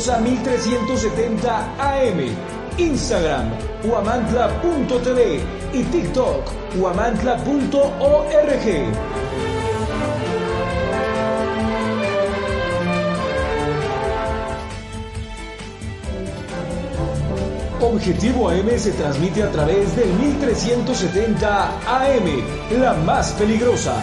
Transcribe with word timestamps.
Peligrosa 0.00 0.20
1370 0.20 1.76
AM, 1.78 2.20
Instagram 2.78 3.50
huamantla.tv 3.84 5.40
y 5.74 5.82
TikTok 5.82 6.50
huamantla.org. 6.78 7.44
Objetivo 17.82 18.48
AM 18.48 18.78
se 18.78 18.92
transmite 18.92 19.42
a 19.42 19.50
través 19.50 19.94
del 19.96 20.08
1370 20.14 21.66
AM, 21.86 22.80
la 22.80 22.94
más 22.94 23.32
peligrosa. 23.32 24.02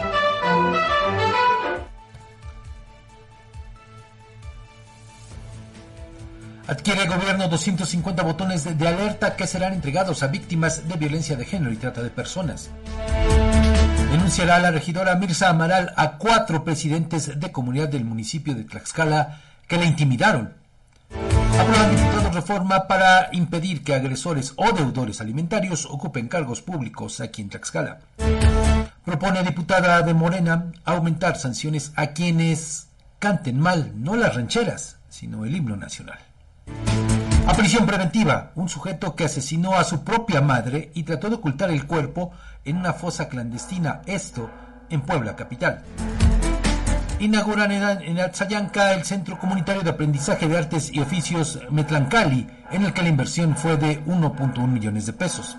Adquiere 6.71 7.03
el 7.03 7.09
gobierno 7.09 7.49
250 7.49 8.23
botones 8.23 8.77
de, 8.77 8.87
alerta 8.87 9.35
que 9.35 9.45
serán 9.45 9.73
entregados 9.73 10.23
a 10.23 10.27
víctimas 10.27 10.87
de 10.87 10.95
violencia 10.95 11.35
de 11.35 11.43
género 11.43 11.73
y 11.73 11.75
trata 11.75 12.01
de 12.01 12.09
personas. 12.09 12.69
Denunciará 14.09 14.57
la 14.57 14.71
regidora 14.71 15.15
Mirza 15.15 15.49
Amaral 15.49 15.91
a 15.97 16.17
cuatro 16.17 16.63
presidentes 16.63 17.37
de 17.37 17.51
comunidad 17.51 17.89
del 17.89 18.05
municipio 18.05 18.55
de 18.55 18.63
Tlaxcala 18.63 19.41
que 19.67 19.75
la 19.75 19.83
intimidaron 19.83 20.53
Aprueban 21.59 21.93
diputados 21.93 22.35
reforma 22.35 22.87
para 22.87 23.27
impedir 23.33 23.83
que 23.83 23.93
agresores 23.93 24.53
o 24.55 24.71
deudores 24.71 25.19
alimentarios 25.19 25.85
ocupen 25.85 26.29
cargos 26.29 26.61
públicos 26.61 27.19
aquí 27.19 27.41
en 27.41 27.49
Tlaxcala. 27.49 27.99
Propone 29.03 29.43
diputada 29.43 30.03
de 30.03 30.13
Morena 30.13 30.71
aumentar 30.85 31.35
sanciones 31.35 31.91
a 31.97 32.13
quienes 32.13 32.87
canten 33.19 33.59
mal 33.59 33.91
no 33.93 34.15
las 34.15 34.35
rancheras, 34.35 34.99
sino 35.09 35.43
el 35.43 35.53
himno 35.53 35.75
nacional. 35.75 36.30
A 37.47 37.53
prisión 37.53 37.85
preventiva, 37.85 38.51
un 38.55 38.69
sujeto 38.69 39.15
que 39.15 39.25
asesinó 39.25 39.73
a 39.75 39.83
su 39.83 40.03
propia 40.03 40.41
madre 40.41 40.91
y 40.93 41.03
trató 41.03 41.29
de 41.29 41.35
ocultar 41.35 41.69
el 41.71 41.85
cuerpo 41.85 42.31
en 42.63 42.77
una 42.77 42.93
fosa 42.93 43.27
clandestina, 43.27 44.01
esto 44.05 44.49
en 44.89 45.01
Puebla 45.01 45.35
capital 45.35 45.83
inauguran 47.21 47.71
en 47.71 48.19
Atzayanca 48.19 48.93
el 48.93 49.03
Centro 49.03 49.37
Comunitario 49.37 49.83
de 49.83 49.91
Aprendizaje 49.91 50.47
de 50.47 50.57
Artes 50.57 50.91
y 50.91 50.99
Oficios 51.01 51.59
Metlancali, 51.69 52.47
en 52.71 52.83
el 52.83 52.93
que 52.93 53.03
la 53.03 53.09
inversión 53.09 53.55
fue 53.55 53.77
de 53.77 54.03
1.1 54.05 54.67
millones 54.67 55.05
de 55.05 55.13
pesos. 55.13 55.55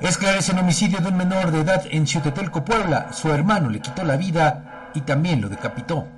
Esclarecen 0.00 0.58
homicidio 0.58 0.98
de 1.00 1.08
un 1.08 1.16
menor 1.18 1.52
de 1.52 1.60
edad 1.60 1.84
en 1.90 2.06
Chiotetelco, 2.06 2.64
Puebla. 2.64 3.12
Su 3.12 3.30
hermano 3.30 3.68
le 3.68 3.80
quitó 3.80 4.02
la 4.02 4.16
vida 4.16 4.90
y 4.94 5.02
también 5.02 5.42
lo 5.42 5.50
decapitó. 5.50 6.08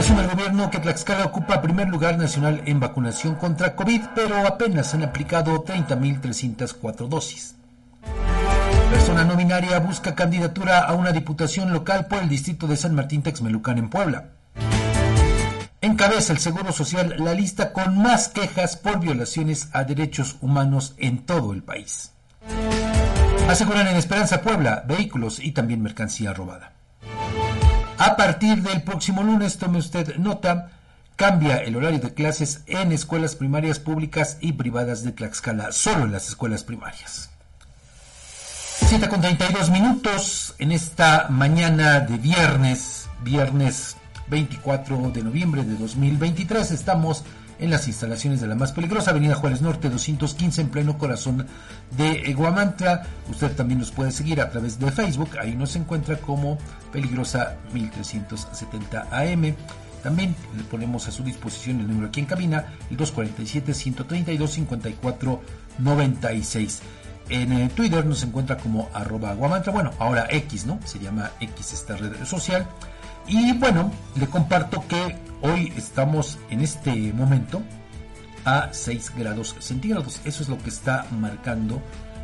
Presume 0.00 0.22
el 0.22 0.30
gobierno 0.30 0.70
que 0.70 0.78
Tlaxcala 0.78 1.26
ocupa 1.26 1.60
primer 1.60 1.86
lugar 1.86 2.16
nacional 2.16 2.62
en 2.64 2.80
vacunación 2.80 3.34
contra 3.34 3.76
COVID, 3.76 4.00
pero 4.14 4.46
apenas 4.46 4.94
han 4.94 5.02
aplicado 5.02 5.62
30.304 5.62 7.06
dosis. 7.06 7.54
Persona 8.90 9.24
no 9.24 9.36
binaria 9.36 9.78
busca 9.78 10.14
candidatura 10.14 10.78
a 10.84 10.94
una 10.94 11.12
diputación 11.12 11.70
local 11.70 12.06
por 12.06 12.20
el 12.22 12.30
distrito 12.30 12.66
de 12.66 12.78
San 12.78 12.94
Martín 12.94 13.20
Texmelucan 13.20 13.76
en 13.76 13.90
Puebla. 13.90 14.30
Encabeza 15.82 16.32
el 16.32 16.38
Seguro 16.38 16.72
Social 16.72 17.16
la 17.18 17.34
lista 17.34 17.74
con 17.74 17.98
más 17.98 18.30
quejas 18.30 18.78
por 18.78 19.00
violaciones 19.00 19.68
a 19.74 19.84
derechos 19.84 20.36
humanos 20.40 20.94
en 20.96 21.26
todo 21.26 21.52
el 21.52 21.62
país. 21.62 22.10
Aseguran 23.50 23.86
en 23.86 23.96
Esperanza 23.96 24.40
Puebla 24.40 24.82
vehículos 24.88 25.40
y 25.40 25.52
también 25.52 25.82
mercancía 25.82 26.32
robada. 26.32 26.79
A 28.00 28.16
partir 28.16 28.62
del 28.62 28.80
próximo 28.80 29.22
lunes, 29.22 29.58
tome 29.58 29.76
usted 29.76 30.16
nota, 30.16 30.70
cambia 31.16 31.58
el 31.58 31.76
horario 31.76 31.98
de 32.00 32.14
clases 32.14 32.62
en 32.66 32.92
escuelas 32.92 33.36
primarias 33.36 33.78
públicas 33.78 34.38
y 34.40 34.54
privadas 34.54 35.04
de 35.04 35.12
Tlaxcala, 35.12 35.70
solo 35.70 36.06
en 36.06 36.12
las 36.12 36.26
escuelas 36.28 36.64
primarias. 36.64 37.28
7 38.88 39.06
con 39.06 39.20
32 39.20 39.68
minutos 39.68 40.54
en 40.58 40.72
esta 40.72 41.26
mañana 41.28 42.00
de 42.00 42.16
viernes, 42.16 43.10
viernes 43.22 43.98
24 44.28 45.10
de 45.10 45.22
noviembre 45.22 45.62
de 45.62 45.76
2023. 45.76 46.70
Estamos 46.70 47.22
en 47.60 47.70
las 47.70 47.86
instalaciones 47.86 48.40
de 48.40 48.46
la 48.46 48.54
más 48.54 48.72
peligrosa 48.72 49.10
Avenida 49.10 49.34
Juárez 49.34 49.60
Norte 49.60 49.90
215 49.90 50.62
en 50.62 50.68
pleno 50.70 50.98
corazón 50.98 51.46
de 51.96 52.32
Guamantla. 52.32 53.06
Usted 53.30 53.54
también 53.54 53.78
nos 53.78 53.92
puede 53.92 54.10
seguir 54.10 54.40
a 54.40 54.50
través 54.50 54.78
de 54.78 54.90
Facebook, 54.90 55.30
ahí 55.38 55.54
nos 55.54 55.76
encuentra 55.76 56.16
como 56.16 56.58
Peligrosa 56.92 57.56
1370 57.72 59.08
AM. 59.12 59.54
También 60.02 60.34
le 60.56 60.64
ponemos 60.64 61.06
a 61.06 61.10
su 61.10 61.22
disposición 61.22 61.80
el 61.80 61.88
número 61.88 62.08
aquí 62.08 62.20
en 62.20 62.26
cabina, 62.26 62.64
el 62.90 62.96
247 62.96 63.74
132 63.74 64.50
54 64.50 65.42
96. 65.78 66.80
En 67.28 67.52
eh, 67.52 67.70
Twitter 67.74 68.04
nos 68.06 68.22
encuentra 68.22 68.56
como 68.56 68.88
arroba 68.92 69.34
guamantra, 69.34 69.72
bueno, 69.72 69.92
ahora 69.98 70.26
X, 70.30 70.66
¿no? 70.66 70.80
Se 70.84 70.98
llama 70.98 71.30
X 71.38 71.74
esta 71.74 71.96
red 71.96 72.24
social. 72.24 72.66
Y 73.26 73.52
bueno, 73.54 73.92
le 74.16 74.26
comparto 74.26 74.84
que 74.88 75.16
hoy 75.42 75.72
estamos 75.76 76.38
en 76.50 76.60
este 76.60 77.12
momento 77.12 77.62
a 78.44 78.70
6 78.72 79.12
grados 79.16 79.54
centígrados. 79.58 80.20
Eso 80.24 80.42
es 80.42 80.48
lo 80.48 80.58
que 80.58 80.70
está 80.70 81.06
marcando 81.10 81.80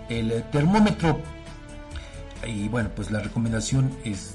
el 0.08 0.42
termómetro. 0.50 1.20
Y 2.46 2.68
bueno, 2.68 2.90
pues 2.94 3.10
la 3.10 3.20
recomendación 3.20 3.90
es 4.04 4.34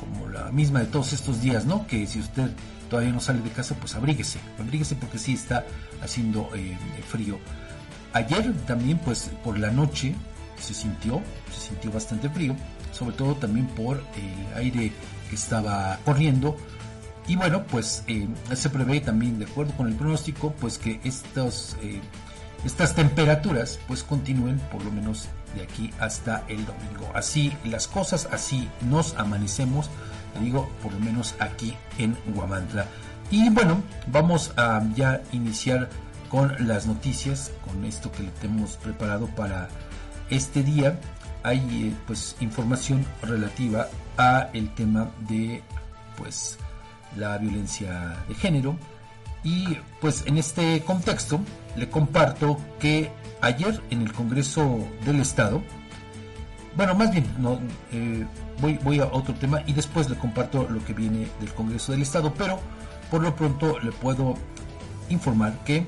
como 0.00 0.28
la 0.28 0.50
misma 0.52 0.80
de 0.80 0.86
todos 0.86 1.12
estos 1.12 1.40
días, 1.40 1.64
¿no? 1.64 1.86
Que 1.86 2.06
si 2.06 2.20
usted 2.20 2.50
todavía 2.90 3.12
no 3.12 3.20
sale 3.20 3.40
de 3.40 3.50
casa, 3.50 3.74
pues 3.74 3.94
abríguese, 3.94 4.38
abríguese 4.58 4.94
porque 4.94 5.18
sí 5.18 5.34
está 5.34 5.64
haciendo 6.02 6.50
eh, 6.54 6.76
frío. 7.08 7.38
Ayer 8.12 8.52
también, 8.66 8.98
pues 8.98 9.30
por 9.44 9.58
la 9.58 9.70
noche 9.70 10.14
se 10.58 10.72
sintió, 10.74 11.20
se 11.52 11.68
sintió 11.68 11.90
bastante 11.90 12.30
frío, 12.30 12.56
sobre 12.92 13.16
todo 13.16 13.34
también 13.34 13.66
por 13.66 13.98
el 13.98 14.56
aire 14.56 14.92
estaba 15.32 15.98
corriendo. 16.04 16.56
Y 17.28 17.36
bueno, 17.36 17.64
pues 17.64 18.04
eh, 18.06 18.28
se 18.54 18.70
prevé 18.70 19.00
también, 19.00 19.38
de 19.38 19.46
acuerdo 19.46 19.72
con 19.76 19.88
el 19.88 19.94
pronóstico, 19.94 20.52
pues 20.60 20.78
que 20.78 21.00
eh, 21.02 22.00
estas 22.64 22.94
temperaturas 22.94 23.78
pues 23.88 24.02
continúen 24.04 24.60
por 24.70 24.84
lo 24.84 24.92
menos 24.92 25.28
de 25.56 25.62
aquí 25.62 25.92
hasta 25.98 26.44
el 26.48 26.64
domingo. 26.64 27.10
Así 27.14 27.52
las 27.64 27.88
cosas, 27.88 28.28
así 28.30 28.68
nos 28.88 29.16
amanecemos, 29.16 29.90
digo, 30.40 30.68
por 30.82 30.92
lo 30.92 31.00
menos 31.00 31.34
aquí 31.40 31.76
en 31.98 32.16
Guamantla. 32.34 32.86
Y 33.30 33.48
bueno, 33.50 33.82
vamos 34.06 34.52
a 34.56 34.82
ya 34.94 35.20
iniciar 35.32 35.88
con 36.28 36.54
las 36.66 36.86
noticias, 36.86 37.50
con 37.64 37.84
esto 37.84 38.12
que 38.12 38.22
le 38.22 38.30
tenemos 38.30 38.76
preparado 38.76 39.26
para 39.28 39.68
este 40.30 40.62
día. 40.62 40.98
Hay 41.46 41.58
eh, 41.58 41.96
pues 42.08 42.34
información 42.40 43.06
relativa 43.22 43.86
a 44.18 44.50
el 44.52 44.74
tema 44.74 45.12
de 45.28 45.62
pues 46.16 46.58
la 47.16 47.38
violencia 47.38 48.16
de 48.26 48.34
género. 48.34 48.76
Y 49.44 49.78
pues 50.00 50.24
en 50.26 50.38
este 50.38 50.82
contexto 50.82 51.38
le 51.76 51.88
comparto 51.88 52.58
que 52.80 53.12
ayer 53.40 53.80
en 53.90 54.02
el 54.02 54.12
Congreso 54.12 54.88
del 55.04 55.20
Estado 55.20 55.62
bueno 56.76 56.94
más 56.94 57.12
bien 57.12 57.26
no 57.38 57.60
eh, 57.92 58.26
voy, 58.60 58.78
voy 58.82 58.98
a 58.98 59.06
otro 59.06 59.34
tema 59.34 59.62
y 59.66 59.72
después 59.72 60.10
le 60.10 60.16
comparto 60.16 60.66
lo 60.68 60.84
que 60.84 60.94
viene 60.94 61.28
del 61.38 61.52
Congreso 61.54 61.92
del 61.92 62.02
Estado 62.02 62.34
pero 62.34 62.58
por 63.10 63.22
lo 63.22 63.36
pronto 63.36 63.78
le 63.80 63.92
puedo 63.92 64.34
informar 65.10 65.52
que 65.64 65.86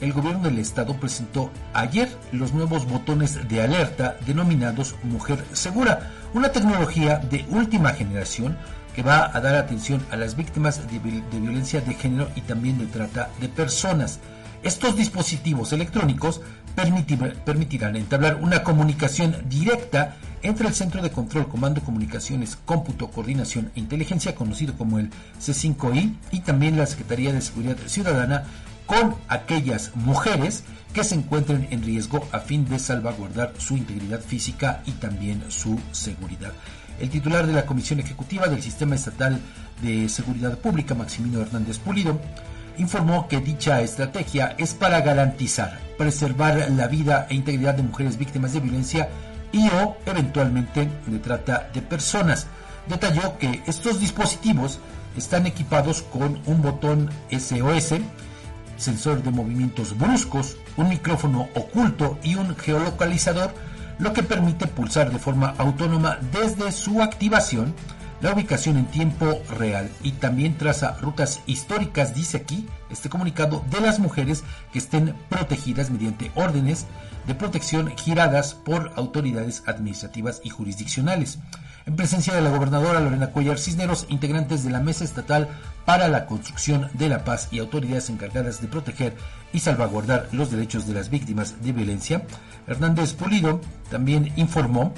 el 0.00 0.12
gobierno 0.12 0.44
del 0.44 0.58
estado 0.58 0.94
presentó 0.94 1.50
ayer 1.74 2.08
los 2.32 2.52
nuevos 2.52 2.86
botones 2.86 3.48
de 3.48 3.62
alerta 3.62 4.16
denominados 4.26 4.94
Mujer 5.02 5.44
Segura, 5.52 6.10
una 6.34 6.52
tecnología 6.52 7.18
de 7.18 7.44
última 7.50 7.92
generación 7.92 8.56
que 8.94 9.02
va 9.02 9.30
a 9.32 9.40
dar 9.40 9.54
atención 9.54 10.04
a 10.10 10.16
las 10.16 10.36
víctimas 10.36 10.80
de, 10.90 10.98
violencia 11.38 11.80
de 11.80 11.94
género 11.94 12.28
y 12.34 12.40
también 12.40 12.78
de 12.78 12.86
trata 12.86 13.30
de 13.40 13.48
personas. 13.48 14.18
Estos 14.62 14.96
dispositivos 14.96 15.72
electrónicos 15.72 16.40
permitirán 17.44 17.96
entablar 17.96 18.36
una 18.42 18.62
comunicación 18.62 19.36
directa 19.48 20.16
entre 20.42 20.68
el 20.68 20.74
Centro 20.74 21.02
de 21.02 21.10
Control, 21.10 21.48
Comando, 21.48 21.82
Comunicaciones, 21.82 22.56
Cómputo, 22.64 23.10
Coordinación 23.10 23.70
e 23.74 23.80
Inteligencia, 23.80 24.34
conocido 24.34 24.74
como 24.76 24.98
el 24.98 25.10
C5I, 25.40 26.14
y 26.30 26.40
también 26.40 26.76
la 26.76 26.86
Secretaría 26.86 27.32
de 27.32 27.42
Seguridad 27.42 27.76
Ciudadana 27.86 28.44
con 28.90 29.14
aquellas 29.28 29.92
mujeres 29.94 30.64
que 30.92 31.04
se 31.04 31.14
encuentren 31.14 31.68
en 31.70 31.80
riesgo 31.80 32.26
a 32.32 32.40
fin 32.40 32.68
de 32.68 32.80
salvaguardar 32.80 33.52
su 33.56 33.76
integridad 33.76 34.18
física 34.20 34.82
y 34.84 34.90
también 34.90 35.44
su 35.48 35.78
seguridad. 35.92 36.50
El 36.98 37.08
titular 37.08 37.46
de 37.46 37.52
la 37.52 37.66
Comisión 37.66 38.00
Ejecutiva 38.00 38.48
del 38.48 38.60
Sistema 38.60 38.96
Estatal 38.96 39.38
de 39.80 40.08
Seguridad 40.08 40.58
Pública, 40.58 40.96
Maximino 40.96 41.40
Hernández 41.40 41.78
Pulido, 41.78 42.20
informó 42.78 43.28
que 43.28 43.38
dicha 43.38 43.80
estrategia 43.80 44.56
es 44.58 44.74
para 44.74 45.02
garantizar, 45.02 45.78
preservar 45.96 46.68
la 46.72 46.88
vida 46.88 47.28
e 47.30 47.36
integridad 47.36 47.74
de 47.74 47.84
mujeres 47.84 48.18
víctimas 48.18 48.54
de 48.54 48.60
violencia 48.60 49.08
y 49.52 49.68
o 49.68 49.98
eventualmente 50.04 50.88
de 51.06 51.18
trata 51.20 51.70
de 51.72 51.80
personas. 51.80 52.48
Detalló 52.88 53.38
que 53.38 53.62
estos 53.68 54.00
dispositivos 54.00 54.80
están 55.16 55.46
equipados 55.46 56.02
con 56.02 56.40
un 56.46 56.60
botón 56.60 57.08
SOS, 57.30 58.00
sensor 58.80 59.22
de 59.22 59.30
movimientos 59.30 59.96
bruscos, 59.96 60.56
un 60.76 60.88
micrófono 60.88 61.48
oculto 61.54 62.18
y 62.22 62.34
un 62.34 62.56
geolocalizador, 62.56 63.54
lo 63.98 64.12
que 64.12 64.22
permite 64.22 64.66
pulsar 64.66 65.12
de 65.12 65.18
forma 65.18 65.54
autónoma 65.58 66.18
desde 66.32 66.72
su 66.72 67.02
activación 67.02 67.74
la 68.20 68.34
ubicación 68.34 68.76
en 68.76 68.86
tiempo 68.86 69.40
real 69.56 69.88
y 70.02 70.12
también 70.12 70.58
traza 70.58 70.98
rutas 71.00 71.40
históricas, 71.46 72.14
dice 72.14 72.36
aquí 72.36 72.66
este 72.90 73.08
comunicado, 73.08 73.64
de 73.70 73.80
las 73.80 73.98
mujeres 73.98 74.44
que 74.72 74.78
estén 74.78 75.14
protegidas 75.30 75.90
mediante 75.90 76.30
órdenes 76.34 76.86
de 77.26 77.34
protección 77.34 77.96
giradas 77.96 78.54
por 78.54 78.92
autoridades 78.96 79.62
administrativas 79.66 80.40
y 80.44 80.50
jurisdiccionales. 80.50 81.38
En 81.90 81.96
presencia 81.96 82.32
de 82.32 82.40
la 82.40 82.50
gobernadora 82.50 83.00
Lorena 83.00 83.32
Cuellar 83.32 83.58
Cisneros, 83.58 84.06
integrantes 84.08 84.62
de 84.62 84.70
la 84.70 84.78
Mesa 84.78 85.02
Estatal 85.02 85.48
para 85.84 86.06
la 86.06 86.24
Construcción 86.24 86.88
de 86.94 87.08
la 87.08 87.24
Paz 87.24 87.48
y 87.50 87.58
autoridades 87.58 88.10
encargadas 88.10 88.60
de 88.62 88.68
proteger 88.68 89.16
y 89.52 89.58
salvaguardar 89.58 90.28
los 90.30 90.52
derechos 90.52 90.86
de 90.86 90.94
las 90.94 91.10
víctimas 91.10 91.60
de 91.64 91.72
violencia, 91.72 92.22
Hernández 92.68 93.14
Pulido 93.14 93.60
también 93.90 94.32
informó 94.36 94.94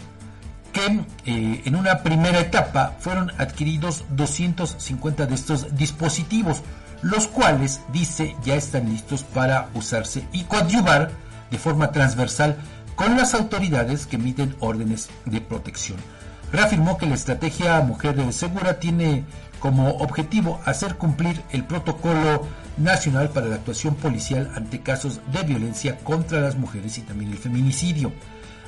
que 0.75 1.01
eh, 1.25 1.63
en 1.65 1.77
una 1.77 2.03
primera 2.03 2.41
etapa 2.41 2.95
fueron 3.01 3.31
adquiridos 3.39 4.05
250 4.11 5.25
de 5.25 5.35
estos 5.35 5.75
dispositivos, 5.75 6.61
los 7.01 7.27
cuales, 7.27 7.81
dice, 7.91 8.37
ya 8.45 8.55
están 8.55 8.91
listos 8.91 9.23
para 9.23 9.71
usarse 9.73 10.29
y 10.31 10.45
coadyuvar 10.45 11.11
de 11.51 11.57
forma 11.57 11.91
transversal 11.91 12.59
con 12.97 13.17
las 13.17 13.33
autoridades 13.33 14.07
que 14.07 14.17
emiten 14.17 14.55
órdenes 14.61 15.09
de 15.25 15.41
protección. 15.41 15.97
Reafirmó 16.53 16.99
que 16.99 17.07
la 17.07 17.15
estrategia 17.15 17.81
Mujer 17.81 18.33
Segura 18.33 18.79
tiene 18.79 19.25
como 19.59 19.89
objetivo 19.89 20.61
hacer 20.67 20.97
cumplir 20.97 21.41
el 21.51 21.65
protocolo 21.65 22.47
nacional 22.77 23.31
para 23.31 23.47
la 23.47 23.57
actuación 23.57 23.95
policial 23.95 24.51
ante 24.55 24.81
casos 24.81 25.21
de 25.33 25.45
violencia 25.45 25.99
contra 25.99 26.41
las 26.41 26.57
mujeres 26.57 26.99
y 26.99 27.03
también 27.03 27.33
el 27.33 27.39
feminicidio. 27.39 28.13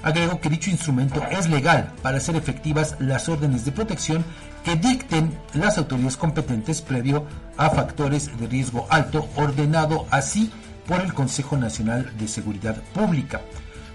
Agregó 0.02 0.40
que 0.40 0.50
dicho 0.50 0.70
instrumento 0.70 1.22
es 1.30 1.48
legal 1.48 1.92
para 2.02 2.18
hacer 2.18 2.36
efectivas 2.36 2.96
las 3.00 3.28
órdenes 3.28 3.64
de 3.64 3.72
protección 3.72 4.24
que 4.64 4.76
dicten 4.76 5.36
las 5.52 5.76
autoridades 5.76 6.16
competentes 6.16 6.80
previo 6.80 7.26
a 7.56 7.70
factores 7.70 8.30
de 8.38 8.46
riesgo 8.46 8.86
alto, 8.88 9.28
ordenado 9.36 10.06
así 10.10 10.50
por 10.86 11.00
el 11.00 11.12
Consejo 11.12 11.56
Nacional 11.56 12.12
de 12.18 12.28
Seguridad 12.28 12.76
Pública. 12.94 13.40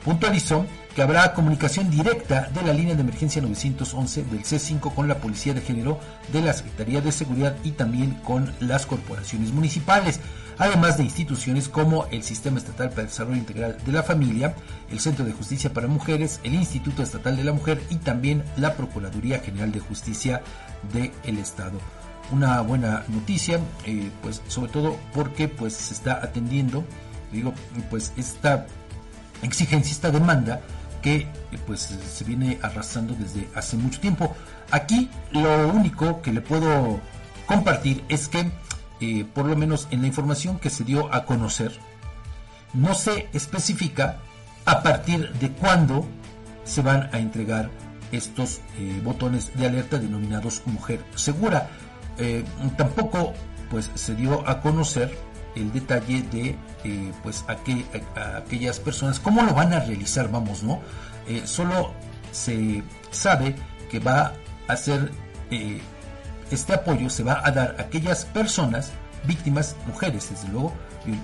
Puntualizó 0.03 0.65
habrá 1.01 1.33
comunicación 1.33 1.89
directa 1.89 2.49
de 2.53 2.61
la 2.63 2.73
línea 2.73 2.95
de 2.95 3.01
emergencia 3.01 3.41
911 3.41 4.23
del 4.23 4.43
C5 4.43 4.93
con 4.93 5.07
la 5.07 5.17
Policía 5.17 5.53
de 5.53 5.61
Género 5.61 5.99
de 6.31 6.41
la 6.41 6.53
Secretaría 6.53 7.01
de 7.01 7.11
Seguridad 7.11 7.55
y 7.63 7.71
también 7.71 8.15
con 8.23 8.53
las 8.59 8.85
corporaciones 8.85 9.51
municipales 9.51 10.19
además 10.59 10.97
de 10.97 11.03
instituciones 11.03 11.69
como 11.69 12.05
el 12.11 12.21
Sistema 12.21 12.59
Estatal 12.59 12.89
para 12.89 13.03
el 13.03 13.07
Desarrollo 13.07 13.37
Integral 13.37 13.77
de 13.83 13.91
la 13.91 14.03
Familia, 14.03 14.53
el 14.91 14.99
Centro 14.99 15.25
de 15.25 15.31
Justicia 15.31 15.73
para 15.73 15.87
Mujeres, 15.87 16.39
el 16.43 16.53
Instituto 16.53 17.01
Estatal 17.01 17.37
de 17.37 17.45
la 17.45 17.53
Mujer 17.53 17.81
y 17.89 17.95
también 17.95 18.43
la 18.57 18.75
Procuraduría 18.75 19.39
General 19.39 19.71
de 19.71 19.79
Justicia 19.79 20.43
del 20.93 21.37
Estado. 21.37 21.79
Una 22.31 22.61
buena 22.61 23.05
noticia, 23.07 23.59
eh, 23.85 24.11
pues 24.21 24.41
sobre 24.47 24.71
todo 24.71 24.97
porque 25.13 25.47
pues 25.47 25.73
se 25.73 25.93
está 25.93 26.19
atendiendo, 26.21 26.83
digo, 27.31 27.53
pues 27.89 28.11
esta 28.17 28.67
exigencia, 29.41 29.91
esta 29.91 30.11
demanda 30.11 30.61
que 31.01 31.27
pues 31.65 31.81
se 31.81 32.23
viene 32.23 32.59
arrastrando 32.61 33.15
desde 33.15 33.47
hace 33.55 33.77
mucho 33.77 33.99
tiempo. 33.99 34.35
Aquí 34.71 35.09
lo 35.31 35.69
único 35.69 36.21
que 36.21 36.31
le 36.31 36.41
puedo 36.41 36.99
compartir 37.47 38.03
es 38.09 38.27
que 38.27 38.51
eh, 39.01 39.25
por 39.33 39.45
lo 39.45 39.55
menos 39.55 39.87
en 39.91 40.01
la 40.01 40.07
información 40.07 40.59
que 40.59 40.69
se 40.69 40.83
dio 40.83 41.13
a 41.13 41.25
conocer, 41.25 41.71
no 42.73 42.93
se 42.93 43.29
especifica 43.33 44.19
a 44.65 44.83
partir 44.83 45.31
de 45.33 45.51
cuándo 45.51 46.05
se 46.65 46.81
van 46.81 47.09
a 47.13 47.19
entregar 47.19 47.69
estos 48.11 48.59
eh, 48.77 49.01
botones 49.03 49.55
de 49.57 49.67
alerta 49.67 49.97
denominados 49.97 50.61
mujer 50.65 51.03
segura. 51.15 51.69
Eh, 52.17 52.43
tampoco 52.75 53.33
pues 53.71 53.89
se 53.95 54.15
dio 54.15 54.47
a 54.47 54.61
conocer 54.61 55.15
el 55.55 55.71
detalle 55.71 56.23
de 56.31 56.55
pues 57.23 57.43
a, 57.47 57.57
aquellas 58.37 58.79
personas 58.79 59.19
cómo 59.19 59.41
lo 59.43 59.53
van 59.53 59.73
a 59.73 59.79
realizar 59.79 60.31
vamos 60.31 60.63
no 60.63 60.79
solo 61.45 61.93
se 62.31 62.83
sabe 63.11 63.55
que 63.89 63.99
va 63.99 64.33
a 64.67 64.77
ser 64.77 65.11
este 66.51 66.73
apoyo 66.73 67.09
se 67.09 67.23
va 67.23 67.41
a 67.43 67.51
dar 67.51 67.75
a 67.77 67.83
aquellas 67.83 68.25
personas, 68.25 68.91
víctimas, 69.25 69.75
mujeres 69.87 70.29
desde 70.29 70.47
luego, 70.49 70.73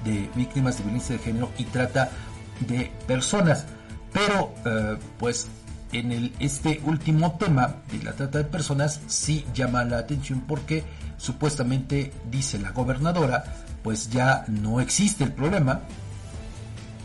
de 0.03 0.29
víctimas 0.35 0.77
de 0.77 0.83
violencia 0.83 1.17
de 1.17 1.23
género 1.23 1.51
y 1.57 1.65
trata 1.65 2.09
de 2.61 2.91
personas. 3.07 3.65
Pero 4.13 4.53
eh, 4.65 4.97
pues 5.19 5.47
en 5.91 6.11
el, 6.11 6.33
este 6.39 6.81
último 6.85 7.37
tema 7.37 7.75
de 7.91 8.03
la 8.03 8.13
trata 8.13 8.39
de 8.39 8.45
personas 8.45 9.01
sí 9.07 9.45
llama 9.53 9.83
la 9.83 9.99
atención 9.99 10.41
porque 10.47 10.83
supuestamente 11.17 12.11
dice 12.29 12.59
la 12.59 12.71
gobernadora 12.71 13.43
pues 13.85 14.09
ya 14.09 14.43
no 14.47 14.81
existe 14.81 15.23
el 15.23 15.31
problema. 15.31 15.81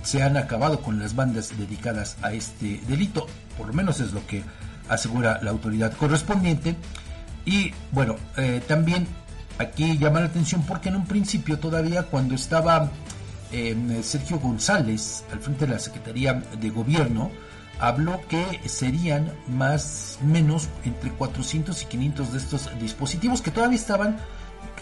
Se 0.03 0.23
han 0.23 0.37
acabado 0.39 0.81
con 0.81 0.99
las 0.99 1.15
bandas 1.15 1.57
dedicadas 1.57 2.17
a 2.23 2.33
este 2.33 2.81
delito 2.89 3.27
por 3.61 3.69
lo 3.69 3.75
menos 3.75 4.01
es 4.01 4.13
lo 4.13 4.27
que 4.27 4.43
asegura 4.89 5.39
la 5.43 5.51
autoridad 5.51 5.93
correspondiente. 5.93 6.77
Y 7.45 7.75
bueno, 7.93 8.17
eh, 8.39 8.63
también 8.67 9.07
aquí 9.59 9.99
llama 9.99 10.21
la 10.21 10.27
atención 10.27 10.65
porque 10.67 10.89
en 10.89 10.97
un 10.97 11.05
principio 11.05 11.59
todavía 11.59 12.05
cuando 12.05 12.35
estaba 12.35 12.91
em, 13.53 14.03
Sergio 14.03 14.39
González 14.39 15.25
al 15.31 15.41
frente 15.41 15.67
de 15.67 15.75
la 15.75 15.79
Secretaría 15.79 16.43
de 16.59 16.71
Gobierno, 16.71 17.31
habló 17.79 18.23
que 18.29 18.63
serían 18.67 19.31
más 19.47 20.19
menos 20.23 20.69
entre 20.87 21.11
400 21.11 21.83
y 21.83 21.85
500 21.85 22.33
de 22.33 22.39
estos 22.39 22.71
dispositivos 22.81 23.43
que 23.43 23.51
todavía 23.51 23.77
estaban 23.77 24.17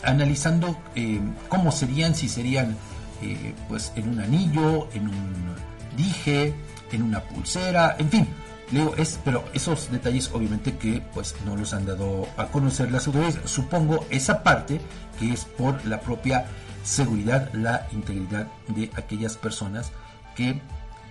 analizando 0.03 0.77
em, 0.95 1.35
cómo 1.49 1.73
serían, 1.73 2.15
si 2.15 2.29
serían 2.29 2.77
eh, 3.23 3.55
pues 3.69 3.93
en 3.97 4.09
un 4.09 4.21
anillo, 4.21 4.89
en 4.95 5.09
un 5.09 5.55
dije, 5.97 6.55
en 6.93 7.03
una 7.03 7.21
pulsera, 7.21 7.97
en 7.99 8.09
fin, 8.09 8.29
Leo, 8.71 8.95
es, 8.97 9.19
pero 9.25 9.45
esos 9.55 9.91
detalles 9.91 10.31
obviamente 10.33 10.77
que 10.77 11.03
pues 11.15 11.35
no 11.45 11.57
los 11.57 11.73
han 11.73 11.87
dado 11.87 12.29
a 12.37 12.47
conocer 12.47 12.93
las 12.93 13.07
autoridades. 13.07 13.39
Supongo 13.51 14.07
esa 14.11 14.43
parte 14.43 14.81
que 15.19 15.33
es 15.33 15.45
por 15.45 15.85
la 15.87 16.01
propia 16.01 16.47
seguridad, 16.85 17.53
la 17.55 17.89
integridad 17.93 18.47
de 18.69 18.91
aquellas 18.95 19.37
personas 19.37 19.91
que 20.37 20.61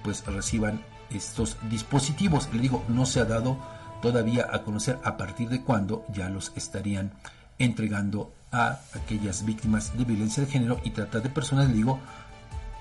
pues 0.04 0.24
reciban 0.26 0.84
estos 1.10 1.58
dispositivos. 1.70 2.48
Le 2.54 2.62
digo, 2.62 2.84
no 2.88 3.06
se 3.06 3.20
ha 3.20 3.26
dado 3.26 3.58
todavía 4.02 4.48
a 4.52 4.64
conocer 4.64 5.00
a 5.04 5.18
partir 5.18 5.50
de 5.50 5.62
cuándo 5.62 6.06
ya 6.14 6.30
los 6.30 6.52
estarían 6.56 7.12
entregando 7.58 8.32
a 8.52 8.80
aquellas 8.94 9.46
víctimas 9.46 9.98
de 9.98 10.06
violencia 10.06 10.44
de 10.44 10.52
género 10.52 10.80
y 10.84 10.92
trata 10.92 11.20
de 11.20 11.30
personas, 11.30 11.74
digo, 11.74 12.00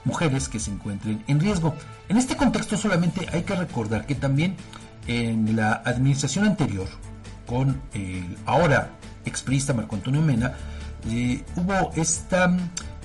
mujeres 0.04 0.49
que 0.49 0.61
se 0.61 0.70
encuentren 0.70 1.25
en 1.26 1.40
riesgo. 1.40 1.75
En 2.08 2.16
este 2.16 2.37
contexto 2.37 2.76
solamente 2.76 3.26
hay 3.32 3.42
que 3.42 3.54
recordar 3.54 4.06
que 4.06 4.14
también 4.14 4.56
en 5.06 5.56
la 5.56 5.73
administración 5.85 6.44
anterior, 6.46 6.87
con 7.46 7.80
el 7.94 8.37
ahora 8.46 8.90
exprista 9.25 9.75
Marco 9.75 9.96
Antonio 9.96 10.23
Mena, 10.23 10.54
eh, 11.08 11.44
hubo 11.56 11.92
esta 11.94 12.56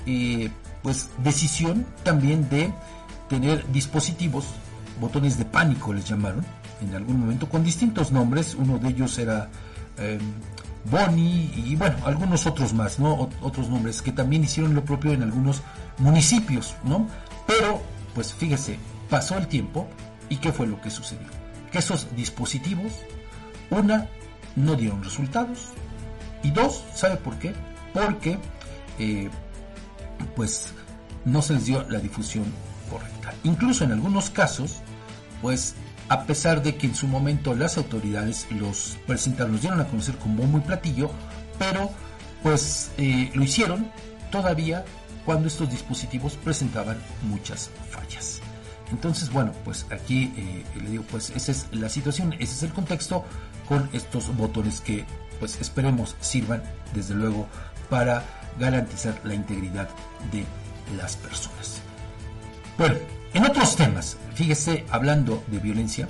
eh, 0.05 0.49
pues 0.81 1.09
decisión 1.23 1.85
también 2.03 2.49
de 2.49 2.73
tener 3.29 3.69
dispositivos, 3.71 4.45
botones 4.99 5.37
de 5.37 5.45
pánico 5.45 5.93
les 5.93 6.07
llamaron, 6.07 6.43
en 6.81 6.95
algún 6.95 7.19
momento 7.19 7.47
con 7.47 7.63
distintos 7.63 8.11
nombres, 8.11 8.55
uno 8.55 8.77
de 8.77 8.89
ellos 8.89 9.17
era 9.19 9.49
eh, 9.97 10.19
Bonnie 10.85 11.51
y 11.55 11.75
bueno, 11.75 11.97
algunos 12.05 12.45
otros 12.47 12.73
más, 12.73 13.00
¿no? 13.00 13.29
otros 13.41 13.69
nombres 13.69 14.01
que 14.01 14.11
también 14.11 14.43
hicieron 14.43 14.73
lo 14.73 14.83
propio 14.83 15.11
en 15.11 15.23
algunos 15.23 15.61
municipios, 15.97 16.75
¿no? 16.83 17.07
Pero, 17.45 17.81
pues 18.15 18.33
fíjese, 18.33 18.79
pasó 19.09 19.38
el 19.38 19.47
tiempo 19.47 19.88
y 20.29 20.38
¿qué 20.38 20.51
fue 20.51 20.67
lo 20.67 20.81
que 20.81 20.89
sucedió? 20.89 21.27
que 21.71 21.79
esos 21.79 22.07
dispositivos, 22.15 22.91
una, 23.69 24.07
no 24.55 24.75
dieron 24.75 25.03
resultados 25.03 25.69
y 26.43 26.51
dos, 26.51 26.83
¿sabe 26.93 27.15
por 27.15 27.38
qué? 27.39 27.53
Porque 27.93 28.38
eh, 29.00 29.29
pues 30.35 30.73
no 31.23 31.41
se 31.41 31.53
les 31.53 31.65
dio 31.65 31.83
la 31.89 32.00
difusión 32.00 32.45
correcta. 32.89 33.33
Incluso 33.43 33.85
en 33.85 33.93
algunos 33.93 34.29
casos, 34.29 34.81
pues 35.41 35.75
a 36.11 36.25
pesar 36.25 36.61
de 36.61 36.75
que 36.75 36.87
en 36.87 36.93
su 36.93 37.07
momento 37.07 37.55
las 37.55 37.77
autoridades 37.77 38.45
los 38.51 38.97
presentaron, 39.07 39.53
los 39.53 39.61
dieron 39.61 39.79
a 39.79 39.87
conocer 39.87 40.17
como 40.17 40.43
muy 40.43 40.59
platillo, 40.59 41.09
pero 41.57 41.89
pues 42.43 42.91
eh, 42.97 43.31
lo 43.33 43.41
hicieron 43.45 43.89
todavía 44.29 44.83
cuando 45.25 45.47
estos 45.47 45.69
dispositivos 45.69 46.33
presentaban 46.33 46.97
muchas 47.29 47.69
fallas. 47.89 48.41
Entonces, 48.91 49.31
bueno, 49.31 49.53
pues 49.63 49.85
aquí 49.89 50.33
eh, 50.35 50.65
le 50.83 50.89
digo, 50.89 51.05
pues 51.09 51.29
esa 51.29 51.53
es 51.53 51.67
la 51.71 51.87
situación, 51.87 52.33
ese 52.33 52.55
es 52.55 52.63
el 52.63 52.73
contexto 52.73 53.23
con 53.69 53.89
estos 53.93 54.35
botones 54.35 54.81
que 54.81 55.05
pues 55.39 55.61
esperemos 55.61 56.17
sirvan 56.19 56.61
desde 56.93 57.15
luego 57.15 57.47
para 57.89 58.25
garantizar 58.59 59.17
la 59.23 59.33
integridad 59.33 59.87
de 60.33 60.43
las 60.97 61.15
personas. 61.15 61.79
Bueno, 62.77 62.97
en 63.33 63.45
otros 63.45 63.77
temas, 63.77 64.17
fíjese, 64.33 64.85
hablando 64.89 65.43
de 65.47 65.59
violencia, 65.59 66.07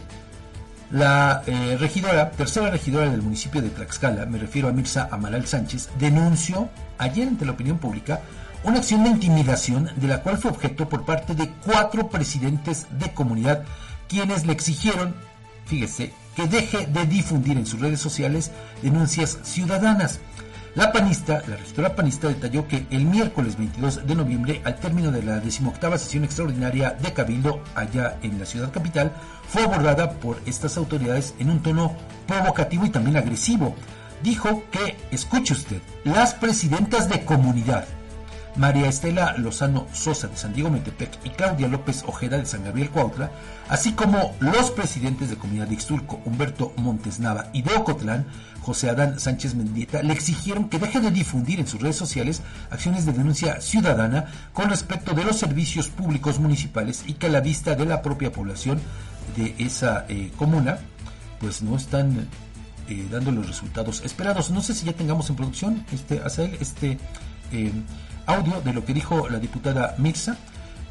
la 0.92 1.44
eh, 1.48 1.78
regidora, 1.80 2.32
tercera 2.32 2.70
regidora 2.70 3.10
del 3.10 3.22
municipio 3.22 3.62
de 3.62 3.70
Tlaxcala, 3.70 4.26
me 4.26 4.38
refiero 4.38 4.68
a 4.68 4.74
Mirza 4.74 5.08
Amaral 5.10 5.48
Sánchez, 5.48 5.90
denunció 5.98 6.70
ayer 6.98 7.28
ante 7.28 7.46
la 7.46 7.54
opinión 7.54 7.78
pública 7.78 8.22
una 8.64 8.80
acción 8.80 9.04
de 9.04 9.10
intimidación 9.10 9.90
de 9.96 10.08
la 10.08 10.22
cual 10.22 10.38
fue 10.38 10.52
objeto 10.52 10.88
por 10.88 11.06
parte 11.06 11.34
de 11.34 11.50
cuatro 11.66 12.10
presidentes 12.10 12.88
de 13.00 13.14
comunidad, 13.14 13.64
quienes 14.08 14.46
le 14.46 14.54
exigieron, 14.54 15.16
fíjese, 15.66 16.14
que 16.36 16.48
deje 16.48 16.86
de 16.88 17.06
difundir 17.06 17.58
en 17.58 17.66
sus 17.66 17.80
redes 17.80 18.00
sociales 18.00 18.52
denuncias 18.82 19.40
ciudadanas. 19.44 20.20
La 20.74 20.94
panista, 20.94 21.42
la 21.48 21.58
regidora 21.58 21.96
panista 21.96 22.30
detalló 22.30 22.66
que 22.66 22.86
el 22.92 23.04
miércoles 23.04 23.58
22 23.58 24.08
de 24.08 24.16
noviembre, 24.16 24.62
al 24.64 24.80
término 24.80 25.12
de 25.12 25.22
la 25.22 25.42
decimoctava 25.42 25.98
sesión 25.98 26.24
extraordinaria 26.24 26.92
de 26.92 27.12
Cabildo 27.12 27.62
allá 27.76 28.18
en 28.24 28.40
la 28.40 28.46
ciudad 28.46 28.72
capital, 28.72 29.12
fue 29.50 29.64
abordada 29.64 30.12
por 30.12 30.40
estas 30.46 30.78
autoridades 30.78 31.34
en 31.40 31.50
un 31.50 31.62
tono 31.62 31.94
provocativo 32.26 32.86
y 32.86 32.90
también 32.90 33.18
agresivo. 33.18 33.76
Dijo 34.24 34.64
que, 34.72 34.96
escuche 35.12 35.54
usted, 35.54 35.82
las 36.06 36.36
presidentas 36.36 37.10
de 37.10 37.26
comunidad, 37.26 37.86
María 38.56 38.88
Estela 38.88 39.36
Lozano 39.38 39.88
Sosa 39.94 40.28
de 40.28 40.36
San 40.36 40.54
Diego 40.54 40.70
Metepec 40.70 41.20
y 41.24 41.30
Claudia 41.30 41.68
López 41.68 42.04
Ojeda 42.06 42.38
de 42.38 42.46
San 42.46 42.64
Gabriel 42.64 42.90
Cuautla, 42.90 43.32
así 43.70 43.94
como 43.94 44.36
los 44.40 44.72
presidentes 44.72 45.30
de 45.30 45.38
Comunidad 45.38 45.68
de 45.68 45.76
Ixtulco, 45.76 46.22
Humberto 46.26 46.74
Montes 46.78 47.20
Nava 47.20 47.48
y 47.54 47.62
de 47.62 47.74
Ocotlán, 47.76 48.26
José 48.62 48.90
Adán 48.90 49.20
Sánchez 49.20 49.56
Mendieta, 49.56 50.04
le 50.04 50.14
exigieron 50.14 50.70
que 50.70 50.78
deje 50.78 51.00
de 51.00 51.12
difundir 51.12 51.60
en 51.60 51.68
sus 51.68 51.82
redes 51.82 51.96
sociales 51.96 52.42
acciones 52.70 53.06
de 53.06 53.14
denuncia 53.14 53.60
ciudadana 53.60 54.26
con 54.54 54.70
respecto 54.70 55.14
de 55.14 55.24
los 55.24 55.38
servicios 55.38 55.90
públicos 55.90 56.40
municipales 56.40 57.04
y 57.08 57.14
que 57.14 57.26
a 57.26 57.30
la 57.30 57.42
vista 57.42 57.76
de 57.76 57.86
la 57.86 58.02
propia 58.02 58.32
población 58.32 58.80
de 59.36 59.56
esa 59.58 60.06
eh, 60.10 60.32
comuna, 60.38 60.80
pues 61.40 61.62
no 61.64 61.76
están 61.76 62.28
eh, 62.88 63.08
dando 63.12 63.32
los 63.32 63.48
resultados 63.48 64.02
esperados. 64.06 64.52
No 64.52 64.62
sé 64.62 64.76
si 64.76 64.86
ya 64.86 64.94
tengamos 64.94 65.30
en 65.30 65.36
producción, 65.36 65.86
este, 65.92 66.22
él 66.38 66.58
este 66.60 67.00
eh, 67.52 67.72
audio 68.28 68.62
de 68.62 68.74
lo 68.74 68.86
que 68.86 68.94
dijo 68.94 69.28
la 69.28 69.40
diputada 69.40 69.96
Mirza 69.98 70.38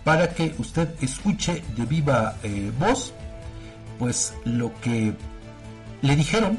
para 0.02 0.30
que 0.34 0.54
usted 0.58 0.88
escuche 1.02 1.62
de 1.76 1.84
viva 1.84 2.34
voz 2.78 3.12
pues 3.98 4.32
lo 4.44 4.72
que 4.80 5.14
le 6.00 6.16
dijeron 6.16 6.58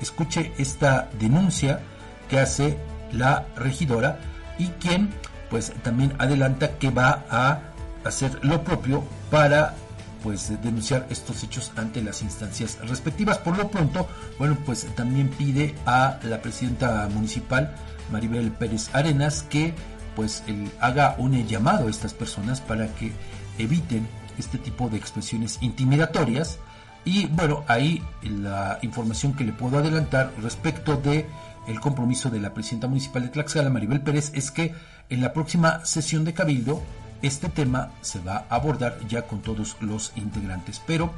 escuche 0.00 0.52
esta 0.58 1.08
denuncia 1.18 1.80
que 2.28 2.38
hace 2.38 2.78
la 3.12 3.46
regidora 3.56 4.18
y 4.58 4.68
quien 4.68 5.10
pues 5.48 5.72
también 5.82 6.14
adelanta 6.18 6.78
que 6.78 6.90
va 6.90 7.24
a 7.28 7.60
hacer 8.04 8.38
lo 8.44 8.62
propio 8.62 9.04
para 9.30 9.74
pues 10.22 10.50
denunciar 10.62 11.06
estos 11.10 11.42
hechos 11.42 11.72
ante 11.76 12.02
las 12.02 12.22
instancias 12.22 12.78
respectivas. 12.86 13.38
Por 13.38 13.56
lo 13.56 13.70
pronto, 13.70 14.06
bueno, 14.38 14.56
pues 14.64 14.86
también 14.94 15.28
pide 15.28 15.74
a 15.86 16.18
la 16.22 16.40
presidenta 16.40 17.08
municipal 17.12 17.74
Maribel 18.12 18.50
Pérez 18.52 18.94
Arenas 18.94 19.44
que 19.48 19.74
pues 20.14 20.42
haga 20.80 21.14
un 21.18 21.46
llamado 21.46 21.86
a 21.86 21.90
estas 21.90 22.14
personas 22.14 22.60
para 22.60 22.88
que 22.94 23.12
eviten 23.58 24.06
este 24.38 24.58
tipo 24.58 24.88
de 24.88 24.96
expresiones 24.96 25.58
intimidatorias 25.60 26.58
y 27.04 27.26
bueno 27.26 27.64
ahí 27.66 28.02
la 28.22 28.78
información 28.82 29.34
que 29.34 29.44
le 29.44 29.52
puedo 29.52 29.78
adelantar 29.78 30.32
respecto 30.42 30.96
de 30.96 31.26
el 31.66 31.80
compromiso 31.80 32.30
de 32.30 32.40
la 32.40 32.52
presidenta 32.52 32.88
municipal 32.88 33.22
de 33.22 33.28
Tlaxcala 33.28 33.70
Maribel 33.70 34.00
Pérez 34.00 34.32
es 34.34 34.50
que 34.50 34.74
en 35.08 35.20
la 35.20 35.32
próxima 35.32 35.84
sesión 35.84 36.24
de 36.24 36.34
cabildo 36.34 36.82
este 37.22 37.48
tema 37.48 37.90
se 38.00 38.20
va 38.20 38.46
a 38.48 38.56
abordar 38.56 38.98
ya 39.08 39.22
con 39.22 39.40
todos 39.40 39.76
los 39.80 40.12
integrantes. 40.16 40.80
Pero 40.86 41.12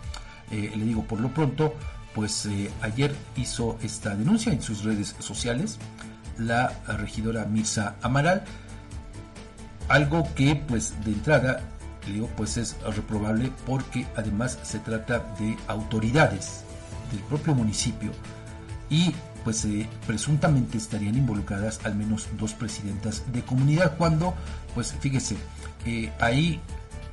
eh, 0.50 0.72
le 0.74 0.84
digo 0.84 1.04
por 1.04 1.20
lo 1.20 1.28
pronto 1.28 1.74
pues 2.14 2.44
eh, 2.46 2.70
ayer 2.82 3.14
hizo 3.36 3.78
esta 3.82 4.14
denuncia 4.14 4.52
en 4.52 4.60
sus 4.60 4.84
redes 4.84 5.16
sociales 5.18 5.78
la 6.38 6.72
regidora 6.86 7.44
Mirza 7.44 7.94
Amaral. 8.02 8.44
Algo 9.88 10.28
que 10.34 10.56
pues 10.56 10.94
de 11.04 11.12
entrada 11.12 11.60
digo 12.10 12.28
pues 12.36 12.56
es 12.56 12.76
reprobable 12.82 13.52
porque 13.66 14.06
además 14.16 14.58
se 14.62 14.78
trata 14.78 15.20
de 15.38 15.56
autoridades 15.68 16.64
del 17.10 17.20
propio 17.20 17.54
municipio 17.54 18.10
y 18.90 19.14
pues 19.44 19.64
eh, 19.64 19.88
presuntamente 20.06 20.78
estarían 20.78 21.16
involucradas 21.16 21.80
al 21.84 21.94
menos 21.94 22.28
dos 22.38 22.54
presidentas 22.54 23.22
de 23.32 23.42
comunidad 23.42 23.96
cuando 23.96 24.34
pues 24.74 24.94
fíjese 25.00 25.36
eh, 25.86 26.12
ahí 26.20 26.60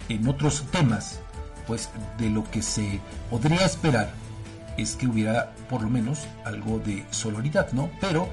en 0.10 0.28
otros 0.28 0.64
temas 0.72 1.20
pues 1.68 1.90
de 2.18 2.30
lo 2.30 2.50
que 2.50 2.62
se 2.62 3.00
podría 3.30 3.66
esperar 3.66 4.12
es 4.78 4.96
que 4.96 5.08
hubiera 5.08 5.54
por 5.70 5.82
lo 5.82 5.90
menos 5.90 6.20
algo 6.46 6.80
de 6.80 7.06
sororidad 7.12 7.72
no 7.74 7.90
pero 8.00 8.30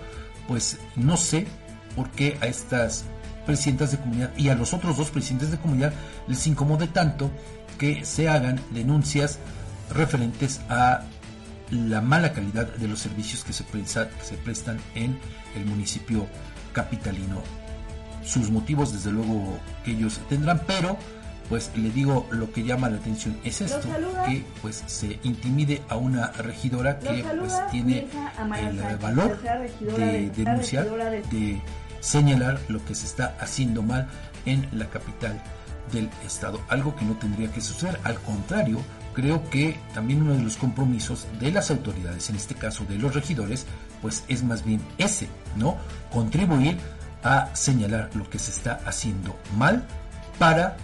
pues 0.49 0.79
no 0.95 1.17
sé 1.17 1.47
por 1.95 2.11
qué 2.11 2.39
a 2.41 2.47
estas 2.47 3.05
presidentas 3.47 3.93
de 3.93 3.99
comunidad 3.99 4.37
y 4.37 4.49
a 4.49 4.55
los 4.55 4.75
otros 4.75 4.97
dos 4.97 5.11
presidentes 5.11 5.51
de 5.51 5.59
comunidad 5.59 5.93
les 6.27 6.47
incomode 6.47 6.89
tanto 6.89 7.31
que 7.79 8.05
se 8.05 8.29
hagan 8.29 8.61
denuncias 8.73 9.39
referentes 9.91 10.61
a 10.69 11.03
la 11.71 12.01
mala 12.01 12.33
calidad 12.33 12.67
de 12.67 12.89
los 12.89 12.99
servicios 12.99 13.45
que 13.45 13.53
se, 13.53 13.65
se 13.65 14.35
prestan 14.45 14.79
en 14.95 15.19
el 15.57 15.65
municipio 15.65 16.27
capitalino. 16.73 17.43
Sus 18.25 18.51
motivos, 18.51 18.93
desde 18.93 19.13
luego, 19.13 19.59
que 19.85 19.93
ellos 19.93 20.21
tendrán, 20.29 20.61
pero 20.67 20.97
pues 21.49 21.71
le 21.77 21.91
digo 21.91 22.27
lo 22.31 22.51
que 22.53 22.65
llama 22.65 22.91
la 22.91 22.97
atención 22.97 23.39
es 23.45 23.61
esto 23.61 23.89
que 24.27 24.45
pues 24.63 24.83
se 24.87 25.21
intimide 25.23 25.81
a 25.89 25.97
una 25.97 26.33
regidora 26.33 26.99
que 26.99 27.25
pues 27.39 27.53
tiene 27.71 28.09
el 28.59 28.97
valor 28.97 29.39
de 29.41 30.31
denunciar 30.35 30.87
de 31.31 31.61
señalar 32.07 32.61
lo 32.69 32.85
que 32.85 32.95
se 32.95 33.05
está 33.05 33.37
haciendo 33.41 33.83
mal 33.83 34.07
en 34.45 34.69
la 34.73 34.89
capital 34.89 35.43
del 35.93 36.09
estado, 36.25 36.61
algo 36.69 36.95
que 36.95 37.05
no 37.05 37.17
tendría 37.17 37.51
que 37.51 37.61
suceder, 37.61 37.99
al 38.05 38.21
contrario, 38.21 38.81
creo 39.13 39.49
que 39.51 39.77
también 39.93 40.23
uno 40.23 40.35
de 40.35 40.43
los 40.43 40.57
compromisos 40.57 41.27
de 41.41 41.51
las 41.51 41.71
autoridades, 41.71 42.31
en 42.31 42.37
este 42.37 42.55
caso 42.55 42.85
de 42.85 42.97
los 42.97 43.15
regidores, 43.15 43.67
pues 44.03 44.23
es 44.29 44.45
más 44.45 44.65
bien 44.65 44.81
ese, 44.99 45.29
¿no? 45.57 45.77
Contribuir 46.13 46.79
a 47.25 47.55
señalar 47.57 48.11
lo 48.15 48.29
que 48.31 48.39
se 48.39 48.53
está 48.53 48.81
haciendo 48.87 49.37
mal 49.57 49.85
para 50.39 50.77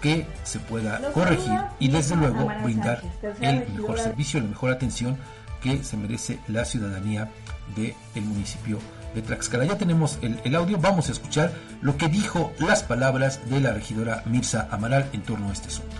que 0.00 0.26
se 0.42 0.58
pueda 0.58 1.00
corregir 1.12 1.60
y 1.78 1.88
desde 1.88 2.16
luego 2.16 2.50
brindar 2.64 3.00
el 3.40 3.68
mejor 3.74 4.00
servicio, 4.00 4.40
la 4.40 4.48
mejor 4.48 4.72
atención 4.72 5.16
que 5.62 5.84
se 5.84 5.96
merece 5.96 6.40
la 6.48 6.64
ciudadanía 6.64 7.30
del 7.76 8.24
municipio 8.24 8.78
de 9.14 9.22
Tlaxcala. 9.22 9.64
Ya 9.64 9.78
tenemos 9.78 10.18
el, 10.22 10.54
audio, 10.54 10.78
vamos 10.78 11.08
a 11.08 11.12
escuchar 11.12 11.52
lo 11.80 11.96
que 11.96 12.08
dijo 12.08 12.52
las 12.58 12.82
palabras 12.82 13.48
de 13.48 13.60
la 13.60 13.72
regidora 13.72 14.22
Mirza 14.26 14.68
Amaral 14.70 15.08
en 15.12 15.22
torno 15.22 15.48
a 15.48 15.52
este 15.52 15.68
asunto. 15.68 15.96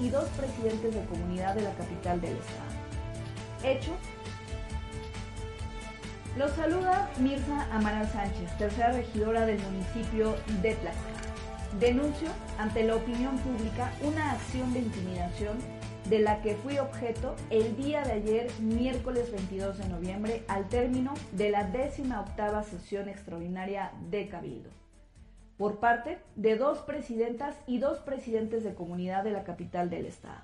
Y 0.00 0.08
dos 0.08 0.24
presidentes 0.30 0.94
de 0.94 1.04
comunidad 1.04 1.54
de 1.54 1.62
la 1.62 1.72
capital 1.74 2.20
del 2.20 2.32
estado. 2.36 2.72
Hecho. 3.62 3.92
Los 6.36 6.50
saluda 6.52 7.10
Mirza 7.18 7.66
Amaral 7.72 8.10
Sánchez, 8.10 8.56
tercera 8.58 8.90
regidora 8.92 9.46
del 9.46 9.60
municipio 9.60 10.34
de 10.60 10.74
Tlaxcala. 10.74 11.22
Denuncio 11.78 12.28
ante 12.58 12.82
la 12.82 12.96
opinión 12.96 13.38
pública 13.38 13.92
una 14.02 14.32
acción 14.32 14.72
de 14.72 14.80
intimidación 14.80 15.58
de 16.08 16.18
la 16.18 16.42
que 16.42 16.54
fui 16.56 16.78
objeto 16.78 17.34
el 17.50 17.76
día 17.76 18.02
de 18.02 18.12
ayer, 18.12 18.50
miércoles 18.60 19.30
22 19.30 19.78
de 19.78 19.88
noviembre, 19.88 20.42
al 20.48 20.68
término 20.68 21.14
de 21.32 21.50
la 21.50 21.64
décima 21.64 22.20
octava 22.20 22.62
sesión 22.62 23.08
extraordinaria 23.08 23.92
de 24.10 24.28
Cabildo. 24.28 24.70
por 25.56 25.78
parte 25.78 26.18
de 26.34 26.56
dos 26.56 26.78
presidentas 26.78 27.54
y 27.68 27.78
dos 27.78 27.98
presidentes 27.98 28.64
de 28.64 28.74
comunidad 28.74 29.22
de 29.22 29.30
la 29.30 29.44
capital 29.44 29.90
del 29.90 30.06
estado. 30.06 30.42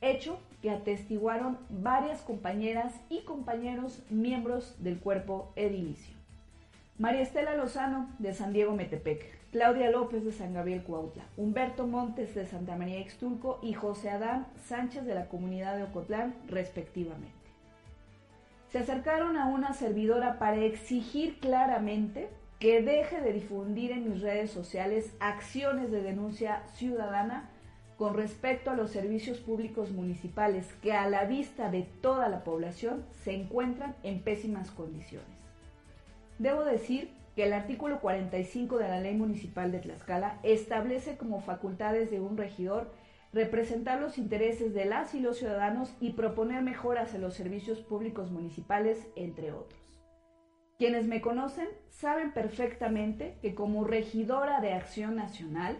Hecho 0.00 0.38
que 0.62 0.70
atestiguaron 0.70 1.58
varias 1.68 2.22
compañeras 2.22 2.94
y 3.10 3.22
compañeros 3.22 4.02
miembros 4.08 4.82
del 4.82 4.98
cuerpo 4.98 5.52
edilicio. 5.54 6.16
María 6.98 7.20
Estela 7.20 7.56
Lozano 7.56 8.08
de 8.18 8.32
San 8.32 8.52
Diego 8.52 8.74
Metepec, 8.74 9.41
Claudia 9.52 9.90
López 9.90 10.24
de 10.24 10.32
San 10.32 10.54
Gabriel 10.54 10.82
Cuautla, 10.82 11.24
Humberto 11.36 11.86
Montes 11.86 12.34
de 12.34 12.46
Santa 12.46 12.74
María 12.74 13.00
Ixtulco 13.00 13.60
y 13.62 13.74
José 13.74 14.08
Adán 14.08 14.46
Sánchez 14.64 15.04
de 15.04 15.14
la 15.14 15.28
comunidad 15.28 15.76
de 15.76 15.82
Ocotlán, 15.82 16.34
respectivamente. 16.48 17.36
Se 18.70 18.78
acercaron 18.78 19.36
a 19.36 19.48
una 19.48 19.74
servidora 19.74 20.38
para 20.38 20.56
exigir 20.56 21.38
claramente 21.38 22.30
que 22.58 22.80
deje 22.80 23.20
de 23.20 23.34
difundir 23.34 23.92
en 23.92 24.08
mis 24.08 24.22
redes 24.22 24.50
sociales 24.50 25.12
acciones 25.20 25.90
de 25.90 26.02
denuncia 26.02 26.62
ciudadana 26.72 27.50
con 27.98 28.14
respecto 28.14 28.70
a 28.70 28.74
los 28.74 28.90
servicios 28.90 29.36
públicos 29.36 29.90
municipales 29.90 30.66
que 30.80 30.94
a 30.94 31.10
la 31.10 31.24
vista 31.24 31.70
de 31.70 31.82
toda 32.00 32.30
la 32.30 32.42
población 32.42 33.04
se 33.22 33.34
encuentran 33.34 33.94
en 34.02 34.22
pésimas 34.22 34.70
condiciones. 34.70 35.28
Debo 36.38 36.64
decir 36.64 37.10
que 37.34 37.44
el 37.44 37.52
artículo 37.52 38.00
45 38.00 38.78
de 38.78 38.88
la 38.88 39.00
Ley 39.00 39.14
Municipal 39.14 39.72
de 39.72 39.78
Tlaxcala 39.78 40.38
establece 40.42 41.16
como 41.16 41.40
facultades 41.40 42.10
de 42.10 42.20
un 42.20 42.36
regidor 42.36 42.92
representar 43.32 44.00
los 44.00 44.18
intereses 44.18 44.74
de 44.74 44.84
las 44.84 45.14
y 45.14 45.20
los 45.20 45.38
ciudadanos 45.38 45.94
y 46.00 46.12
proponer 46.12 46.62
mejoras 46.62 47.14
en 47.14 47.22
los 47.22 47.34
servicios 47.34 47.80
públicos 47.80 48.30
municipales, 48.30 49.08
entre 49.16 49.52
otros. 49.52 49.80
Quienes 50.76 51.06
me 51.06 51.22
conocen 51.22 51.68
saben 51.88 52.32
perfectamente 52.32 53.38
que 53.40 53.54
como 53.54 53.84
regidora 53.84 54.60
de 54.60 54.74
Acción 54.74 55.16
Nacional 55.16 55.78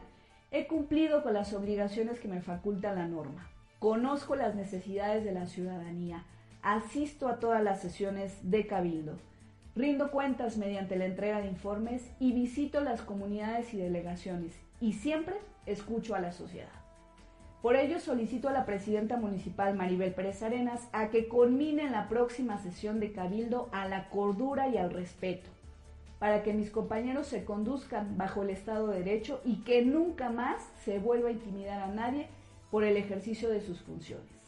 he 0.50 0.66
cumplido 0.66 1.22
con 1.22 1.34
las 1.34 1.52
obligaciones 1.52 2.20
que 2.20 2.28
me 2.28 2.40
faculta 2.40 2.94
la 2.94 3.06
norma. 3.06 3.50
Conozco 3.78 4.36
las 4.36 4.54
necesidades 4.54 5.24
de 5.24 5.32
la 5.32 5.46
ciudadanía, 5.46 6.24
asisto 6.62 7.28
a 7.28 7.40
todas 7.40 7.62
las 7.62 7.82
sesiones 7.82 8.38
de 8.48 8.66
cabildo 8.66 9.18
Rindo 9.74 10.10
cuentas 10.10 10.58
mediante 10.58 10.96
la 10.96 11.06
entrega 11.06 11.40
de 11.40 11.48
informes 11.48 12.10
y 12.20 12.32
visito 12.32 12.82
las 12.82 13.00
comunidades 13.00 13.72
y 13.72 13.78
delegaciones 13.78 14.52
y 14.80 14.92
siempre 14.92 15.36
escucho 15.64 16.14
a 16.14 16.20
la 16.20 16.32
sociedad. 16.32 16.68
Por 17.62 17.76
ello 17.76 17.98
solicito 17.98 18.50
a 18.50 18.52
la 18.52 18.66
presidenta 18.66 19.16
municipal 19.16 19.74
Maribel 19.74 20.12
Pérez 20.12 20.42
Arenas 20.42 20.88
a 20.92 21.08
que 21.08 21.26
culmine 21.26 21.84
en 21.84 21.92
la 21.92 22.10
próxima 22.10 22.58
sesión 22.58 23.00
de 23.00 23.12
cabildo 23.12 23.70
a 23.72 23.88
la 23.88 24.10
cordura 24.10 24.68
y 24.68 24.76
al 24.76 24.90
respeto, 24.90 25.48
para 26.18 26.42
que 26.42 26.52
mis 26.52 26.70
compañeros 26.70 27.28
se 27.28 27.46
conduzcan 27.46 28.18
bajo 28.18 28.42
el 28.42 28.50
Estado 28.50 28.88
de 28.88 28.98
Derecho 28.98 29.40
y 29.42 29.62
que 29.62 29.82
nunca 29.86 30.28
más 30.28 30.60
se 30.84 30.98
vuelva 30.98 31.30
a 31.30 31.32
intimidar 31.32 31.80
a 31.80 31.86
nadie 31.86 32.26
por 32.70 32.84
el 32.84 32.98
ejercicio 32.98 33.48
de 33.48 33.62
sus 33.62 33.80
funciones. 33.80 34.41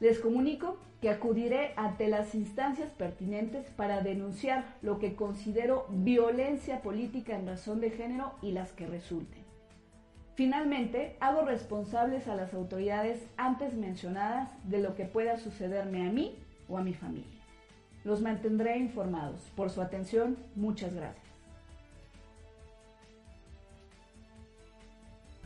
Les 0.00 0.18
comunico 0.18 0.78
que 1.00 1.10
acudiré 1.10 1.72
ante 1.76 2.08
las 2.08 2.34
instancias 2.34 2.90
pertinentes 2.92 3.68
para 3.70 4.00
denunciar 4.00 4.76
lo 4.82 4.98
que 4.98 5.14
considero 5.14 5.86
violencia 5.90 6.82
política 6.82 7.36
en 7.36 7.46
razón 7.46 7.80
de 7.80 7.90
género 7.90 8.34
y 8.42 8.52
las 8.52 8.72
que 8.72 8.86
resulten. 8.86 9.44
Finalmente, 10.34 11.16
hago 11.20 11.42
responsables 11.42 12.28
a 12.28 12.36
las 12.36 12.54
autoridades 12.54 13.20
antes 13.36 13.74
mencionadas 13.74 14.50
de 14.64 14.78
lo 14.78 14.94
que 14.94 15.04
pueda 15.04 15.36
sucederme 15.38 16.06
a 16.06 16.12
mí 16.12 16.36
o 16.68 16.78
a 16.78 16.82
mi 16.82 16.94
familia. 16.94 17.26
Los 18.04 18.20
mantendré 18.20 18.78
informados. 18.78 19.40
Por 19.56 19.70
su 19.70 19.82
atención, 19.82 20.36
muchas 20.54 20.94
gracias. 20.94 21.26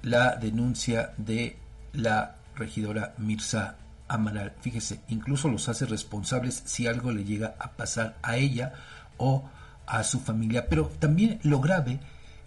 La 0.03 0.37
denuncia 0.37 1.15
de 1.17 1.57
la 1.93 2.37
regidora 2.55 3.15
Mirza 3.19 3.79
Amaral. 4.13 4.53
Fíjese, 4.61 5.01
incluso 5.09 5.49
los 5.49 5.71
hace 5.71 5.87
responsables 5.87 6.63
si 6.67 6.87
algo 6.87 7.13
le 7.13 7.25
llega 7.25 7.55
a 7.59 7.71
pasar 7.71 8.17
a 8.23 8.37
ella 8.37 8.75
o 9.17 9.49
a 9.87 10.05
su 10.05 10.21
familia. 10.21 10.69
Pero 10.69 10.87
también 10.99 11.41
lo 11.43 11.61
grave 11.61 11.99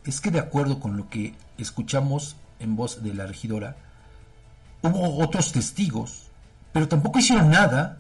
es 0.05 0.21
que 0.21 0.29
de 0.29 0.39
acuerdo 0.39 0.79
con 0.79 0.95
lo 0.95 1.09
que 1.09 1.33
escuchamos 1.57 2.35
en 2.59 2.75
voz 2.75 3.01
de 3.01 3.15
la 3.15 3.25
regidora, 3.25 3.77
hubo 4.83 5.17
otros 5.23 5.51
testigos, 5.51 6.27
pero 6.71 6.87
tampoco 6.87 7.17
hicieron 7.17 7.49
nada 7.49 7.97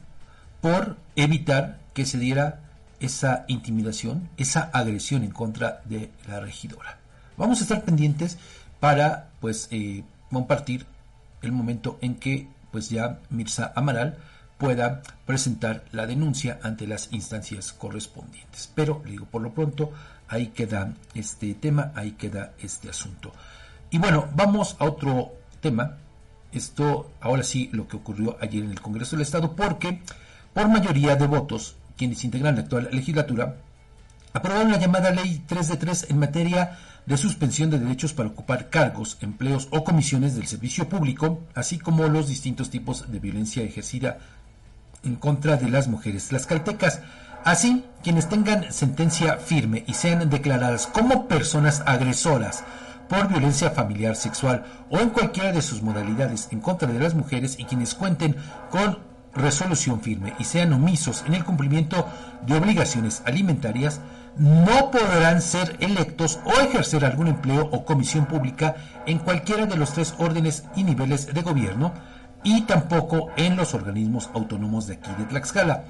por 0.61 0.97
evitar 1.15 1.79
que 1.95 2.05
se 2.05 2.19
diera 2.19 2.61
esa 2.99 3.45
intimidación, 3.47 4.29
esa 4.37 4.61
agresión 4.73 5.23
en 5.23 5.31
contra 5.31 5.81
de 5.85 6.11
la 6.27 6.39
regidora. 6.39 6.99
Vamos 7.35 7.59
a 7.59 7.63
estar 7.63 7.83
pendientes 7.83 8.37
para 8.79 9.29
pues 9.39 9.67
eh, 9.71 10.03
compartir 10.29 10.85
el 11.41 11.51
momento 11.51 11.97
en 12.01 12.15
que 12.15 12.47
pues 12.75 12.89
ya 12.89 13.19
Mirza 13.29 13.71
Amaral 13.73 14.17
pueda 14.57 15.01
presentar 15.25 15.85
la 15.93 16.05
denuncia 16.05 16.59
ante 16.61 16.87
las 16.87 17.07
instancias 17.13 17.71
correspondientes. 17.71 18.69
Pero, 18.75 19.01
le 19.05 19.11
digo, 19.11 19.27
por 19.27 19.41
lo 19.41 19.53
pronto, 19.53 19.93
ahí 20.27 20.47
queda 20.47 20.91
este 21.13 21.53
tema, 21.53 21.93
ahí 21.95 22.11
queda 22.11 22.51
este 22.59 22.89
asunto. 22.89 23.31
Y 23.91 23.97
bueno, 23.97 24.27
vamos 24.35 24.75
a 24.79 24.83
otro 24.83 25.35
tema. 25.61 25.99
Esto, 26.51 27.11
ahora 27.21 27.43
sí, 27.43 27.69
lo 27.71 27.87
que 27.87 27.95
ocurrió 27.95 28.35
ayer 28.41 28.65
en 28.65 28.71
el 28.71 28.81
Congreso 28.81 29.15
del 29.15 29.23
Estado, 29.23 29.55
porque 29.55 30.01
por 30.53 30.67
mayoría 30.67 31.15
de 31.15 31.27
votos, 31.27 31.77
quienes 31.95 32.25
integran 32.25 32.55
la 32.55 32.63
actual 32.63 32.89
legislatura, 32.91 33.55
aprobaron 34.33 34.73
la 34.73 34.79
llamada 34.79 35.11
Ley 35.11 35.43
3 35.47 35.69
de 35.69 35.77
3 35.77 36.07
en 36.09 36.19
materia 36.19 36.77
de 37.05 37.17
suspensión 37.17 37.69
de 37.69 37.79
derechos 37.79 38.13
para 38.13 38.29
ocupar 38.29 38.69
cargos, 38.69 39.17
empleos 39.21 39.67
o 39.71 39.83
comisiones 39.83 40.35
del 40.35 40.47
servicio 40.47 40.89
público, 40.89 41.43
así 41.53 41.77
como 41.77 42.07
los 42.07 42.27
distintos 42.27 42.69
tipos 42.69 43.11
de 43.11 43.19
violencia 43.19 43.63
ejercida 43.63 44.17
en 45.03 45.15
contra 45.15 45.57
de 45.57 45.69
las 45.69 45.87
mujeres 45.87 46.31
las 46.31 46.47
caltecas. 46.47 47.01
Así, 47.43 47.85
quienes 48.01 48.27
tengan 48.27 48.73
sentencia 48.73 49.37
firme 49.37 49.83
y 49.87 49.93
sean 49.93 50.27
declaradas 50.29 50.87
como 50.87 51.27
personas 51.27 51.83
agresoras 51.85 52.63
por 53.07 53.27
violencia 53.27 53.69
familiar, 53.69 54.15
sexual 54.15 54.65
o 54.89 54.97
en 54.97 55.09
cualquiera 55.09 55.51
de 55.51 55.61
sus 55.61 55.83
modalidades 55.83 56.47
en 56.51 56.59
contra 56.59 56.91
de 56.91 56.99
las 56.99 57.13
mujeres 57.13 57.59
y 57.59 57.65
quienes 57.65 57.93
cuenten 57.93 58.35
con 58.71 58.97
resolución 59.35 60.01
firme 60.01 60.33
y 60.39 60.45
sean 60.45 60.73
omisos 60.73 61.23
en 61.27 61.35
el 61.35 61.43
cumplimiento 61.43 62.07
de 62.47 62.55
obligaciones 62.55 63.21
alimentarias, 63.25 63.99
no 64.37 64.91
podrán 64.91 65.41
ser 65.41 65.77
electos 65.79 66.39
o 66.45 66.51
ejercer 66.59 67.05
algún 67.05 67.27
empleo 67.27 67.69
o 67.71 67.85
comisión 67.85 68.25
pública 68.25 68.75
en 69.05 69.19
cualquiera 69.19 69.65
de 69.65 69.77
los 69.77 69.93
tres 69.93 70.13
órdenes 70.17 70.63
y 70.75 70.83
niveles 70.83 71.33
de 71.33 71.41
gobierno 71.41 71.93
y 72.43 72.61
tampoco 72.61 73.31
en 73.37 73.55
los 73.55 73.73
organismos 73.73 74.29
autónomos 74.33 74.87
de 74.87 74.95
aquí 74.95 75.09
de 75.17 75.25
Tlaxcala. 75.25 75.83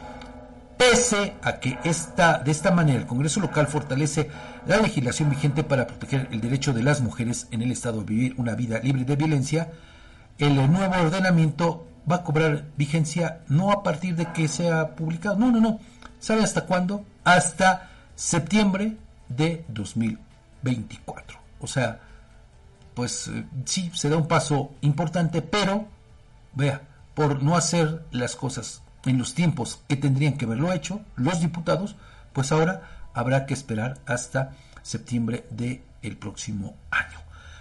Pese 0.77 1.33
a 1.41 1.59
que 1.59 1.79
esta, 1.83 2.39
de 2.39 2.51
esta 2.51 2.71
manera 2.71 2.99
el 2.99 3.07
Congreso 3.07 3.39
local 3.39 3.67
fortalece 3.67 4.29
la 4.67 4.77
legislación 4.77 5.29
vigente 5.29 5.63
para 5.63 5.87
proteger 5.87 6.27
el 6.31 6.41
derecho 6.41 6.73
de 6.73 6.83
las 6.83 7.01
mujeres 7.01 7.47
en 7.51 7.61
el 7.61 7.71
Estado 7.71 8.01
a 8.01 8.03
vivir 8.03 8.35
una 8.37 8.55
vida 8.55 8.79
libre 8.79 9.05
de 9.05 9.15
violencia, 9.15 9.71
el 10.37 10.55
nuevo 10.55 10.95
ordenamiento 10.95 11.87
va 12.09 12.17
a 12.17 12.23
cobrar 12.23 12.65
vigencia 12.77 13.39
no 13.47 13.71
a 13.71 13.83
partir 13.83 14.15
de 14.15 14.31
que 14.33 14.47
sea 14.47 14.95
publicado, 14.95 15.37
no, 15.37 15.51
no, 15.51 15.59
no. 15.59 15.79
¿Sabe 16.19 16.43
hasta 16.43 16.65
cuándo? 16.65 17.05
Hasta 17.23 17.89
septiembre 18.15 18.97
de 19.29 19.65
2024. 19.67 21.39
O 21.59 21.67
sea, 21.67 21.99
pues 22.93 23.27
eh, 23.27 23.45
sí, 23.65 23.91
se 23.93 24.09
da 24.09 24.17
un 24.17 24.27
paso 24.27 24.73
importante, 24.81 25.41
pero, 25.41 25.87
vea, 26.53 26.81
por 27.13 27.43
no 27.43 27.55
hacer 27.55 28.05
las 28.11 28.35
cosas 28.35 28.81
en 29.05 29.17
los 29.17 29.33
tiempos 29.33 29.81
que 29.87 29.95
tendrían 29.95 30.37
que 30.37 30.45
haberlo 30.45 30.73
hecho 30.73 31.01
los 31.15 31.39
diputados, 31.39 31.95
pues 32.33 32.51
ahora 32.51 33.09
habrá 33.13 33.45
que 33.45 33.53
esperar 33.53 33.99
hasta 34.05 34.51
septiembre 34.81 35.45
del 35.49 35.81
el 36.01 36.17
próximo 36.17 36.75
año. 36.91 37.17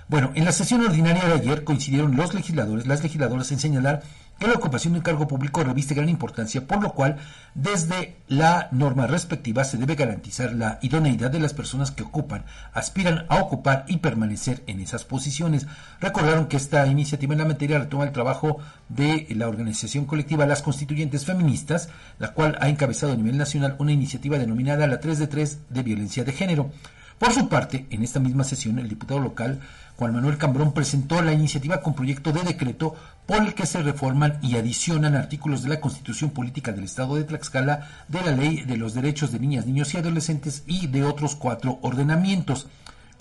Bueno, 0.08 0.32
en 0.34 0.44
la 0.44 0.52
sesión 0.52 0.82
ordinaria 0.82 1.24
de 1.24 1.32
ayer 1.32 1.64
coincidieron 1.64 2.16
los 2.16 2.34
legisladores, 2.34 2.86
las 2.86 3.02
legisladoras 3.02 3.50
en 3.52 3.58
señalar 3.58 4.02
que 4.38 4.46
la 4.46 4.54
ocupación 4.54 4.92
de 4.92 4.98
un 4.98 5.04
cargo 5.04 5.28
público 5.28 5.62
reviste 5.62 5.94
gran 5.94 6.08
importancia, 6.08 6.66
por 6.66 6.82
lo 6.82 6.92
cual 6.92 7.18
desde 7.54 8.16
la 8.28 8.68
norma 8.72 9.06
respectiva 9.06 9.64
se 9.64 9.78
debe 9.78 9.94
garantizar 9.94 10.52
la 10.52 10.78
idoneidad 10.82 11.30
de 11.30 11.40
las 11.40 11.54
personas 11.54 11.90
que 11.90 12.02
ocupan, 12.02 12.44
aspiran 12.72 13.26
a 13.28 13.36
ocupar 13.36 13.84
y 13.86 13.98
permanecer 13.98 14.62
en 14.66 14.80
esas 14.80 15.04
posiciones. 15.04 15.66
Recordaron 16.00 16.46
que 16.46 16.56
esta 16.56 16.86
iniciativa 16.86 17.34
en 17.34 17.40
la 17.40 17.46
materia 17.46 17.78
retoma 17.78 18.04
el 18.04 18.12
trabajo 18.12 18.58
de 18.88 19.26
la 19.30 19.48
organización 19.48 20.04
colectiva 20.04 20.46
Las 20.46 20.62
Constituyentes 20.62 21.24
Feministas, 21.24 21.88
la 22.18 22.32
cual 22.32 22.58
ha 22.60 22.68
encabezado 22.68 23.12
a 23.12 23.16
nivel 23.16 23.38
nacional 23.38 23.76
una 23.78 23.92
iniciativa 23.92 24.38
denominada 24.38 24.86
la 24.86 25.00
3 25.00 25.18
de 25.18 25.26
3 25.26 25.58
de 25.70 25.82
violencia 25.82 26.24
de 26.24 26.32
género. 26.32 26.70
Por 27.18 27.32
su 27.32 27.48
parte, 27.48 27.86
en 27.90 28.02
esta 28.02 28.18
misma 28.18 28.44
sesión, 28.44 28.78
el 28.78 28.88
diputado 28.88 29.20
local 29.20 29.60
Juan 29.96 30.12
Manuel 30.12 30.38
Cambrón 30.38 30.72
presentó 30.72 31.22
la 31.22 31.32
iniciativa 31.32 31.80
con 31.80 31.94
proyecto 31.94 32.32
de 32.32 32.42
decreto 32.42 32.96
por 33.26 33.42
el 33.42 33.54
que 33.54 33.64
se 33.64 33.80
reforman 33.80 34.38
y 34.42 34.56
adicionan 34.56 35.14
artículos 35.14 35.62
de 35.62 35.68
la 35.68 35.80
Constitución 35.80 36.30
Política 36.30 36.72
del 36.72 36.84
Estado 36.84 37.14
de 37.14 37.22
Tlaxcala, 37.22 37.88
de 38.08 38.22
la 38.22 38.32
Ley 38.32 38.62
de 38.62 38.76
los 38.76 38.94
Derechos 38.94 39.30
de 39.30 39.38
Niñas, 39.38 39.66
Niños 39.66 39.94
y 39.94 39.98
Adolescentes 39.98 40.64
y 40.66 40.88
de 40.88 41.04
otros 41.04 41.36
cuatro 41.36 41.78
ordenamientos. 41.82 42.66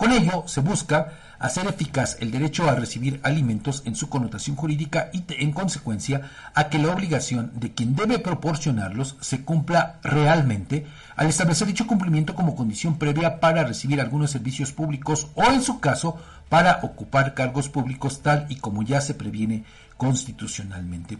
Con 0.04 0.12
ello 0.12 0.44
se 0.46 0.60
busca 0.60 1.14
hacer 1.38 1.66
eficaz 1.66 2.18
el 2.20 2.30
derecho 2.30 2.68
a 2.68 2.74
recibir 2.74 3.20
alimentos 3.22 3.80
en 3.86 3.96
su 3.96 4.10
connotación 4.10 4.54
jurídica 4.54 5.08
y 5.14 5.24
en 5.42 5.52
consecuencia 5.52 6.28
a 6.52 6.68
que 6.68 6.78
la 6.78 6.92
obligación 6.92 7.52
de 7.54 7.72
quien 7.72 7.96
debe 7.96 8.18
proporcionarlos 8.18 9.16
se 9.22 9.46
cumpla 9.46 10.00
realmente 10.02 10.84
al 11.16 11.28
establecer 11.28 11.68
dicho 11.68 11.86
cumplimiento 11.86 12.34
como 12.34 12.54
condición 12.54 12.98
previa 12.98 13.40
para 13.40 13.64
recibir 13.64 13.98
algunos 13.98 14.30
servicios 14.30 14.72
públicos 14.72 15.28
o 15.36 15.44
en 15.44 15.62
su 15.62 15.80
caso 15.80 16.18
para 16.50 16.80
ocupar 16.82 17.32
cargos 17.32 17.70
públicos 17.70 18.20
tal 18.20 18.44
y 18.50 18.56
como 18.56 18.82
ya 18.82 19.00
se 19.00 19.14
previene 19.14 19.64
constitucionalmente. 19.96 21.16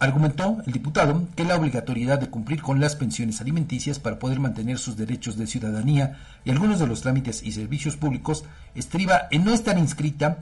Argumentó 0.00 0.62
el 0.66 0.72
diputado 0.72 1.28
que 1.36 1.44
la 1.44 1.56
obligatoriedad 1.56 2.18
de 2.18 2.30
cumplir 2.30 2.62
con 2.62 2.80
las 2.80 2.96
pensiones 2.96 3.42
alimenticias 3.42 3.98
para 3.98 4.18
poder 4.18 4.40
mantener 4.40 4.78
sus 4.78 4.96
derechos 4.96 5.36
de 5.36 5.46
ciudadanía 5.46 6.18
y 6.42 6.50
algunos 6.50 6.78
de 6.78 6.86
los 6.86 7.02
trámites 7.02 7.42
y 7.42 7.52
servicios 7.52 7.98
públicos 7.98 8.44
estriba 8.74 9.28
en 9.30 9.44
no 9.44 9.52
estar 9.52 9.76
inscrita 9.76 10.38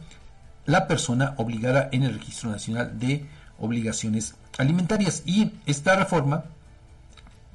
la 0.65 0.87
persona 0.87 1.35
obligada 1.39 1.89
en 1.91 2.05
el 2.05 2.15
Registro 2.15 2.51
Nacional 2.51 3.01
de 3.01 3.27
Obligaciones 3.59 4.37
Alimentarias 4.59 5.25
y 5.27 5.51
esta 5.67 5.97
reforma 5.97 6.45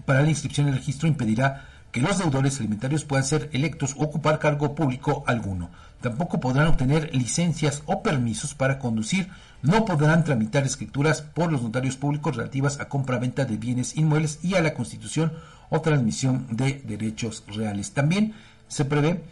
para 0.05 0.23
la 0.23 0.29
inscripción 0.29 0.67
en 0.67 0.73
el 0.73 0.79
registro 0.79 1.07
impedirá 1.07 1.69
que 1.93 2.01
los 2.01 2.17
deudores 2.17 2.59
alimentarios 2.59 3.05
puedan 3.05 3.23
ser 3.23 3.49
electos 3.53 3.95
o 3.97 4.03
ocupar 4.03 4.39
cargo 4.39 4.75
público 4.75 5.23
alguno. 5.25 5.69
Tampoco 6.03 6.41
podrán 6.41 6.67
obtener 6.67 7.15
licencias 7.15 7.81
o 7.85 8.03
permisos 8.03 8.53
para 8.53 8.77
conducir 8.77 9.29
no 9.61 9.85
podrán 9.85 10.25
tramitar 10.25 10.65
escrituras 10.65 11.21
por 11.21 11.49
los 11.49 11.63
notarios 11.63 11.95
públicos 11.95 12.35
relativas 12.35 12.81
a 12.81 12.89
compra-venta 12.89 13.45
de 13.45 13.55
bienes 13.55 13.95
inmuebles 13.95 14.39
y 14.43 14.55
a 14.55 14.61
la 14.61 14.73
constitución 14.73 15.31
o 15.69 15.79
transmisión 15.79 16.45
de 16.49 16.81
derechos 16.83 17.45
reales. 17.47 17.93
También 17.93 18.33
se 18.67 18.83
prevé 18.83 19.23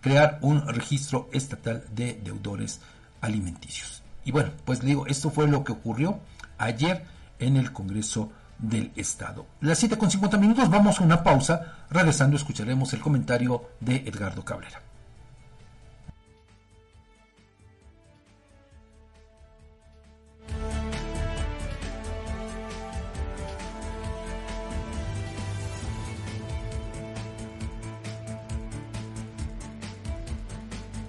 crear 0.00 0.38
un 0.42 0.68
registro 0.68 1.28
estatal 1.32 1.82
de 1.92 2.20
deudores 2.22 2.78
alimenticios. 3.20 4.04
Y 4.24 4.30
bueno, 4.30 4.52
pues 4.64 4.80
digo, 4.82 5.08
esto 5.08 5.30
fue 5.30 5.48
lo 5.48 5.64
que 5.64 5.72
ocurrió 5.72 6.20
ayer 6.58 7.04
en 7.40 7.56
el 7.56 7.72
Congreso 7.72 8.30
del 8.60 8.92
Estado. 8.94 9.46
Las 9.60 9.78
7 9.80 9.98
con 9.98 10.12
50 10.12 10.38
minutos, 10.38 10.70
vamos 10.70 11.00
a 11.00 11.02
una 11.02 11.24
pausa. 11.24 11.86
Regresando 11.90 12.36
escucharemos 12.36 12.92
el 12.92 13.00
comentario 13.00 13.64
de 13.80 13.96
Edgardo 14.06 14.44
Cabrera. 14.44 14.89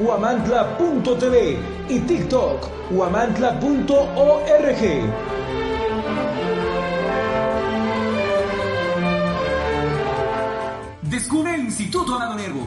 huamantla.tv 0.00 1.58
y 1.88 1.98
TikTok, 2.00 2.90
huamantla.org. 2.90 3.60
Descubre 11.02 11.54
el 11.54 11.60
Instituto 11.66 12.14
Amado 12.14 12.34
Nervo 12.34 12.66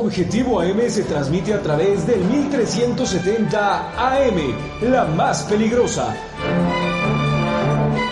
Objetivo 0.00 0.60
AM 0.60 0.88
se 0.88 1.02
transmite 1.02 1.52
a 1.52 1.60
través 1.60 2.06
del 2.06 2.20
1370 2.20 4.14
AM, 4.14 4.54
la 4.92 5.04
más 5.04 5.42
peligrosa. 5.42 6.14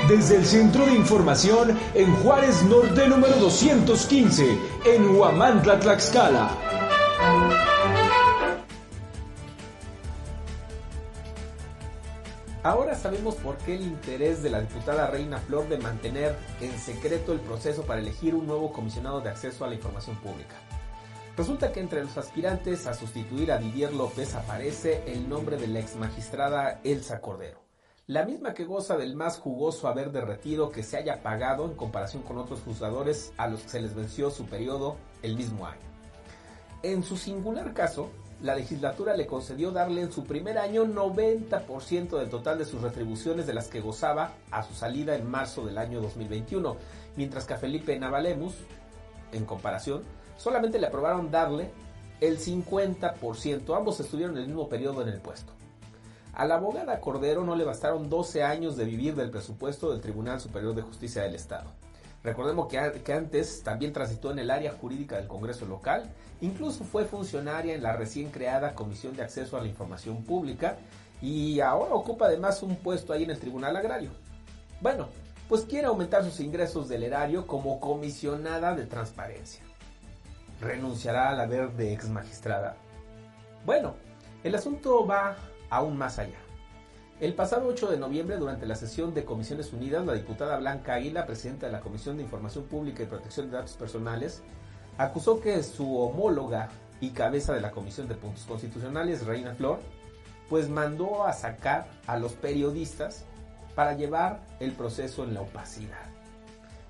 Desde 0.09 0.39
el 0.39 0.45
Centro 0.45 0.85
de 0.85 0.95
Información 0.97 1.79
en 1.95 2.13
Juárez 2.17 2.65
Norte 2.65 3.07
número 3.07 3.37
215, 3.37 4.59
en 4.85 5.17
Huamantla, 5.17 5.79
Tlaxcala. 5.79 6.51
Ahora 12.65 12.97
sabemos 12.97 13.37
por 13.37 13.59
qué 13.59 13.77
el 13.77 13.83
interés 13.83 14.43
de 14.43 14.51
la 14.51 14.61
diputada 14.61 15.07
Reina 15.07 15.39
Flor 15.39 15.69
de 15.69 15.79
mantener 15.79 16.35
en 16.61 16.77
secreto 16.81 17.33
el 17.33 17.39
proceso 17.39 17.83
para 17.83 18.01
elegir 18.01 18.35
un 18.35 18.49
nuevo 18.49 18.73
comisionado 18.73 19.21
de 19.21 19.31
acceso 19.31 19.65
a 19.65 19.69
la 19.69 19.77
información 19.77 20.17
pública. 20.17 20.57
Resulta 21.37 21.71
que 21.71 21.81
entre 21.81 22.03
los 22.03 22.17
aspirantes 22.17 22.87
a 22.87 22.95
sustituir 22.95 23.53
a 23.53 23.59
Didier 23.59 23.93
López 23.93 24.35
aparece 24.35 25.03
el 25.07 25.29
nombre 25.29 25.59
de 25.59 25.67
la 25.67 25.81
ex 25.81 25.95
magistrada 25.97 26.81
Elsa 26.83 27.21
Cordero, 27.21 27.61
la 28.07 28.25
misma 28.25 28.55
que 28.55 28.65
goza 28.65 28.97
del 28.97 29.15
más 29.17 29.39
jugoso 29.39 29.87
haber 29.87 30.13
derretido 30.13 30.71
que 30.71 30.83
se 30.83 30.97
haya 30.97 31.23
pagado 31.23 31.67
en 31.67 31.75
comparación 31.75 32.23
con 32.23 32.39
otros 32.39 32.63
juzgadores 32.63 33.35
a 33.37 33.49
los 33.49 33.61
que 33.61 33.69
se 33.69 33.83
les 33.83 33.95
venció 33.95 34.31
su 34.31 34.47
periodo 34.47 34.97
el 35.23 35.37
mismo 35.37 35.67
año. 35.67 35.83
En 36.83 37.03
su 37.03 37.19
singular 37.19 37.75
caso, 37.75 38.09
la 38.41 38.55
legislatura 38.55 39.15
le 39.15 39.27
concedió 39.27 39.73
darle 39.73 40.01
en 40.01 40.13
su 40.13 40.25
primer 40.25 40.57
año 40.57 40.87
90% 40.87 42.19
del 42.19 42.31
total 42.31 42.57
de 42.57 42.65
sus 42.65 42.81
retribuciones 42.81 43.47
de 43.47 43.53
las 43.53 43.69
que 43.69 43.83
gozaba 43.83 44.33
a 44.51 44.63
su 44.63 44.73
salida 44.73 45.15
en 45.15 45.31
marzo 45.31 45.67
del 45.67 45.77
año 45.77 46.01
2021, 46.01 46.79
mientras 47.17 47.45
que 47.45 47.53
a 47.53 47.59
Felipe 47.59 47.99
Navalemus, 47.99 48.55
en 49.33 49.45
comparación, 49.45 50.03
solamente 50.37 50.79
le 50.79 50.87
aprobaron 50.87 51.31
darle 51.31 51.71
el 52.21 52.39
50%. 52.39 53.77
Ambos 53.77 54.01
estuvieron 54.01 54.37
el 54.37 54.47
mismo 54.47 54.69
periodo 54.69 55.03
en 55.03 55.09
el 55.09 55.21
puesto. 55.21 55.53
A 56.33 56.45
la 56.45 56.57
abogada 56.57 57.01
Cordero 57.01 57.45
no 57.45 57.57
le 57.57 57.65
bastaron 57.65 58.11
12 58.11 58.43
años 58.43 58.77
de 58.77 58.85
vivir 58.85 59.15
del 59.15 59.31
presupuesto 59.31 59.91
del 59.91 60.03
Tribunal 60.03 60.41
Superior 60.41 60.75
de 60.75 60.83
Justicia 60.83 61.23
del 61.23 61.35
Estado. 61.35 61.71
Recordemos 62.23 62.67
que, 62.67 63.03
que, 63.05 63.13
antes 63.13 63.63
también 63.63 63.93
transitó 63.93 64.33
en 64.33 64.41
el 64.41 64.51
área 64.51 64.73
jurídica 64.73 65.17
del 65.17 65.29
Congreso 65.29 65.65
local, 65.65 66.11
incluso 66.41 66.85
fue 66.85 67.05
funcionaria 67.05 67.75
en 67.75 67.83
la 67.83 67.95
recién 67.95 68.31
creada 68.31 68.75
Comisión 68.75 69.17
de 69.17 69.23
Acceso 69.23 69.57
a 69.57 69.61
la 69.61 69.69
Información 69.69 70.25
Pública 70.25 70.77
y 71.23 71.61
ahora 71.61 71.95
ocupa 71.95 72.27
además 72.27 72.63
un 72.63 72.77
puesto 72.77 73.13
ahí 73.13 73.23
en 73.23 73.31
el 73.31 73.39
Tribunal 73.39 73.77
Agrario. 73.77 74.11
Bueno, 74.81 75.09
pues 75.49 75.63
quiere 75.63 75.87
aumentar 75.87 76.25
sus 76.25 76.41
ingresos 76.41 76.89
del 76.89 77.05
erario 77.05 77.47
como 77.47 77.81
comisionada 77.81 78.75
de 78.75 78.87
transparencia. 78.87 79.63
¿Renunciará 80.61 81.31
al 81.31 81.41
haber 81.41 81.73
de 81.73 81.93
ex 81.93 82.09
magistrada? 82.09 82.77
Bueno, 83.65 83.95
el 84.43 84.55
asunto 84.55 85.07
va 85.07 85.37
aún 85.71 85.97
más 85.97 86.19
allá. 86.19 86.39
El 87.19 87.35
pasado 87.35 87.67
8 87.69 87.91
de 87.91 87.99
noviembre, 87.99 88.37
durante 88.37 88.67
la 88.67 88.75
sesión 88.75 89.15
de 89.15 89.25
Comisiones 89.25 89.73
Unidas, 89.73 90.05
la 90.05 90.13
diputada 90.13 90.59
Blanca 90.59 90.95
Águila, 90.95 91.27
presidenta 91.27 91.67
de 91.67 91.73
la 91.73 91.81
Comisión 91.81 92.17
de 92.17 92.23
Información 92.23 92.65
Pública 92.65 93.03
y 93.03 93.07
Protección 93.07 93.51
de 93.51 93.57
Datos 93.57 93.73
Personales, 93.73 94.43
acusó 94.99 95.41
que 95.41 95.63
su 95.63 95.99
homóloga 95.99 96.69
y 97.01 97.11
cabeza 97.11 97.55
de 97.55 97.61
la 97.61 97.71
Comisión 97.71 98.09
de 98.09 98.15
Puntos 98.15 98.45
Constitucionales, 98.45 99.27
Reina 99.27 99.55
Flor, 99.55 99.81
pues 100.49 100.69
mandó 100.69 101.25
a 101.27 101.33
sacar 101.33 101.87
a 102.07 102.19
los 102.19 102.33
periodistas 102.33 103.25
para 103.75 103.95
llevar 103.95 104.41
el 104.61 104.73
proceso 104.73 105.25
en 105.25 105.35
la 105.35 105.41
opacidad. 105.41 106.16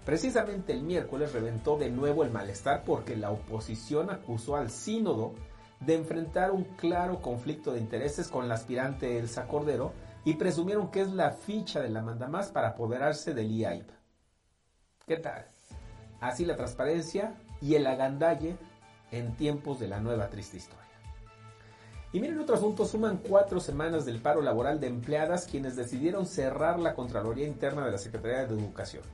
Precisamente 0.07 0.73
el 0.73 0.85
miércoles 0.85 1.33
reventó 1.33 1.77
de 1.77 1.91
nuevo 1.91 2.23
el 2.23 2.31
malestar 2.31 2.85
porque 2.85 3.17
la 3.17 3.33
oposición 3.33 4.09
acusó 4.09 4.55
al 4.55 4.71
sínodo 4.71 5.35
de 5.81 5.97
enfrentar 5.97 6.53
un 6.53 6.63
claro 6.63 7.21
conflicto 7.21 7.73
de 7.73 7.81
intereses 7.81 8.29
con 8.29 8.49
la 8.49 8.55
aspirante 8.55 9.19
Elsa 9.19 9.49
Cordero, 9.49 9.93
y 10.25 10.35
presumieron 10.35 10.91
que 10.91 11.03
es 11.03 11.13
la 11.13 11.31
ficha 11.31 11.81
de 11.81 11.89
la 11.89 12.03
mandamás 12.03 12.49
para 12.49 12.69
apoderarse 12.69 13.35
del 13.35 13.51
IAIP. 13.51 13.89
¿Qué 15.07 15.19
tal? 15.19 15.47
Así 16.21 16.45
la 16.45 16.57
transparencia 16.57 17.35
y 17.61 17.75
el 17.75 17.87
agandalle 17.87 18.57
en 19.13 19.37
tiempos 19.37 19.79
de 19.79 19.87
la 19.87 20.01
nueva 20.01 20.29
triste 20.29 20.57
historia. 20.57 20.85
Y 22.13 22.21
miren 22.21 22.41
otro 22.41 22.57
asunto, 22.57 22.87
suman 22.87 23.19
cuatro 23.19 23.61
semanas 23.61 24.05
del 24.05 24.21
paro 24.21 24.41
laboral 24.41 24.81
de 24.81 24.89
empleadas 24.89 25.47
quienes 25.47 25.77
decidieron 25.77 26.27
cerrar 26.27 26.79
la 26.79 26.95
Contraloría 26.95 27.47
Interna 27.47 27.85
de 27.85 27.93
la 27.93 27.99
Secretaría 27.99 28.47
de 28.47 28.55
Educación. 28.55 29.05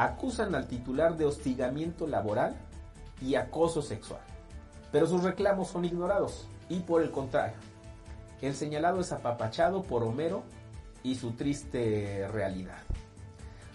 Acusan 0.00 0.54
al 0.54 0.66
titular 0.66 1.18
de 1.18 1.26
hostigamiento 1.26 2.06
laboral 2.06 2.56
y 3.20 3.34
acoso 3.34 3.82
sexual. 3.82 4.22
Pero 4.90 5.06
sus 5.06 5.22
reclamos 5.22 5.68
son 5.68 5.84
ignorados 5.84 6.48
y 6.70 6.78
por 6.78 7.02
el 7.02 7.10
contrario, 7.10 7.58
el 8.40 8.54
señalado 8.54 9.00
es 9.00 9.12
apapachado 9.12 9.82
por 9.82 10.02
Homero 10.02 10.42
y 11.02 11.16
su 11.16 11.32
triste 11.32 12.26
realidad. 12.32 12.78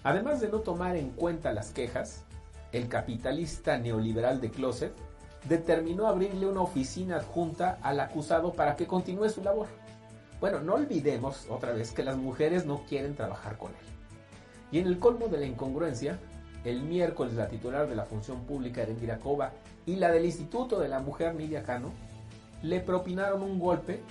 Además 0.03 0.41
de 0.41 0.49
no 0.49 0.61
tomar 0.61 0.95
en 0.95 1.11
cuenta 1.11 1.53
las 1.53 1.69
quejas, 1.69 2.23
el 2.71 2.89
capitalista 2.89 3.77
neoliberal 3.77 4.41
de 4.41 4.49
Closet 4.49 4.95
determinó 5.47 6.07
abrirle 6.07 6.47
una 6.47 6.61
oficina 6.61 7.17
adjunta 7.17 7.77
al 7.83 7.99
acusado 7.99 8.53
para 8.53 8.75
que 8.75 8.87
continúe 8.87 9.29
su 9.29 9.43
labor. 9.43 9.67
Bueno, 10.39 10.59
no 10.59 10.73
olvidemos 10.73 11.45
otra 11.51 11.73
vez 11.73 11.91
que 11.91 12.03
las 12.03 12.17
mujeres 12.17 12.65
no 12.65 12.81
quieren 12.87 13.15
trabajar 13.15 13.59
con 13.59 13.69
él. 13.69 13.94
Y 14.75 14.79
en 14.79 14.87
el 14.87 14.99
colmo 14.99 15.29
de 15.29 15.37
la 15.37 15.45
incongruencia, 15.45 16.19
el 16.65 16.83
miércoles 16.83 17.35
la 17.35 17.47
titular 17.47 17.87
de 17.87 17.95
la 17.95 18.03
función 18.03 18.41
pública 18.41 18.81
Erendira 18.81 19.19
Cova 19.19 19.53
y 19.85 19.95
la 19.95 20.11
del 20.11 20.25
Instituto 20.25 20.81
de 20.81 20.89
la 20.89 20.99
Mujer 20.99 21.33
Nidia 21.33 21.63
Cano 21.63 21.93
le 22.61 22.81
propinaron 22.81 23.41
un 23.41 23.57
golpe 23.57 24.01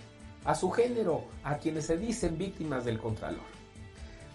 a 0.42 0.54
su 0.54 0.70
género, 0.70 1.26
a 1.42 1.58
quienes 1.58 1.84
se 1.84 1.98
dicen 1.98 2.38
víctimas 2.38 2.86
del 2.86 2.98
Contralor. 2.98 3.44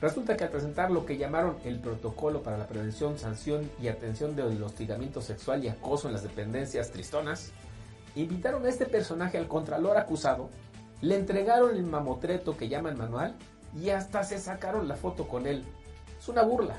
Resulta 0.02 0.38
que 0.38 0.44
al 0.44 0.52
presentar 0.52 0.92
lo 0.92 1.04
que 1.04 1.18
llamaron 1.18 1.58
el 1.65 1.80
protocolo 1.80 2.44
para 2.44 2.60
la 2.60 2.68
prevención, 2.68 3.18
sanción 3.18 3.68
y 3.82 3.88
atención 3.88 4.36
del 4.36 4.62
hostigamiento 4.62 5.24
sexual 5.24 5.63
y 5.63 5.70
acoso 5.70 6.10
en 6.10 6.13
las 6.13 6.22
dependencias 6.22 6.92
tristonas, 6.92 7.54
invitaron 8.15 8.63
a 8.68 8.70
este 8.70 8.86
personaje 8.86 9.39
al 9.39 9.48
Contralor 9.48 9.98
acusado, 9.98 10.52
le 11.02 11.15
entregaron 11.15 11.76
el 11.76 11.82
mamotreto 11.82 12.56
que 12.56 12.70
llama 12.70 12.89
el 12.89 12.98
manual 12.98 13.36
y 13.76 13.89
hasta 13.89 14.24
se 14.24 14.38
sacaron 14.38 14.88
la 14.88 14.96
foto 14.96 15.28
con 15.28 15.48
él. 15.48 15.65
Una 16.30 16.44
burla. 16.44 16.76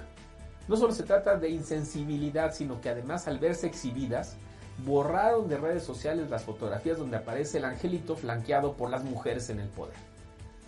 No 0.69 0.77
solo 0.77 0.93
se 0.93 1.03
trata 1.03 1.37
de 1.37 1.51
insensibilidad, 1.51 2.55
sino 2.55 2.81
que 2.81 2.89
además 2.89 3.27
al 3.27 3.41
verse 3.41 3.67
exhibidas, 3.67 4.37
borraron 4.85 5.49
de 5.49 5.57
redes 5.57 5.83
sociales 5.83 6.31
las 6.31 6.45
fotografías 6.45 6.99
donde 6.99 7.17
aparece 7.17 7.59
el 7.59 7.65
angelito 7.65 8.15
flanqueado 8.15 8.75
por 8.75 8.91
las 8.91 9.03
mujeres 9.03 9.51
en 9.51 9.59
el 9.59 9.69
poder. 9.69 9.97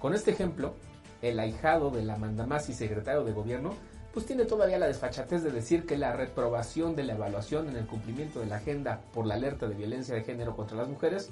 Con 0.01 0.15
este 0.15 0.33
ejemplo, 0.33 0.75
el 1.23 1.39
ahijado 1.39 1.91
de 1.91 2.03
la 2.03 2.17
mandamás 2.17 2.69
y 2.71 2.75
secretario 2.75 3.23
de 3.23 3.31
gobierno, 3.31 3.75
pues 4.13 4.27
tiene 4.27 4.47
todavía 4.47 4.81
la 4.81 4.89
desfachatez 4.89 5.45
de 5.45 5.53
decir 5.53 5.87
que 5.87 5.97
la 5.97 6.13
reprobación 6.13 6.97
de 6.97 7.05
la 7.05 7.13
evaluación 7.13 7.69
en 7.69 7.77
el 7.77 7.87
cumplimiento 7.87 8.41
de 8.41 8.47
la 8.47 8.57
agenda 8.57 9.01
por 9.15 9.27
la 9.27 9.35
alerta 9.35 9.69
de 9.69 9.77
violencia 9.77 10.17
de 10.17 10.25
género 10.25 10.57
contra 10.57 10.77
las 10.77 10.89
mujeres 10.89 11.31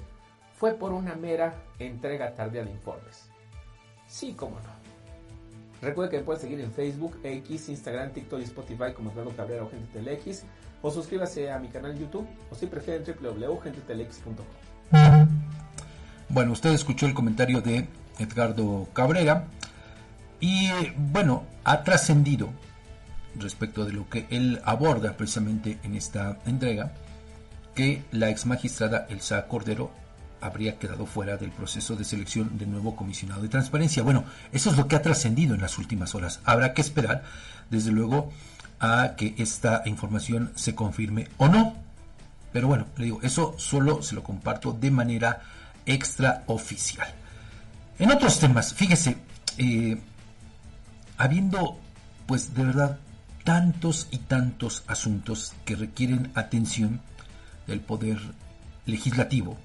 fue 0.53 0.73
por 0.73 0.93
una 0.93 1.15
mera 1.15 1.53
entrega 1.79 2.33
tardía 2.33 2.63
de 2.63 2.71
informes. 2.71 3.29
Sí, 4.07 4.35
cómo 4.37 4.55
no. 4.61 4.80
Recuerde 5.81 6.11
que 6.11 6.17
me 6.17 6.23
puede 6.23 6.39
seguir 6.39 6.59
en 6.59 6.71
Facebook, 6.71 7.19
X, 7.23 7.69
Instagram, 7.69 8.11
TikTok 8.11 8.39
y 8.39 8.43
Spotify 8.43 8.93
como 8.95 9.11
Eduardo 9.11 9.35
Cabrera 9.35 9.63
o 9.63 9.69
Gente 9.69 9.87
Telex 9.91 10.43
o 10.81 10.91
suscríbase 10.91 11.51
a 11.51 11.59
mi 11.59 11.69
canal 11.69 11.97
YouTube 11.97 12.27
o 12.51 12.55
si 12.55 12.67
prefieren 12.67 13.03
www.gentetelex.com. 13.03 14.45
Bueno, 16.29 16.51
usted 16.51 16.71
escuchó 16.71 17.07
el 17.07 17.13
comentario 17.13 17.61
de 17.61 17.87
Edgardo 18.19 18.87
Cabrera 18.93 19.47
y 20.39 20.69
bueno, 20.97 21.45
ha 21.63 21.83
trascendido 21.83 22.49
respecto 23.35 23.85
de 23.85 23.93
lo 23.93 24.07
que 24.09 24.27
él 24.29 24.61
aborda 24.63 25.17
precisamente 25.17 25.79
en 25.83 25.95
esta 25.95 26.37
entrega 26.45 26.93
que 27.75 28.03
la 28.11 28.29
ex 28.29 28.45
magistrada 28.45 29.07
Elsa 29.09 29.47
Cordero 29.47 29.91
habría 30.41 30.77
quedado 30.77 31.05
fuera 31.05 31.37
del 31.37 31.51
proceso 31.51 31.95
de 31.95 32.03
selección 32.03 32.57
del 32.57 32.71
nuevo 32.71 32.95
comisionado 32.95 33.41
de 33.41 33.49
transparencia. 33.49 34.03
Bueno, 34.03 34.25
eso 34.51 34.71
es 34.71 34.77
lo 34.77 34.87
que 34.87 34.95
ha 34.95 35.01
trascendido 35.01 35.55
en 35.55 35.61
las 35.61 35.77
últimas 35.77 36.15
horas. 36.15 36.39
Habrá 36.43 36.73
que 36.73 36.81
esperar, 36.81 37.23
desde 37.69 37.91
luego, 37.91 38.31
a 38.79 39.15
que 39.15 39.35
esta 39.37 39.83
información 39.85 40.51
se 40.55 40.75
confirme 40.75 41.27
o 41.37 41.47
no. 41.47 41.75
Pero 42.51 42.67
bueno, 42.67 42.87
le 42.97 43.05
digo, 43.05 43.19
eso 43.21 43.55
solo 43.57 44.01
se 44.01 44.15
lo 44.15 44.23
comparto 44.23 44.73
de 44.73 44.91
manera 44.91 45.41
extraoficial. 45.85 47.07
En 47.99 48.11
otros 48.11 48.39
temas, 48.39 48.73
fíjese, 48.73 49.17
eh, 49.57 50.01
habiendo 51.17 51.79
pues 52.25 52.53
de 52.53 52.63
verdad 52.63 52.97
tantos 53.43 54.07
y 54.11 54.17
tantos 54.17 54.83
asuntos 54.87 55.53
que 55.65 55.75
requieren 55.75 56.31
atención 56.35 57.01
del 57.67 57.79
poder 57.79 58.19
legislativo, 58.85 59.57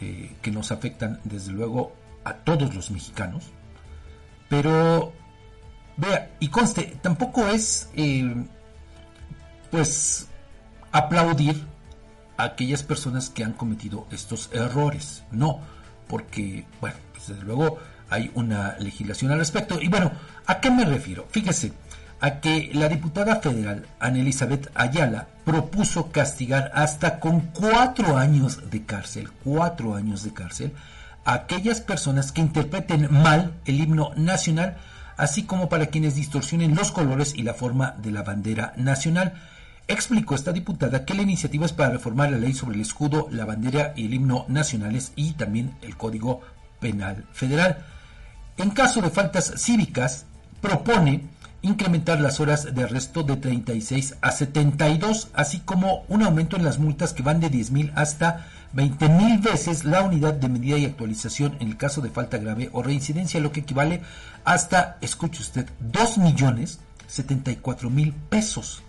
eh, 0.00 0.34
que 0.42 0.50
nos 0.50 0.72
afectan 0.72 1.20
desde 1.24 1.52
luego 1.52 1.92
a 2.24 2.34
todos 2.34 2.74
los 2.74 2.90
mexicanos, 2.90 3.44
pero 4.48 5.12
Vea, 6.00 6.30
y 6.40 6.48
conste, 6.48 6.96
tampoco 7.02 7.46
es 7.48 7.90
eh, 7.94 8.34
pues 9.70 10.28
aplaudir 10.92 11.62
a 12.38 12.44
aquellas 12.44 12.82
personas 12.82 13.28
que 13.28 13.44
han 13.44 13.52
cometido 13.52 14.06
estos 14.10 14.48
errores. 14.54 15.24
No, 15.30 15.60
porque, 16.08 16.64
bueno, 16.80 16.96
pues, 17.12 17.28
desde 17.28 17.42
luego 17.42 17.76
hay 18.08 18.30
una 18.34 18.78
legislación 18.78 19.30
al 19.32 19.40
respecto. 19.40 19.78
Y 19.78 19.88
bueno, 19.88 20.10
¿a 20.46 20.58
qué 20.58 20.70
me 20.70 20.86
refiero? 20.86 21.26
Fíjese, 21.30 21.72
a 22.20 22.40
que 22.40 22.70
la 22.74 22.88
diputada 22.88 23.36
federal 23.36 23.86
Ana 23.98 24.20
Elizabeth 24.20 24.70
Ayala 24.74 25.28
propuso 25.44 26.12
castigar 26.12 26.70
hasta 26.74 27.18
con 27.18 27.40
cuatro 27.40 28.16
años 28.16 28.70
de 28.70 28.84
cárcel, 28.84 29.30
cuatro 29.42 29.94
años 29.94 30.22
de 30.22 30.32
cárcel, 30.32 30.72
a 31.24 31.34
aquellas 31.34 31.80
personas 31.80 32.32
que 32.32 32.40
interpreten 32.40 33.08
mal 33.10 33.54
el 33.64 33.80
himno 33.80 34.12
nacional 34.16 34.76
así 35.20 35.42
como 35.42 35.68
para 35.68 35.86
quienes 35.86 36.14
distorsionen 36.14 36.74
los 36.74 36.92
colores 36.92 37.34
y 37.36 37.42
la 37.42 37.52
forma 37.52 37.94
de 37.98 38.10
la 38.10 38.22
bandera 38.22 38.72
nacional. 38.76 39.34
Explicó 39.86 40.34
esta 40.34 40.50
diputada 40.50 41.04
que 41.04 41.12
la 41.12 41.22
iniciativa 41.22 41.66
es 41.66 41.74
para 41.74 41.90
reformar 41.90 42.30
la 42.30 42.38
ley 42.38 42.54
sobre 42.54 42.76
el 42.76 42.80
escudo, 42.80 43.28
la 43.30 43.44
bandera 43.44 43.92
y 43.96 44.06
el 44.06 44.14
himno 44.14 44.46
nacionales 44.48 45.12
y 45.16 45.32
también 45.32 45.74
el 45.82 45.96
Código 45.98 46.40
Penal 46.80 47.26
Federal. 47.32 47.84
En 48.56 48.70
caso 48.70 49.02
de 49.02 49.10
faltas 49.10 49.52
cívicas, 49.58 50.24
propone 50.62 51.24
incrementar 51.62 52.20
las 52.20 52.40
horas 52.40 52.74
de 52.74 52.84
arresto 52.84 53.22
de 53.22 53.36
36 53.36 54.16
a 54.20 54.30
72, 54.30 55.28
así 55.34 55.60
como 55.60 56.04
un 56.08 56.22
aumento 56.22 56.56
en 56.56 56.64
las 56.64 56.78
multas 56.78 57.12
que 57.12 57.22
van 57.22 57.40
de 57.40 57.50
10 57.50 57.70
mil 57.70 57.92
hasta 57.94 58.46
20 58.72 59.08
mil 59.08 59.38
veces 59.38 59.84
la 59.84 60.02
unidad 60.02 60.34
de 60.34 60.48
medida 60.48 60.78
y 60.78 60.86
actualización 60.86 61.56
en 61.60 61.68
el 61.68 61.76
caso 61.76 62.00
de 62.00 62.10
falta 62.10 62.38
grave 62.38 62.70
o 62.72 62.82
reincidencia, 62.82 63.40
lo 63.40 63.52
que 63.52 63.60
equivale 63.60 64.02
hasta, 64.44 64.96
escuche 65.00 65.42
usted, 65.42 65.68
2 65.80 66.18
millones 66.18 66.80
74 67.08 67.90
mil 67.90 68.12
pesos. 68.12 68.82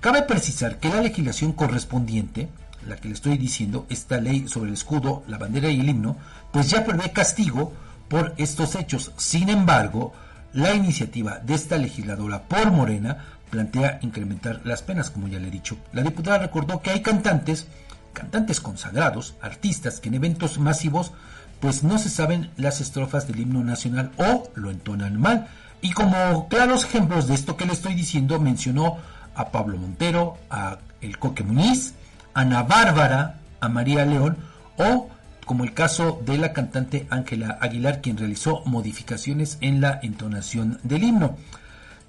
Cabe 0.00 0.22
precisar 0.22 0.78
que 0.78 0.90
la 0.90 1.00
legislación 1.00 1.52
correspondiente, 1.52 2.48
la 2.86 2.96
que 2.96 3.08
le 3.08 3.14
estoy 3.14 3.38
diciendo, 3.38 3.86
esta 3.88 4.20
ley 4.20 4.46
sobre 4.46 4.68
el 4.68 4.74
escudo, 4.74 5.24
la 5.26 5.38
bandera 5.38 5.70
y 5.70 5.80
el 5.80 5.88
himno, 5.88 6.16
pues 6.52 6.70
ya 6.70 6.84
prevé 6.84 7.10
castigo 7.12 7.72
por 8.08 8.34
estos 8.36 8.74
hechos. 8.76 9.12
Sin 9.16 9.48
embargo, 9.48 10.12
la 10.56 10.74
iniciativa 10.74 11.38
de 11.38 11.54
esta 11.54 11.76
legisladora 11.76 12.42
por 12.42 12.72
Morena 12.72 13.18
plantea 13.50 13.98
incrementar 14.02 14.62
las 14.64 14.82
penas, 14.82 15.10
como 15.10 15.28
ya 15.28 15.38
le 15.38 15.48
he 15.48 15.50
dicho. 15.50 15.76
La 15.92 16.02
diputada 16.02 16.38
recordó 16.38 16.80
que 16.80 16.90
hay 16.90 17.02
cantantes, 17.02 17.66
cantantes 18.14 18.60
consagrados, 18.60 19.34
artistas 19.42 20.00
que 20.00 20.08
en 20.08 20.14
eventos 20.14 20.58
masivos 20.58 21.12
pues 21.60 21.84
no 21.84 21.98
se 21.98 22.08
saben 22.08 22.50
las 22.56 22.80
estrofas 22.80 23.26
del 23.26 23.40
himno 23.40 23.62
nacional 23.62 24.12
o 24.16 24.50
lo 24.54 24.70
entonan 24.70 25.20
mal. 25.20 25.48
Y 25.82 25.92
como 25.92 26.48
claros 26.48 26.84
ejemplos 26.84 27.28
de 27.28 27.34
esto 27.34 27.56
que 27.56 27.66
le 27.66 27.74
estoy 27.74 27.94
diciendo, 27.94 28.40
mencionó 28.40 28.96
a 29.34 29.50
Pablo 29.50 29.76
Montero, 29.76 30.38
a 30.48 30.78
El 31.02 31.18
Coque 31.18 31.44
Muniz, 31.44 31.92
a 32.32 32.40
Ana 32.40 32.62
Bárbara, 32.62 33.40
a 33.60 33.68
María 33.68 34.06
León 34.06 34.38
o 34.78 35.10
como 35.46 35.62
el 35.62 35.72
caso 35.72 36.20
de 36.26 36.36
la 36.36 36.52
cantante 36.52 37.06
Ángela 37.08 37.56
Aguilar, 37.60 38.02
quien 38.02 38.18
realizó 38.18 38.62
modificaciones 38.66 39.58
en 39.60 39.80
la 39.80 40.00
entonación 40.02 40.80
del 40.82 41.04
himno. 41.04 41.36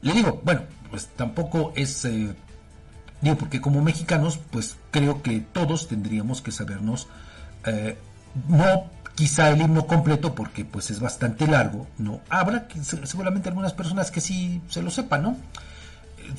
Le 0.02 0.13
digo, 0.13 0.41
bueno, 0.43 0.62
pues 0.89 1.08
tampoco 1.15 1.71
es, 1.76 2.04
eh, 2.06 2.36
digo, 3.21 3.38
porque 3.38 3.62
como 3.62 3.82
mexicanos, 3.84 4.39
pues 4.50 4.76
creo 4.89 5.21
que 5.21 5.39
todos 5.39 5.88
tendríamos 5.88 6.41
que 6.41 6.52
sabernos, 6.52 7.08
eh, 7.65 7.95
no 8.50 8.86
quizá 9.13 9.50
el 9.50 9.62
himno 9.62 9.86
completo, 9.86 10.34
porque 10.34 10.65
pues 10.65 10.89
es 10.89 11.00
bastante 11.00 11.45
largo, 11.45 11.86
¿no? 12.00 12.21
Habrá 12.30 12.67
seguramente 13.04 13.50
algunas 13.50 13.73
personas 13.73 14.10
que 14.10 14.19
sí 14.19 14.63
se 14.67 14.82
lo 14.82 14.89
sepan, 14.89 15.21
¿no? 15.21 15.38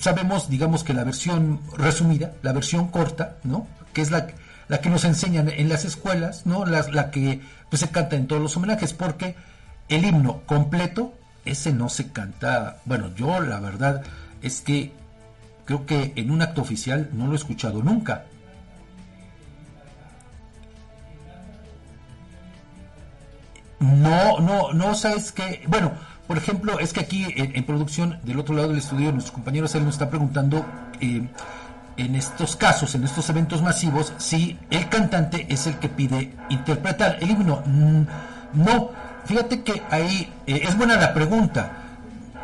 Sabemos, 0.01 0.51
digamos 0.51 0.83
que 0.83 0.95
la 0.95 1.05
versión 1.05 1.61
resumida, 1.77 2.33
la 2.43 2.53
versión 2.53 2.89
corta, 2.89 3.37
¿no? 3.45 3.69
Que 3.93 4.03
es 4.03 4.11
la 4.11 4.27
la 4.69 4.81
que 4.81 4.91
nos 4.91 5.05
enseñan 5.05 5.49
en 5.49 5.69
las 5.69 5.85
escuelas, 5.85 6.47
¿no? 6.47 6.65
La, 6.67 7.11
que 7.11 7.41
pues, 7.71 7.81
se 7.81 7.89
canta 7.89 8.17
en 8.17 8.27
todos 8.27 8.43
los 8.43 8.57
homenajes, 8.57 8.93
porque 8.93 9.35
el 9.89 10.05
himno 10.05 10.43
completo, 10.47 11.15
ese 11.45 11.73
no 11.73 11.89
se 11.89 12.13
canta, 12.13 12.79
bueno, 12.85 13.15
yo 13.15 13.41
la 13.41 13.61
verdad 13.61 14.03
es 14.43 14.61
que 14.61 14.93
creo 15.65 15.87
que 15.87 16.13
en 16.17 16.31
un 16.31 16.43
acto 16.43 16.61
oficial 16.61 17.11
no 17.13 17.27
lo 17.27 17.33
he 17.33 17.37
escuchado 17.37 17.83
nunca. 17.83 18.25
No, 23.81 24.41
no, 24.41 24.73
no, 24.73 24.95
sabes 24.95 25.31
que, 25.31 25.63
bueno, 25.69 25.93
por 26.27 26.37
ejemplo, 26.37 26.79
es 26.81 26.93
que 26.93 27.01
aquí 27.01 27.27
en, 27.37 27.65
producción, 27.65 28.19
del 28.25 28.41
otro 28.41 28.55
lado 28.55 28.69
del 28.69 28.79
estudio, 28.79 29.13
nuestros 29.13 29.33
compañeros 29.33 29.75
él 29.75 29.85
nos 29.85 29.95
está 29.95 30.11
preguntando 30.11 30.67
eh, 31.01 31.23
en 31.99 32.15
estos 32.15 32.57
casos, 32.57 32.95
en 32.95 33.05
estos 33.05 33.29
eventos 33.29 33.61
masivos, 33.61 34.13
si 34.17 34.59
el 34.71 34.89
cantante 34.89 35.47
es 35.51 35.67
el 35.67 35.79
que 35.79 35.89
pide 35.89 36.33
interpretar 36.49 37.19
el 37.21 37.31
himno. 37.31 37.63
Mm, 37.67 38.03
no, 38.55 38.91
fíjate 39.27 39.63
que 39.63 39.83
ahí 39.91 40.33
eh, 40.47 40.63
es 40.65 40.77
buena 40.77 40.97
la 40.97 41.13
pregunta. 41.13 41.73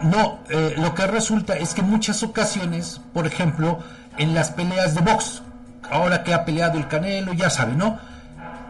No, 0.03 0.41
eh, 0.51 0.75
lo 0.77 0.95
que 0.95 1.07
resulta 1.07 1.55
es 1.55 1.73
que 1.73 1.83
muchas 1.83 2.23
ocasiones, 2.23 3.01
por 3.15 3.27
ejemplo, 3.27 3.79
en 4.19 4.35
las 4.35 4.51
peleas 4.51 4.95
de 4.95 5.01
box, 5.01 5.43
ahora 5.91 6.25
que 6.25 6.35
ha 6.35 6.45
peleado 6.45 6.77
el 6.77 6.89
Canelo, 6.89 7.33
ya 7.33 7.49
sabe, 7.49 7.75
¿no? 7.75 7.99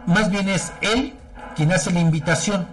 Más 0.06 0.30
bien 0.30 0.48
es 0.48 0.72
él 0.82 1.14
quien 1.56 1.72
hace 1.72 1.90
la 1.92 2.00
invitación 2.00 2.66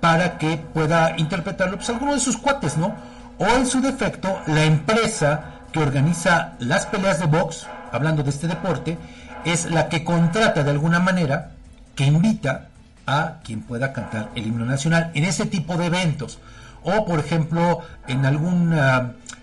para 0.00 0.38
que 0.38 0.58
pueda 0.58 1.14
interpretarlo, 1.16 1.76
pues 1.76 1.88
alguno 1.88 2.14
de 2.14 2.20
sus 2.20 2.36
cuates, 2.36 2.76
¿no? 2.76 2.94
O 3.38 3.46
en 3.46 3.66
su 3.66 3.80
defecto, 3.80 4.40
la 4.46 4.64
empresa 4.64 5.57
que 5.72 5.80
organiza 5.80 6.54
las 6.58 6.86
peleas 6.86 7.20
de 7.20 7.26
box, 7.26 7.66
hablando 7.92 8.22
de 8.22 8.30
este 8.30 8.48
deporte, 8.48 8.98
es 9.44 9.70
la 9.70 9.88
que 9.88 10.04
contrata 10.04 10.62
de 10.62 10.70
alguna 10.70 11.00
manera, 11.00 11.52
que 11.94 12.04
invita 12.04 12.68
a 13.06 13.40
quien 13.42 13.62
pueda 13.62 13.92
cantar 13.92 14.30
el 14.34 14.46
himno 14.46 14.64
nacional 14.64 15.10
en 15.14 15.24
ese 15.24 15.46
tipo 15.46 15.76
de 15.76 15.86
eventos. 15.86 16.38
O, 16.82 17.04
por 17.04 17.18
ejemplo, 17.18 17.80
en 18.06 18.24
algún 18.24 18.74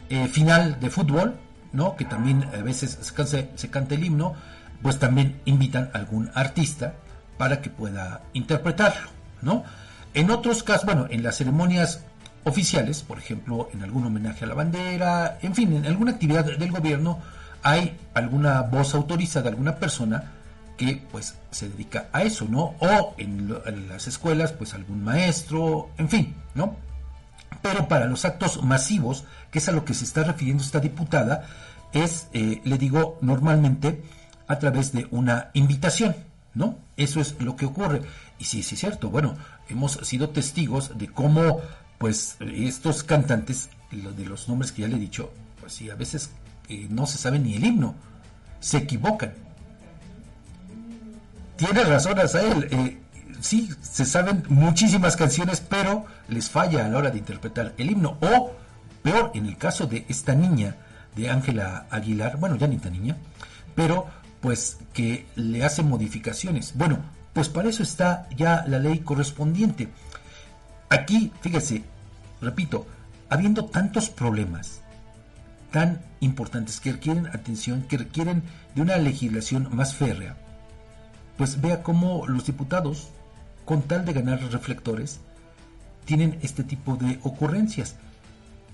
eh, 0.10 0.28
final 0.28 0.80
de 0.80 0.90
fútbol, 0.90 1.36
¿no? 1.74 1.96
que 1.96 2.06
también 2.06 2.48
a 2.54 2.62
veces 2.62 2.98
se, 3.02 3.50
se 3.56 3.70
canta 3.70 3.96
el 3.96 4.04
himno, 4.04 4.34
pues 4.82 5.00
también 5.00 5.42
invitan 5.46 5.90
a 5.94 5.98
algún 5.98 6.30
artista 6.34 6.94
para 7.38 7.62
que 7.62 7.70
pueda 7.70 8.22
interpretarlo. 8.34 9.10
¿no? 9.42 9.64
En 10.14 10.32
otros 10.32 10.64
casos, 10.64 10.86
bueno, 10.86 11.08
en 11.10 11.24
las 11.24 11.38
ceremonias 11.38 12.02
oficiales, 12.46 13.02
por 13.02 13.18
ejemplo, 13.18 13.70
en 13.74 13.84
algún 13.84 14.06
homenaje 14.06 14.46
a 14.46 14.48
la 14.48 14.54
bandera, 14.54 15.40
en 15.42 15.54
fin, 15.54 15.74
en 15.74 15.86
alguna 15.86 16.12
actividad 16.12 16.46
del 16.46 16.72
gobierno 16.72 17.20
hay 17.64 17.98
alguna 18.14 18.62
voz 18.62 18.94
autorizada, 18.94 19.50
alguna 19.50 19.76
persona 19.78 20.32
que 20.78 21.02
pues 21.12 21.36
se 21.50 21.70
dedica 21.70 22.10
a 22.14 22.22
eso, 22.22 22.46
¿no? 22.48 22.76
O 22.80 23.16
en, 23.18 23.50
las 23.90 24.08
escuelas, 24.08 24.52
pues 24.52 24.74
algún 24.76 25.04
maestro, 25.04 25.90
en 25.98 26.08
fin, 26.08 26.36
¿no? 26.54 26.76
Pero 27.64 27.88
para 27.88 28.06
los 28.06 28.24
actos 28.26 28.64
masivos, 28.64 29.26
que 29.50 29.60
es 29.60 29.68
a 29.68 29.72
lo 29.72 29.84
que 29.84 29.96
se 29.96 30.04
está 30.04 30.24
refiriendo 30.24 30.64
esta 30.64 30.80
diputada, 30.80 31.48
es, 31.94 32.28
eh, 32.34 32.62
le 32.64 32.78
digo, 32.78 33.18
normalmente 33.22 34.04
a 34.48 34.60
través 34.60 34.92
de 34.92 35.08
una 35.10 35.50
invitación, 35.54 36.16
¿no? 36.54 36.78
Eso 36.98 37.20
es 37.20 37.36
lo 37.40 37.56
que 37.56 37.66
ocurre. 37.66 38.02
Y 38.38 38.46
sí, 38.46 38.62
sí 38.62 38.76
es 38.76 38.82
cierto, 38.82 39.10
bueno, 39.10 39.36
hemos 39.70 39.94
sido 40.04 40.30
testigos 40.30 40.98
de 40.98 41.08
cómo 41.08 41.62
pues 42.06 42.38
estos 42.40 43.02
cantantes, 43.02 43.72
de 43.90 44.26
los 44.28 44.48
nombres 44.48 44.72
que 44.72 44.84
ya 44.84 44.88
le 44.88 44.98
he 44.98 45.00
dicho, 45.00 45.34
pues 45.60 45.74
sí, 45.74 45.90
a 45.90 45.96
veces 45.96 46.30
eh, 46.70 46.86
no 46.88 47.08
se 47.08 47.18
sabe 47.18 47.40
ni 47.40 47.56
el 47.56 47.66
himno, 47.66 47.96
se 48.60 48.78
equivocan. 48.78 49.34
Tiene 51.56 51.84
razón 51.84 52.20
Azael, 52.20 52.68
eh, 52.70 53.00
sí, 53.42 53.72
se 53.82 54.06
saben 54.06 54.44
muchísimas 54.50 55.16
canciones, 55.16 55.62
pero 55.62 56.06
les 56.28 56.48
falla 56.48 56.86
a 56.86 56.90
la 56.90 57.00
hora 57.00 57.10
de 57.10 57.18
interpretar 57.18 57.74
el 57.76 57.90
himno. 57.90 58.20
O, 58.22 58.52
peor, 59.02 59.32
en 59.34 59.48
el 59.48 59.58
caso 59.58 59.88
de 59.88 60.06
esta 60.08 60.36
niña, 60.36 60.76
de 61.16 61.32
Ángela 61.32 61.88
Aguilar, 61.90 62.38
bueno, 62.38 62.56
ya 62.56 62.68
ni 62.68 62.78
tan 62.78 62.94
niña, 62.94 63.18
pero 63.74 64.06
pues 64.42 64.78
que 64.94 65.26
le 65.36 65.66
hace 65.66 65.82
modificaciones. 65.82 66.74
Bueno, 66.76 67.00
pues 67.34 67.50
para 67.50 67.68
eso 67.68 67.82
está 67.82 68.30
ya 68.38 68.64
la 68.68 68.78
ley 68.78 69.00
correspondiente. 69.00 69.90
Aquí, 70.88 71.32
fíjese, 71.42 71.95
repito, 72.46 72.88
habiendo 73.30 73.66
tantos 73.66 74.10
problemas 74.10 74.82
tan 75.72 76.02
importantes 76.22 76.80
que 76.80 76.94
requieren 76.94 77.28
atención, 77.28 77.84
que 77.84 77.98
requieren 77.98 78.44
de 78.76 78.82
una 78.82 78.98
legislación 78.98 79.68
más 79.74 79.96
férrea, 79.96 80.38
pues 81.38 81.60
vea 81.60 81.84
cómo 81.84 82.28
los 82.28 82.46
diputados, 82.46 83.10
con 83.66 83.82
tal 83.82 84.06
de 84.06 84.14
ganar 84.14 84.40
reflectores, 84.52 85.20
tienen 86.06 86.40
este 86.44 86.64
tipo 86.64 86.96
de 86.96 87.20
ocurrencias. 87.24 87.96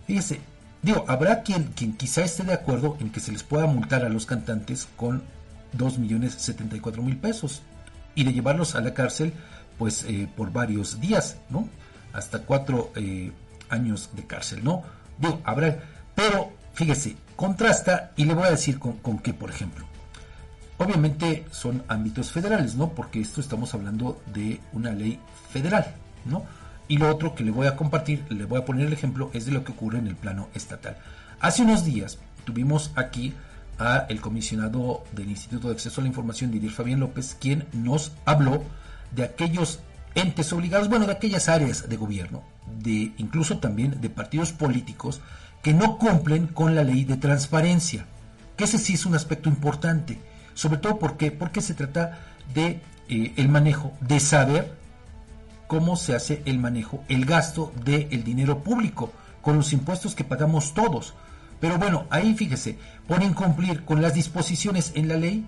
Fíjese, 0.05 0.41
digo, 0.83 1.05
habrá 1.07 1.41
quien, 1.41 1.71
quien 1.75 1.97
quizá 1.97 2.23
esté 2.23 2.43
de 2.43 2.53
acuerdo 2.53 2.97
en 2.99 3.09
que 3.09 3.19
se 3.19 3.31
les 3.31 3.41
pueda 3.41 3.65
multar 3.65 4.05
a 4.05 4.09
los 4.09 4.27
cantantes 4.27 4.87
con 4.95 5.23
2.074.000 5.75 7.19
pesos 7.19 7.61
y 8.13 8.25
de 8.25 8.33
llevarlos 8.33 8.75
a 8.75 8.81
la 8.81 8.93
cárcel 8.93 9.33
pues 9.79 10.03
eh, 10.03 10.27
por 10.35 10.51
varios 10.51 10.99
días, 10.99 11.37
¿no? 11.49 11.67
hasta 12.13 12.39
cuatro 12.39 12.91
eh, 12.95 13.31
años 13.71 14.09
de 14.13 14.25
cárcel, 14.25 14.63
¿no? 14.63 14.83
Digo, 15.17 15.41
habrá, 15.43 15.79
pero 16.15 16.51
fíjese, 16.73 17.15
contrasta 17.35 18.11
y 18.15 18.25
le 18.25 18.33
voy 18.33 18.45
a 18.45 18.51
decir 18.51 18.79
con, 18.79 18.93
con 18.97 19.19
qué, 19.19 19.33
por 19.33 19.49
ejemplo. 19.49 19.85
Obviamente 20.77 21.45
son 21.51 21.83
ámbitos 21.87 22.31
federales, 22.31 22.75
¿no? 22.75 22.89
Porque 22.89 23.21
esto 23.21 23.39
estamos 23.39 23.73
hablando 23.73 24.21
de 24.33 24.59
una 24.73 24.91
ley 24.91 25.19
federal, 25.51 25.93
¿no? 26.25 26.43
Y 26.87 26.97
lo 26.97 27.09
otro 27.09 27.35
que 27.35 27.43
le 27.43 27.51
voy 27.51 27.67
a 27.67 27.75
compartir, 27.75 28.25
le 28.29 28.45
voy 28.45 28.59
a 28.59 28.65
poner 28.65 28.87
el 28.87 28.93
ejemplo, 28.93 29.29
es 29.33 29.45
de 29.45 29.51
lo 29.51 29.63
que 29.63 29.71
ocurre 29.71 29.99
en 29.99 30.07
el 30.07 30.15
plano 30.15 30.49
estatal. 30.53 30.97
Hace 31.39 31.61
unos 31.61 31.85
días 31.85 32.17
tuvimos 32.43 32.91
aquí 32.95 33.33
a 33.79 34.05
el 34.09 34.21
comisionado 34.21 35.03
del 35.11 35.29
Instituto 35.29 35.67
de 35.67 35.75
Acceso 35.75 36.01
a 36.01 36.03
la 36.03 36.09
Información, 36.09 36.51
Didier 36.51 36.71
Fabián 36.71 36.99
López, 36.99 37.37
quien 37.39 37.65
nos 37.73 38.11
habló 38.25 38.63
de 39.11 39.23
aquellos 39.23 39.79
entes 40.15 40.51
obligados, 40.53 40.89
bueno, 40.89 41.05
de 41.05 41.13
aquellas 41.13 41.49
áreas 41.49 41.87
de 41.87 41.97
gobierno, 41.97 42.43
de 42.81 43.13
incluso 43.17 43.59
también 43.59 44.01
de 44.01 44.09
partidos 44.09 44.51
políticos 44.51 45.21
que 45.61 45.73
no 45.73 45.97
cumplen 45.97 46.47
con 46.47 46.75
la 46.75 46.83
ley 46.83 47.05
de 47.05 47.17
transparencia, 47.17 48.05
que 48.57 48.65
ese 48.65 48.77
sí 48.77 48.93
es 48.93 49.05
un 49.05 49.15
aspecto 49.15 49.49
importante, 49.49 50.19
sobre 50.53 50.77
todo 50.77 50.99
porque, 50.99 51.31
porque 51.31 51.61
se 51.61 51.73
trata 51.73 52.19
de 52.53 52.81
eh, 53.09 53.33
el 53.37 53.49
manejo, 53.49 53.93
de 54.01 54.19
saber 54.19 54.73
cómo 55.67 55.95
se 55.95 56.15
hace 56.15 56.41
el 56.45 56.59
manejo, 56.59 57.03
el 57.07 57.25
gasto 57.25 57.71
del 57.85 58.23
dinero 58.23 58.63
público, 58.63 59.13
con 59.41 59.55
los 59.55 59.73
impuestos 59.73 60.15
que 60.15 60.23
pagamos 60.23 60.73
todos. 60.73 61.13
Pero 61.59 61.77
bueno, 61.77 62.05
ahí 62.09 62.33
fíjese, 62.33 62.77
por 63.07 63.23
incumplir 63.23 63.85
con 63.85 64.01
las 64.01 64.13
disposiciones 64.13 64.91
en 64.95 65.07
la 65.07 65.15
ley, 65.15 65.47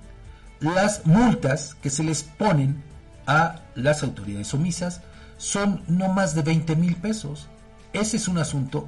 las 0.59 1.05
multas 1.05 1.75
que 1.81 1.89
se 1.89 2.03
les 2.03 2.23
ponen 2.23 2.81
a 3.27 3.61
las 3.75 4.03
autoridades 4.03 4.53
omisas 4.53 5.01
son 5.37 5.81
no 5.87 6.09
más 6.09 6.35
de 6.35 6.41
20 6.41 6.75
mil 6.75 6.95
pesos. 6.95 7.47
Ese 7.93 8.17
es 8.17 8.27
un 8.27 8.37
asunto, 8.37 8.87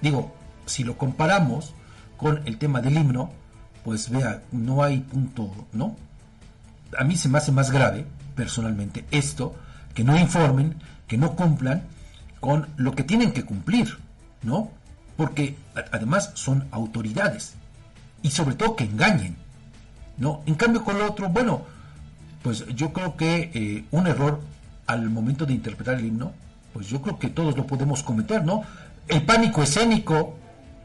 digo, 0.00 0.32
si 0.66 0.84
lo 0.84 0.96
comparamos 0.96 1.74
con 2.16 2.42
el 2.46 2.58
tema 2.58 2.80
del 2.80 2.96
himno, 2.96 3.30
pues 3.84 4.10
vea, 4.10 4.42
no 4.52 4.82
hay 4.82 5.00
punto, 5.00 5.52
¿no? 5.72 5.96
A 6.98 7.04
mí 7.04 7.16
se 7.16 7.28
me 7.28 7.38
hace 7.38 7.52
más 7.52 7.70
grave, 7.70 8.06
personalmente, 8.34 9.04
esto, 9.10 9.54
que 9.94 10.04
no 10.04 10.16
informen, 10.16 10.76
que 11.06 11.18
no 11.18 11.34
cumplan 11.36 11.82
con 12.40 12.68
lo 12.76 12.92
que 12.94 13.02
tienen 13.02 13.32
que 13.32 13.44
cumplir, 13.44 13.98
¿no? 14.42 14.70
porque 15.16 15.56
además 15.92 16.32
son 16.34 16.66
autoridades 16.70 17.54
y 18.22 18.30
sobre 18.30 18.54
todo 18.54 18.76
que 18.76 18.84
engañen, 18.84 19.36
¿no? 20.16 20.42
En 20.46 20.54
cambio 20.54 20.84
con 20.84 20.98
lo 20.98 21.06
otro, 21.06 21.28
bueno, 21.28 21.62
pues 22.44 22.66
yo 22.74 22.92
creo 22.92 23.16
que 23.16 23.50
eh, 23.54 23.86
un 23.90 24.06
error 24.06 24.38
al 24.86 25.08
momento 25.08 25.46
de 25.46 25.54
interpretar 25.54 25.94
el 25.94 26.04
himno, 26.04 26.34
pues 26.74 26.88
yo 26.88 27.00
creo 27.00 27.18
que 27.18 27.30
todos 27.30 27.56
lo 27.56 27.66
podemos 27.66 28.02
cometer, 28.02 28.44
¿no? 28.44 28.62
El 29.08 29.22
pánico 29.22 29.62
escénico, 29.62 30.36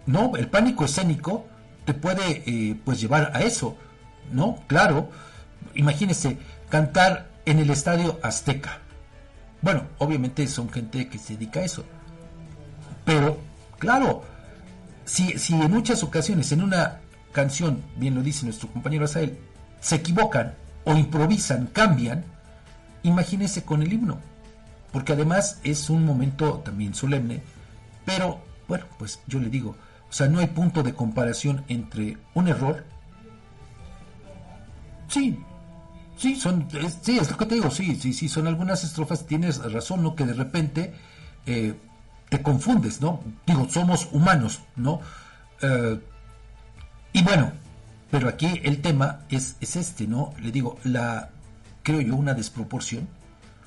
¿no? 0.05 0.38
El 0.38 0.47
pánico 0.47 0.86
escénico 0.86 1.47
te 1.84 1.93
puede 1.93 2.43
eh, 2.45 2.80
pues 2.86 3.01
llevar 3.01 3.34
a 3.36 3.41
eso, 3.41 3.76
¿no? 4.32 4.60
Claro, 4.68 5.10
imagínese 5.76 6.38
cantar 6.70 7.28
en 7.45 7.60
el 7.60 7.70
estadio 7.72 8.20
Azteca. 8.24 8.80
Bueno, 9.62 9.84
obviamente 9.97 10.47
son 10.47 10.70
gente 10.70 11.10
que 11.10 11.18
se 11.18 11.34
dedica 11.34 11.60
a 11.60 11.66
eso. 11.66 11.84
Pero, 13.03 13.38
claro, 13.78 14.24
si, 15.03 15.38
si 15.38 15.55
en 15.55 15.70
muchas 15.70 16.03
ocasiones 16.03 16.53
en 16.53 16.64
una 16.64 16.99
canción, 17.34 17.84
bien 17.97 18.16
lo 18.16 18.24
dice 18.24 18.45
nuestro 18.45 18.70
compañero 18.70 19.03
Asael, 19.03 19.38
se 19.82 19.95
equivocan 19.95 20.53
o 20.90 20.98
improvisan, 20.98 21.68
cambian, 21.68 22.26
imagínese 23.04 23.64
con 23.64 23.84
el 23.84 23.94
himno. 23.94 24.18
Porque 24.92 25.14
además 25.14 25.60
es 25.64 25.88
un 25.92 26.04
momento 26.04 26.64
también 26.66 26.96
solemne, 26.96 27.44
pero 28.06 28.42
bueno, 28.68 28.86
pues 28.98 29.20
yo 29.28 29.40
le 29.40 29.52
digo, 29.52 29.76
o 30.10 30.12
sea, 30.12 30.28
no 30.28 30.40
hay 30.40 30.48
punto 30.48 30.82
de 30.82 30.96
comparación 30.96 31.64
entre 31.68 32.18
un 32.34 32.48
error. 32.48 32.86
Sí, 35.08 35.38
sí, 36.18 36.36
son, 36.36 36.68
es, 36.74 36.98
sí, 37.04 37.20
es 37.20 37.30
lo 37.30 37.38
que 37.38 37.46
te 37.46 37.56
digo, 37.56 37.70
sí, 37.70 37.96
sí, 37.96 38.12
sí, 38.12 38.28
son 38.28 38.48
algunas 38.48 38.84
estrofas, 38.84 39.28
tienes 39.28 39.60
razón, 39.72 40.02
¿no? 40.02 40.16
Que 40.16 40.26
de 40.26 40.34
repente 40.34 40.96
eh, 41.46 41.76
te 42.30 42.42
confundes, 42.42 43.00
¿no? 43.00 43.22
Digo, 43.46 43.68
somos 43.70 44.08
humanos, 44.12 44.62
¿no? 44.76 45.02
Eh, 45.62 46.00
y 47.14 47.24
bueno, 47.24 47.52
pero 48.12 48.28
aquí 48.28 48.62
el 48.64 48.82
tema 48.82 49.22
es, 49.30 49.55
es 49.62 49.76
este, 49.76 50.07
¿no? 50.07 50.34
Le 50.39 50.51
digo, 50.51 50.78
la, 50.84 51.30
creo 51.84 52.01
yo, 52.01 52.16
una 52.16 52.34
desproporción. 52.34 53.07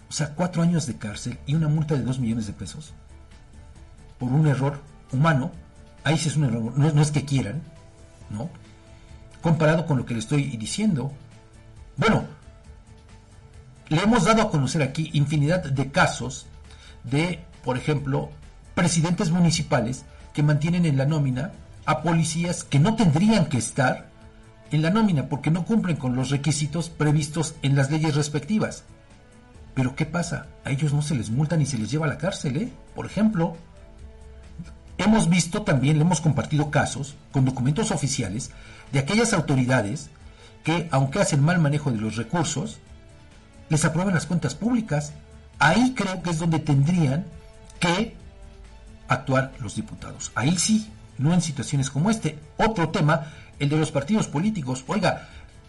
O 0.09 0.13
sea, 0.13 0.35
cuatro 0.35 0.63
años 0.63 0.87
de 0.87 0.97
cárcel 0.97 1.39
y 1.47 1.55
una 1.55 1.69
multa 1.69 1.95
de 1.95 2.03
dos 2.03 2.19
millones 2.19 2.47
de 2.47 2.53
pesos 2.53 2.93
por 4.19 4.31
un 4.31 4.47
error 4.47 4.81
humano 5.11 5.51
ahí 6.05 6.19
sí 6.19 6.29
es 6.29 6.37
un 6.37 6.45
error, 6.45 6.77
no, 6.77 7.03
es 7.03 7.11
que 7.11 7.25
quieran, 7.25 7.63
¿no? 8.31 8.51
Comparado 9.41 9.87
con 9.87 9.99
lo 9.99 10.07
que 10.07 10.15
le 10.15 10.21
estoy 10.21 10.57
diciendo. 10.57 11.13
Bueno, 11.97 12.25
le 13.89 14.03
hemos 14.03 14.25
dado 14.25 14.43
a 14.43 14.51
conocer 14.51 14.83
aquí 14.83 15.11
infinidad 15.13 15.65
de 15.65 15.91
casos 15.91 16.47
de, 17.05 17.45
por 17.65 17.77
ejemplo, 17.77 18.31
presidentes 18.75 19.31
municipales 19.31 20.05
que 20.33 20.43
mantienen 20.43 20.87
en 20.87 20.97
la 20.97 21.07
nómina 21.07 21.53
a 21.85 22.03
policías 22.03 22.65
que 22.65 22.79
no 22.79 22.95
tendrían 22.95 23.47
que 23.47 23.59
estar 23.59 24.09
en 24.73 24.83
la 24.83 24.91
nómina 24.91 25.29
porque 25.29 25.51
no 25.51 25.65
cumplen 25.65 25.97
con 25.97 26.17
los 26.17 26.31
requisitos 26.31 26.89
previstos 26.89 27.55
en 27.63 27.77
las 27.77 27.91
leyes 27.91 28.15
respectivas. 28.15 28.85
Pero 29.75 29.95
¿qué 29.95 30.07
pasa? 30.07 30.49
A 30.65 30.71
ellos 30.71 30.93
no 30.93 31.03
se 31.03 31.15
les 31.15 31.31
multa 31.31 31.57
ni 31.57 31.67
se 31.67 31.79
les 31.79 31.91
lleva 31.91 32.07
a 32.07 32.09
la 32.11 32.19
cárcel, 32.19 32.57
¿eh? 32.57 32.73
Por 32.95 33.07
ejemplo, 33.07 33.57
Hemos 34.99 35.29
visto 35.29 35.63
también, 35.63 35.97
le 35.97 36.05
hemos 36.05 36.21
compartido 36.21 36.71
casos 36.71 37.17
con 37.33 37.45
documentos 37.45 37.91
oficiales 37.91 38.51
de 38.93 39.01
aquellas 39.01 39.33
autoridades 39.33 40.11
que, 40.63 40.89
aunque 40.93 41.21
hacen 41.21 41.43
mal 41.43 41.59
manejo 41.59 41.91
de 41.91 41.99
los 41.99 42.17
recursos, 42.17 42.79
les 43.69 43.85
aprueban 43.85 44.15
las 44.15 44.27
cuentas 44.27 44.55
públicas. 44.55 45.13
Ahí 45.59 45.95
creo 45.97 46.23
que 46.23 46.31
es 46.31 46.39
donde 46.39 46.61
tendrían 46.61 47.27
que 47.81 48.15
actuar 49.09 49.53
los 49.59 49.75
diputados. 49.75 50.31
Ahí 50.37 50.57
sí, 50.57 50.89
no 51.19 51.35
en 51.35 51.43
situaciones 51.43 51.91
como 51.91 52.11
este. 52.11 52.39
Otro 52.57 52.91
tema, 52.91 53.33
el 53.63 53.69
de 53.69 53.77
los 53.77 53.93
partidos 53.93 54.27
políticos. 54.27 54.85
Oiga, 54.89 55.29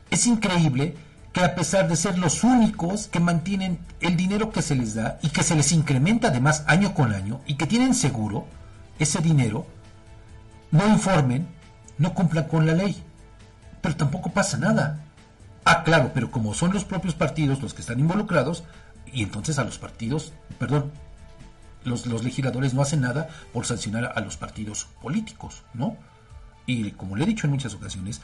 es 0.10 0.26
increíble 0.26 0.96
que 1.32 1.42
a 1.42 1.54
pesar 1.54 1.88
de 1.88 1.96
ser 1.96 2.18
los 2.18 2.44
únicos 2.44 3.08
que 3.08 3.20
mantienen 3.20 3.78
el 4.02 4.18
dinero 4.18 4.52
que 4.52 4.64
se 4.64 4.76
les 4.76 4.96
da 4.96 5.20
y 5.22 5.30
que 5.30 5.44
se 5.44 5.56
les 5.56 5.72
incrementa 5.72 6.30
además 6.30 6.64
año 6.66 6.96
con 6.96 7.14
año 7.14 7.42
y 7.46 7.56
que 7.56 7.68
tienen 7.68 7.94
seguro, 7.94 8.48
ese 8.98 9.20
dinero, 9.20 9.68
no 10.72 10.88
informen, 10.88 11.48
no 12.00 12.16
cumplan 12.16 12.46
con 12.46 12.66
la 12.66 12.74
ley. 12.74 13.04
Pero 13.82 13.96
tampoco 13.96 14.32
pasa 14.32 14.58
nada. 14.58 15.06
Ah, 15.64 15.84
claro, 15.84 16.12
pero 16.16 16.32
como 16.32 16.56
son 16.56 16.74
los 16.74 16.86
propios 16.86 17.14
partidos 17.14 17.62
los 17.62 17.76
que 17.76 17.82
están 17.82 18.00
involucrados, 18.00 18.64
y 19.12 19.22
entonces 19.22 19.60
a 19.60 19.64
los 19.64 19.78
partidos, 19.78 20.34
perdón, 20.58 20.92
los, 21.84 22.08
los 22.08 22.24
legisladores 22.24 22.74
no 22.74 22.82
hacen 22.82 23.02
nada 23.02 23.30
por 23.54 23.68
sancionar 23.68 24.14
a 24.16 24.22
los 24.22 24.36
partidos 24.36 24.88
políticos, 25.00 25.64
¿no? 25.76 25.96
Y 26.66 26.92
como 26.92 27.16
le 27.16 27.24
he 27.24 27.28
dicho 27.28 27.48
en 27.48 27.54
muchas 27.54 27.74
ocasiones, 27.74 28.22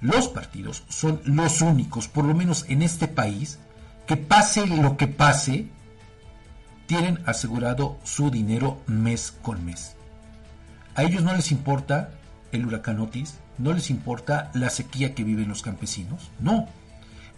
los 0.00 0.28
partidos 0.28 0.84
son 0.88 1.20
los 1.24 1.60
únicos, 1.60 2.08
por 2.08 2.24
lo 2.24 2.34
menos 2.34 2.64
en 2.68 2.82
este 2.82 3.08
país, 3.08 3.58
que 4.06 4.16
pase 4.16 4.66
lo 4.66 4.96
que 4.96 5.06
pase, 5.06 5.68
tienen 6.86 7.20
asegurado 7.26 7.98
su 8.04 8.30
dinero 8.30 8.80
mes 8.86 9.32
con 9.42 9.64
mes. 9.64 9.94
A 10.94 11.04
ellos 11.04 11.22
no 11.22 11.34
les 11.34 11.52
importa 11.52 12.10
el 12.52 12.66
huracán 12.66 12.98
Otis, 13.00 13.34
no 13.58 13.72
les 13.72 13.90
importa 13.90 14.50
la 14.54 14.70
sequía 14.70 15.14
que 15.14 15.22
viven 15.22 15.48
los 15.48 15.62
campesinos, 15.62 16.30
no. 16.40 16.66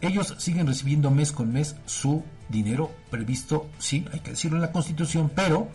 Ellos 0.00 0.34
siguen 0.38 0.66
recibiendo 0.66 1.10
mes 1.10 1.32
con 1.32 1.52
mes 1.52 1.76
su 1.84 2.24
dinero 2.48 2.90
previsto, 3.10 3.68
sí, 3.78 4.06
hay 4.12 4.20
que 4.20 4.30
decirlo 4.30 4.56
en 4.56 4.62
la 4.62 4.72
Constitución, 4.72 5.30
pero 5.34 5.68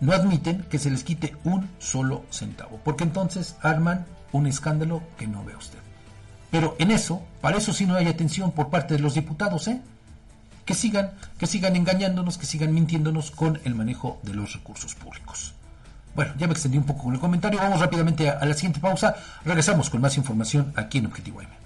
no 0.00 0.12
admiten 0.12 0.62
que 0.70 0.78
se 0.78 0.90
les 0.90 1.04
quite 1.04 1.36
un 1.44 1.68
solo 1.78 2.24
centavo, 2.30 2.80
porque 2.84 3.04
entonces 3.04 3.56
arman 3.62 4.06
un 4.32 4.46
escándalo 4.46 5.02
que 5.18 5.26
no 5.26 5.44
ve 5.44 5.56
usted. 5.56 5.78
Pero 6.50 6.76
en 6.78 6.90
eso, 6.90 7.22
para 7.40 7.58
eso 7.58 7.72
sí 7.72 7.86
no 7.86 7.94
hay 7.94 8.06
atención 8.06 8.52
por 8.52 8.70
parte 8.70 8.94
de 8.94 9.00
los 9.00 9.14
diputados, 9.14 9.68
¿eh? 9.68 9.80
Que 10.64 10.74
sigan, 10.74 11.12
que 11.38 11.46
sigan 11.46 11.76
engañándonos, 11.76 12.38
que 12.38 12.46
sigan 12.46 12.74
mintiéndonos 12.74 13.30
con 13.30 13.60
el 13.64 13.74
manejo 13.74 14.18
de 14.22 14.34
los 14.34 14.52
recursos 14.52 14.94
públicos. 14.94 15.54
Bueno, 16.14 16.32
ya 16.38 16.46
me 16.46 16.54
extendí 16.54 16.78
un 16.78 16.84
poco 16.84 17.04
con 17.04 17.14
el 17.14 17.20
comentario. 17.20 17.60
Vamos 17.60 17.78
rápidamente 17.78 18.30
a, 18.30 18.44
la 18.44 18.54
siguiente 18.54 18.80
pausa. 18.80 19.14
Regresamos 19.44 19.90
con 19.90 20.00
más 20.00 20.16
información 20.16 20.72
aquí 20.74 20.98
en 20.98 21.06
Objetivo 21.06 21.42
M. 21.42 21.65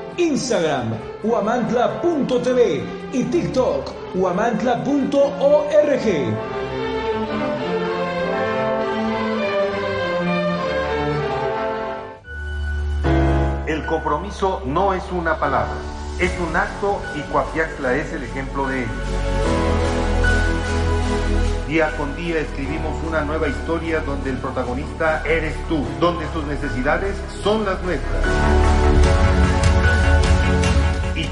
Instagram, 0.17 0.93
huamantla.tv 1.23 2.83
y 3.13 3.23
TikTok, 3.23 4.15
huamantla.org. 4.15 4.81
El 13.67 13.85
compromiso 13.85 14.61
no 14.65 14.93
es 14.93 15.03
una 15.11 15.39
palabra, 15.39 15.75
es 16.19 16.31
un 16.39 16.55
acto 16.55 17.01
y 17.15 17.21
Coapiaxla 17.31 17.95
es 17.95 18.11
el 18.13 18.23
ejemplo 18.23 18.67
de 18.67 18.79
ello. 18.83 18.91
Día 21.67 21.95
con 21.95 22.13
día 22.17 22.39
escribimos 22.39 23.01
una 23.07 23.21
nueva 23.21 23.47
historia 23.47 24.01
donde 24.01 24.31
el 24.31 24.37
protagonista 24.37 25.23
eres 25.25 25.55
tú, 25.69 25.85
donde 26.01 26.25
tus 26.27 26.43
necesidades 26.45 27.15
son 27.41 27.63
las 27.63 27.81
nuestras. 27.81 28.60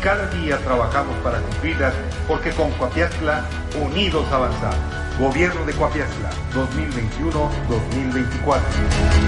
Cada 0.01 0.27
día 0.27 0.57
trabajamos 0.63 1.15
para 1.23 1.41
cumplirlas 1.41 1.93
porque 2.27 2.51
con 2.51 2.71
Coapiaxla 2.71 3.45
unidos 3.81 4.25
avanzamos. 4.31 4.77
Gobierno 5.19 5.65
de 5.65 5.73
Coapiaxla 5.73 6.29
2021-2024 6.53 9.19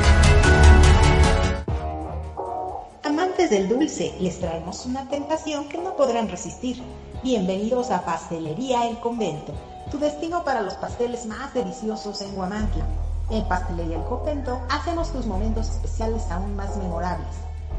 del 3.52 3.68
dulce, 3.68 4.16
les 4.22 4.40
traemos 4.40 4.86
una 4.86 5.10
tentación 5.10 5.68
que 5.68 5.78
no 5.78 5.98
podrán 5.98 6.30
resistir. 6.30 6.82
Bienvenidos 7.22 7.92
a 7.92 8.06
Pastelería 8.06 8.88
El 8.88 8.98
Convento, 9.00 9.52
tu 9.92 10.00
destino 10.00 10.46
para 10.46 10.62
los 10.62 10.76
pasteles 10.76 11.26
más 11.26 11.54
deliciosos 11.54 12.22
en 12.22 12.34
Guamantla. 12.34 12.86
En 13.30 13.46
Pastelería 13.50 13.98
El 13.98 14.04
Convento 14.04 14.62
hacemos 14.70 15.12
tus 15.12 15.26
momentos 15.26 15.70
especiales 15.70 16.32
aún 16.32 16.56
más 16.56 16.78
memorables. 16.78 17.51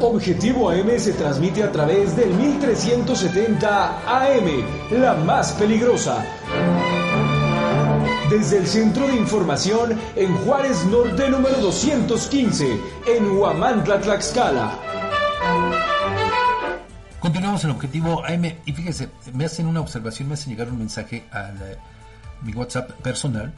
Objetivo 0.00 0.70
AM 0.70 0.98
se 0.98 1.12
transmite 1.12 1.62
a 1.62 1.72
través 1.72 2.14
del 2.14 2.32
1370 2.32 3.98
AM, 4.06 4.46
la 4.90 5.14
más 5.14 5.52
peligrosa. 5.52 6.24
Desde 8.30 8.58
el 8.58 8.66
Centro 8.66 9.08
de 9.08 9.16
Información 9.16 9.98
en 10.14 10.36
Juárez 10.38 10.84
Norte 10.86 11.28
número 11.28 11.58
215, 11.58 12.80
en 13.06 13.38
Huamantla, 13.38 14.00
Tlaxcala. 14.00 14.78
Continuamos 17.18 17.64
en 17.64 17.70
Objetivo 17.70 18.24
AM 18.24 18.44
y 18.64 18.72
fíjense, 18.72 19.08
me 19.34 19.46
hacen 19.46 19.66
una 19.66 19.80
observación, 19.80 20.28
me 20.28 20.34
hacen 20.34 20.52
llegar 20.52 20.68
un 20.68 20.78
mensaje 20.78 21.24
a 21.32 21.50
mi 22.42 22.52
WhatsApp 22.52 22.92
personal 23.02 23.52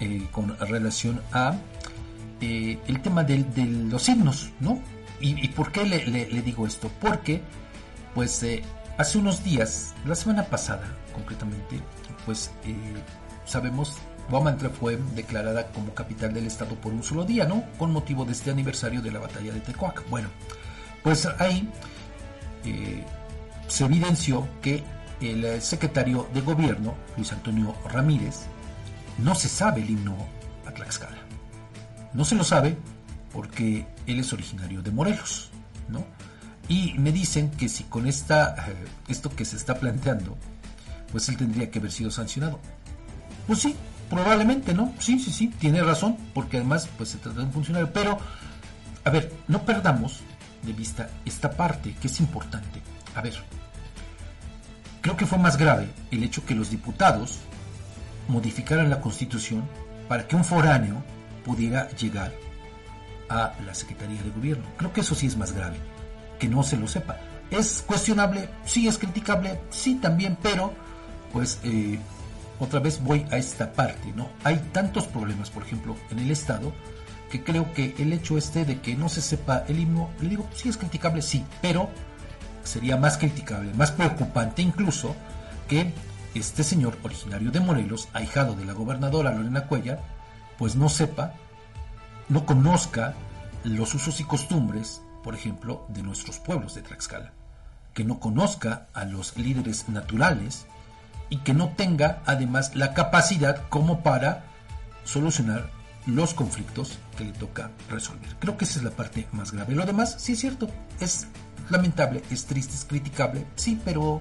eh, 0.00 0.26
con 0.32 0.58
relación 0.58 1.20
a 1.32 1.54
eh, 2.40 2.78
el 2.88 3.00
tema 3.00 3.22
de, 3.22 3.44
de 3.44 3.64
los 3.64 4.08
himnos, 4.08 4.50
¿no? 4.58 4.80
¿Y, 5.24 5.48
por 5.48 5.72
qué 5.72 5.86
le, 5.86 6.42
digo 6.42 6.66
esto? 6.66 6.90
Porque, 7.00 7.40
pues, 8.14 8.42
eh, 8.42 8.62
hace 8.98 9.16
unos 9.16 9.42
días, 9.42 9.94
la 10.04 10.14
semana 10.14 10.44
pasada, 10.44 10.84
concretamente, 11.14 11.80
pues, 12.26 12.50
eh, 12.66 12.74
sabemos, 13.46 13.96
Guamantra 14.28 14.68
fue 14.68 14.98
declarada 15.14 15.68
como 15.68 15.94
capital 15.94 16.34
del 16.34 16.46
estado 16.46 16.74
por 16.74 16.92
un 16.92 17.02
solo 17.02 17.24
día, 17.24 17.46
¿no? 17.46 17.64
Con 17.78 17.90
motivo 17.90 18.26
de 18.26 18.32
este 18.32 18.50
aniversario 18.50 19.00
de 19.00 19.12
la 19.12 19.18
batalla 19.18 19.50
de 19.50 19.60
Tecoac. 19.60 20.06
Bueno, 20.10 20.28
pues 21.02 21.26
ahí 21.38 21.70
eh, 22.66 23.02
se 23.66 23.86
evidenció 23.86 24.46
que 24.60 24.84
el 25.22 25.62
secretario 25.62 26.28
de 26.34 26.42
gobierno, 26.42 26.96
Luis 27.16 27.32
Antonio 27.32 27.74
Ramírez, 27.90 28.40
no 29.16 29.34
se 29.34 29.48
sabe 29.48 29.80
el 29.80 29.88
himno 29.88 30.16
a 30.66 30.70
Tlaxcala. 30.70 31.16
No 32.12 32.26
se 32.26 32.34
lo 32.34 32.44
sabe 32.44 32.76
porque 33.34 33.84
él 34.06 34.20
es 34.20 34.32
originario 34.32 34.80
de 34.80 34.92
Morelos, 34.92 35.50
¿no? 35.88 36.06
Y 36.68 36.94
me 36.94 37.10
dicen 37.10 37.50
que 37.50 37.68
si 37.68 37.82
con 37.84 38.06
esta, 38.06 38.54
eh, 38.68 38.86
esto 39.08 39.28
que 39.28 39.44
se 39.44 39.56
está 39.56 39.74
planteando, 39.74 40.38
pues 41.10 41.28
él 41.28 41.36
tendría 41.36 41.68
que 41.70 41.80
haber 41.80 41.90
sido 41.90 42.12
sancionado. 42.12 42.60
Pues 43.48 43.58
sí, 43.58 43.74
probablemente, 44.08 44.72
¿no? 44.72 44.94
Sí, 45.00 45.18
sí, 45.18 45.32
sí, 45.32 45.48
tiene 45.48 45.82
razón, 45.82 46.16
porque 46.32 46.58
además 46.58 46.88
pues 46.96 47.10
se 47.10 47.18
trata 47.18 47.40
de 47.40 47.46
un 47.46 47.52
funcionario. 47.52 47.92
Pero, 47.92 48.18
a 49.04 49.10
ver, 49.10 49.30
no 49.48 49.62
perdamos 49.64 50.20
de 50.62 50.72
vista 50.72 51.10
esta 51.24 51.50
parte 51.50 51.94
que 52.00 52.06
es 52.06 52.20
importante. 52.20 52.80
A 53.16 53.20
ver, 53.20 53.34
creo 55.00 55.16
que 55.16 55.26
fue 55.26 55.38
más 55.38 55.58
grave 55.58 55.88
el 56.12 56.22
hecho 56.22 56.46
que 56.46 56.54
los 56.54 56.70
diputados 56.70 57.40
modificaran 58.28 58.88
la 58.88 59.00
constitución 59.00 59.64
para 60.08 60.26
que 60.26 60.36
un 60.36 60.44
foráneo 60.44 61.02
pudiera 61.44 61.90
llegar 61.90 62.32
a 63.28 63.54
la 63.64 63.74
Secretaría 63.74 64.22
de 64.22 64.30
Gobierno. 64.30 64.64
Creo 64.76 64.92
que 64.92 65.00
eso 65.00 65.14
sí 65.14 65.26
es 65.26 65.36
más 65.36 65.52
grave, 65.52 65.76
que 66.38 66.48
no 66.48 66.62
se 66.62 66.76
lo 66.76 66.86
sepa. 66.86 67.18
¿Es 67.50 67.82
cuestionable? 67.86 68.48
Sí, 68.64 68.88
es 68.88 68.98
criticable, 68.98 69.60
sí 69.70 69.96
también, 69.96 70.36
pero 70.42 70.72
pues 71.32 71.58
eh, 71.64 71.98
otra 72.58 72.80
vez 72.80 73.02
voy 73.02 73.26
a 73.30 73.36
esta 73.36 73.72
parte, 73.72 74.12
¿no? 74.14 74.28
Hay 74.44 74.56
tantos 74.72 75.06
problemas, 75.06 75.50
por 75.50 75.62
ejemplo, 75.62 75.96
en 76.10 76.20
el 76.20 76.30
Estado, 76.30 76.72
que 77.30 77.42
creo 77.42 77.72
que 77.72 77.94
el 77.98 78.12
hecho 78.12 78.38
este 78.38 78.64
de 78.64 78.80
que 78.80 78.96
no 78.96 79.08
se 79.08 79.20
sepa 79.20 79.64
el 79.68 79.80
himno, 79.80 80.10
le 80.20 80.28
digo, 80.28 80.48
sí 80.54 80.68
es 80.68 80.76
criticable, 80.76 81.22
sí, 81.22 81.44
pero 81.60 81.90
sería 82.62 82.96
más 82.96 83.18
criticable, 83.18 83.74
más 83.74 83.90
preocupante 83.90 84.62
incluso, 84.62 85.14
que 85.68 85.92
este 86.34 86.64
señor 86.64 86.96
originario 87.02 87.50
de 87.50 87.60
Morelos, 87.60 88.08
ahijado 88.12 88.54
de 88.54 88.64
la 88.64 88.72
gobernadora 88.72 89.32
Lorena 89.32 89.66
Cuella, 89.66 90.00
pues 90.58 90.76
no 90.76 90.88
sepa 90.88 91.34
no 92.28 92.46
conozca 92.46 93.14
los 93.64 93.94
usos 93.94 94.20
y 94.20 94.24
costumbres, 94.24 95.02
por 95.22 95.34
ejemplo, 95.34 95.86
de 95.88 96.02
nuestros 96.02 96.38
pueblos 96.38 96.74
de 96.74 96.82
Tlaxcala, 96.82 97.32
que 97.92 98.04
no 98.04 98.20
conozca 98.20 98.88
a 98.94 99.04
los 99.04 99.36
líderes 99.36 99.88
naturales 99.88 100.66
y 101.30 101.38
que 101.38 101.54
no 101.54 101.70
tenga 101.70 102.22
además 102.26 102.74
la 102.74 102.94
capacidad 102.94 103.68
como 103.68 104.02
para 104.02 104.44
solucionar 105.04 105.70
los 106.06 106.34
conflictos 106.34 106.98
que 107.16 107.24
le 107.24 107.32
toca 107.32 107.70
resolver. 107.88 108.36
Creo 108.38 108.56
que 108.56 108.64
esa 108.64 108.78
es 108.78 108.84
la 108.84 108.90
parte 108.90 109.26
más 109.32 109.52
grave. 109.52 109.74
Lo 109.74 109.86
demás, 109.86 110.16
sí 110.18 110.32
es 110.32 110.40
cierto, 110.40 110.68
es 111.00 111.26
lamentable, 111.70 112.22
es 112.30 112.44
triste, 112.44 112.74
es 112.74 112.84
criticable, 112.84 113.46
sí, 113.56 113.80
pero 113.84 114.20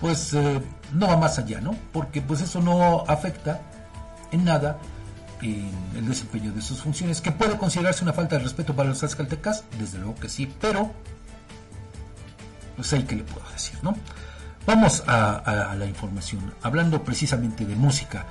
pues 0.00 0.34
eh, 0.34 0.60
no 0.92 1.08
va 1.08 1.16
más 1.16 1.38
allá, 1.38 1.60
¿no? 1.60 1.74
Porque 1.92 2.20
pues 2.20 2.40
eso 2.40 2.60
no 2.60 3.04
afecta 3.08 3.60
en 4.30 4.44
nada 4.44 4.78
en 5.42 5.70
el 5.96 6.06
desempeño 6.06 6.52
de 6.52 6.62
sus 6.62 6.80
funciones, 6.80 7.20
que 7.20 7.32
puede 7.32 7.56
considerarse 7.56 8.02
una 8.02 8.12
falta 8.12 8.36
de 8.36 8.44
respeto 8.44 8.74
para 8.74 8.88
los 8.88 8.98
tlaxcaltecas, 8.98 9.64
desde 9.78 9.98
luego 9.98 10.14
que 10.16 10.28
sí, 10.28 10.52
pero 10.60 10.92
pues 12.76 12.92
ahí 12.92 13.02
que 13.04 13.16
le 13.16 13.24
puedo 13.24 13.48
decir, 13.50 13.78
¿no? 13.82 13.96
Vamos 14.66 15.02
a 15.06 15.74
la 15.78 15.86
información, 15.86 16.52
hablando 16.62 17.02
precisamente 17.02 17.64
de 17.64 17.74
música. 17.74 18.26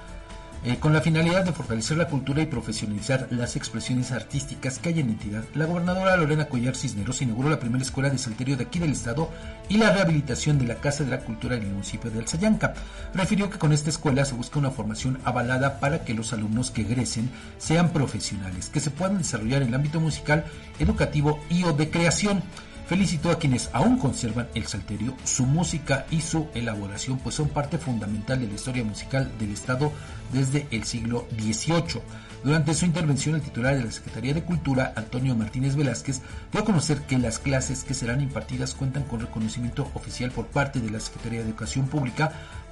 Eh, 0.68 0.80
con 0.82 0.92
la 0.92 1.00
finalidad 1.00 1.46
de 1.46 1.54
fortalecer 1.54 1.96
la 1.96 2.10
cultura 2.10 2.42
y 2.42 2.46
profesionalizar 2.46 3.30
las 3.30 3.56
expresiones 3.56 4.12
artísticas 4.12 4.80
que 4.80 4.90
hay 4.90 5.00
en 5.00 5.12
entidad, 5.12 5.46
la 5.56 5.64
gobernadora 5.64 6.18
Lorena 6.18 6.50
Collar 6.50 6.76
Cisneros 6.76 7.22
inauguró 7.22 7.50
la 7.50 7.62
primera 7.62 7.86
escuela 7.86 8.10
de 8.10 8.18
salterio 8.18 8.58
de 8.58 8.66
aquí 8.66 8.78
del 8.78 8.92
estado 8.92 9.30
y 9.70 9.78
la 9.78 9.94
rehabilitación 9.94 10.60
de 10.60 10.66
la 10.66 10.76
Casa 10.76 11.06
de 11.06 11.12
la 11.12 11.22
Cultura 11.22 11.56
en 11.56 11.64
el 11.64 11.70
municipio 11.70 12.12
de 12.12 12.20
Alzayanca. 12.20 12.74
Refirió 13.14 13.50
que 13.50 13.60
con 13.60 13.72
esta 13.72 13.90
escuela 13.90 14.26
se 14.26 14.36
busca 14.36 14.60
una 14.60 14.72
formación 14.72 15.20
avalada 15.24 15.80
para 15.80 16.04
que 16.04 16.14
los 16.14 16.34
alumnos 16.34 16.70
que 16.70 16.82
egresen 16.82 17.30
sean 17.58 17.94
profesionales, 17.94 18.68
que 18.68 18.82
se 18.82 18.92
puedan 18.92 19.20
desarrollar 19.20 19.62
en 19.62 19.70
el 19.70 19.76
ámbito 19.76 20.02
musical, 20.02 20.44
educativo 20.80 21.40
y 21.50 21.64
o 21.64 21.72
de 21.72 21.90
creación. 21.90 22.44
Felicitó 22.88 23.32
a 23.32 23.38
quienes 23.38 23.70
aún 23.74 23.98
conservan 23.98 24.48
el 24.56 24.66
salterio, 24.66 25.14
su 25.26 25.46
música 25.46 26.06
y 26.10 26.22
su 26.22 26.48
elaboración, 26.54 27.20
pues 27.20 27.36
son 27.36 27.50
parte 27.50 27.78
fundamental 27.78 28.40
de 28.40 28.48
la 28.48 28.54
historia 28.54 28.86
musical 28.86 29.30
del 29.38 29.52
Estado 29.52 29.92
desde 30.32 30.68
el 30.72 30.86
siglo 30.86 31.28
XVIII. 31.38 32.02
Durante 32.46 32.74
su 32.74 32.86
intervención, 32.86 33.36
el 33.36 33.42
titular 33.42 33.76
de 33.76 33.84
la 33.84 33.92
Secretaría 33.92 34.34
de 34.34 34.44
Cultura, 34.44 34.94
Antonio 34.96 35.36
Martínez 35.36 35.76
Velázquez, 35.76 36.22
dio 36.54 36.62
a 36.62 36.66
conocer 36.66 37.02
que 37.02 37.18
las 37.18 37.40
clases 37.40 37.84
que 37.84 37.94
serán 37.94 38.22
impartidas 38.22 38.74
cuentan 38.74 39.04
con 39.04 39.20
reconocimiento 39.20 39.92
oficial 39.94 40.32
por 40.32 40.48
parte 40.48 40.80
de 40.80 40.90
la 40.90 41.02
Secretaría 41.02 41.40
de 41.40 41.48
Educación 41.48 41.88
Pública 41.88 42.32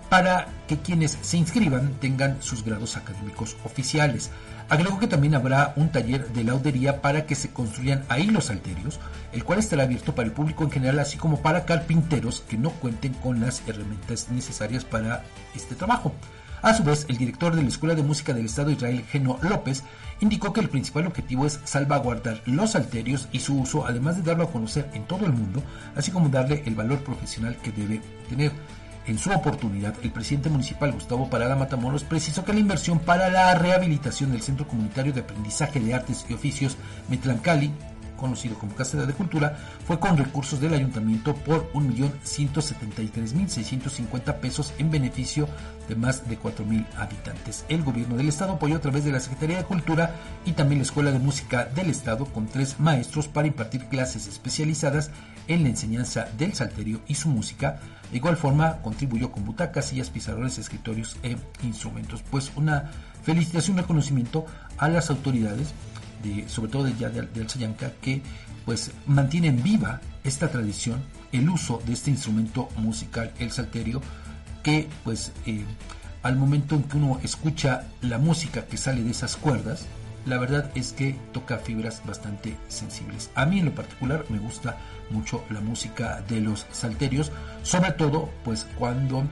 para 0.10 0.48
que 0.68 0.78
quienes 0.78 1.18
se 1.22 1.38
inscriban 1.38 1.94
tengan 2.00 2.42
sus 2.42 2.64
grados 2.64 2.96
académicos 2.96 3.58
oficiales. 3.66 4.30
Agregó 4.68 5.00
que 5.00 5.08
también 5.08 5.36
habrá 5.36 5.74
un 5.76 5.90
taller 5.90 6.28
de 6.30 6.44
laudería 6.44 7.02
para 7.02 7.28
que 7.28 7.36
se 7.36 7.52
construyan 7.52 8.04
ahí 8.10 8.26
los 8.26 8.50
alterios, 8.50 9.00
el 9.32 9.44
cual 9.44 9.60
estará 9.60 9.84
abierto 9.84 10.16
para 10.16 10.28
el 10.28 10.34
público 10.34 10.64
en 10.64 10.72
general, 10.72 11.00
así 11.00 11.18
como 11.18 11.42
para 11.42 11.66
carpinteros 11.66 12.42
que 12.50 12.58
no 12.58 12.72
cuenten 12.72 13.14
con 13.14 13.42
las 13.42 13.62
herramientas 13.68 14.30
necesarias 14.32 14.84
para 14.84 15.24
este 15.54 15.76
trabajo. 15.76 16.14
A 16.64 16.74
su 16.74 16.84
vez, 16.84 17.06
el 17.10 17.18
director 17.18 17.56
de 17.56 17.62
la 17.62 17.68
Escuela 17.68 17.94
de 17.94 18.02
Música 18.02 18.34
del 18.34 18.48
Estado 18.48 18.72
Israel, 18.72 19.06
Geno 19.12 19.38
López, 19.44 19.84
indicó 20.20 20.52
que 20.52 20.62
el 20.62 20.70
principal 20.70 21.06
objetivo 21.06 21.46
es 21.46 21.60
salvaguardar 21.64 22.42
los 22.48 22.76
alterios 22.76 23.28
y 23.32 23.42
su 23.42 23.60
uso, 23.60 23.86
además 23.86 24.16
de 24.16 24.24
darlo 24.24 24.46
a 24.46 24.52
conocer 24.52 24.90
en 24.94 25.04
todo 25.04 25.28
el 25.28 25.32
mundo, 25.32 25.62
así 25.96 26.10
como 26.10 26.30
darle 26.30 26.64
el 26.66 26.74
valor 26.74 27.04
profesional 27.04 27.56
que 27.58 27.72
debe 27.72 28.02
tener. 28.30 28.52
En 29.08 29.20
su 29.20 29.32
oportunidad, 29.32 29.94
el 30.02 30.12
presidente 30.12 30.50
municipal 30.50 30.92
Gustavo 30.92 31.30
Parada 31.30 31.56
Matamoros 31.56 32.04
precisó 32.04 32.44
que 32.44 32.54
la 32.54 32.60
inversión 32.60 33.00
para 33.00 33.30
la 33.30 33.54
rehabilitación 33.54 34.32
del 34.32 34.42
Centro 34.42 34.68
Comunitario 34.68 35.14
de 35.14 35.22
Aprendizaje 35.22 35.80
de 35.80 35.94
Artes 35.94 36.26
y 36.28 36.34
Oficios 36.34 36.76
Metlancali 37.08 37.72
conocido 38.16 38.58
como 38.58 38.74
Casa 38.76 39.06
de 39.06 39.14
Cultura, 39.14 39.58
fue 39.86 40.00
con 40.00 40.18
recursos 40.18 40.60
del 40.60 40.74
ayuntamiento 40.74 41.36
por 41.36 41.72
1.173.650 41.74 44.40
pesos 44.40 44.74
en 44.78 44.90
beneficio 44.90 45.48
de 45.88 45.96
más 45.96 46.28
de 46.28 46.40
4.000 46.40 46.88
habitantes. 46.98 47.64
El 47.70 47.84
gobierno 47.84 48.18
del 48.18 48.30
estado 48.30 48.54
apoyó 48.54 48.78
a 48.78 48.82
través 48.82 49.06
de 49.06 49.12
la 49.12 49.20
Secretaría 49.20 49.58
de 49.58 49.66
Cultura 49.66 50.16
y 50.46 50.54
también 50.54 50.80
la 50.80 50.86
Escuela 50.86 51.12
de 51.12 51.20
Música 51.20 51.66
del 51.66 51.90
estado 51.90 52.26
con 52.26 52.48
tres 52.48 52.80
maestros 52.80 53.28
para 53.28 53.48
impartir 53.48 53.86
clases 53.86 54.26
especializadas 54.28 55.12
en 55.48 55.62
la 55.64 55.70
enseñanza 55.70 56.28
del 56.38 56.54
salterio 56.54 57.02
y 57.08 57.16
su 57.16 57.30
música. 57.30 57.80
De 58.12 58.18
igual 58.18 58.38
forma, 58.38 58.78
contribuyó 58.78 59.32
con 59.32 59.46
butacas, 59.46 59.88
sillas, 59.88 60.10
pizarrones, 60.10 60.58
escritorios 60.58 61.18
e 61.24 61.38
instrumentos. 61.64 62.24
Pues 62.30 62.52
una 62.56 62.92
felicitación, 63.24 63.76
un 63.76 63.82
reconocimiento 63.82 64.46
a 64.78 64.88
las 64.90 65.10
autoridades, 65.10 65.74
de, 66.24 66.48
sobre 66.48 66.72
todo 66.72 66.84
de, 66.84 66.96
ya 66.96 67.10
de, 67.10 67.24
de 67.24 67.92
que 68.02 68.22
pues 68.66 68.92
mantienen 69.06 69.62
viva 69.62 70.02
esta 70.24 70.50
tradición, 70.50 71.04
el 71.32 71.50
uso 71.50 71.82
de 71.86 71.94
este 71.94 72.10
instrumento 72.10 72.70
musical, 72.78 73.32
el 73.40 73.52
salterio, 73.52 74.02
que 74.64 74.88
pues 75.04 75.32
eh, 75.46 75.64
al 76.24 76.36
momento 76.36 76.76
en 76.76 76.84
que 76.84 76.98
uno 76.98 77.20
escucha 77.24 77.84
la 78.02 78.18
música 78.18 78.66
que 78.66 78.78
sale 78.78 79.04
de 79.04 79.12
esas 79.12 79.36
cuerdas, 79.36 79.86
la 80.26 80.38
verdad 80.38 80.72
es 80.76 80.92
que 80.94 81.16
toca 81.32 81.58
fibras 81.58 82.02
bastante 82.06 82.58
sensibles. 82.68 83.30
A 83.36 83.46
mí 83.46 83.60
en 83.60 83.66
lo 83.66 83.76
particular 83.76 84.26
me 84.30 84.40
gusta 84.40 84.78
mucho 85.10 85.44
la 85.50 85.62
música 85.62 86.22
de 86.28 86.42
los 86.42 86.66
salterios, 86.72 87.32
sobre 87.64 87.92
todo 87.92 88.30
pues 88.44 88.66
cuando 88.78 89.24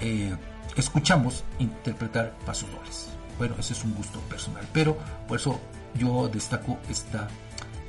eh, 0.00 0.34
escuchamos 0.76 1.44
interpretar 1.58 2.34
pasos 2.46 2.70
dobles. 2.72 3.08
Bueno, 3.38 3.54
ese 3.58 3.74
es 3.74 3.84
un 3.84 3.94
gusto 3.94 4.18
personal, 4.20 4.66
pero 4.72 4.98
por 5.28 5.38
eso 5.38 5.60
yo 5.94 6.28
destaco 6.28 6.78
esta 6.88 7.28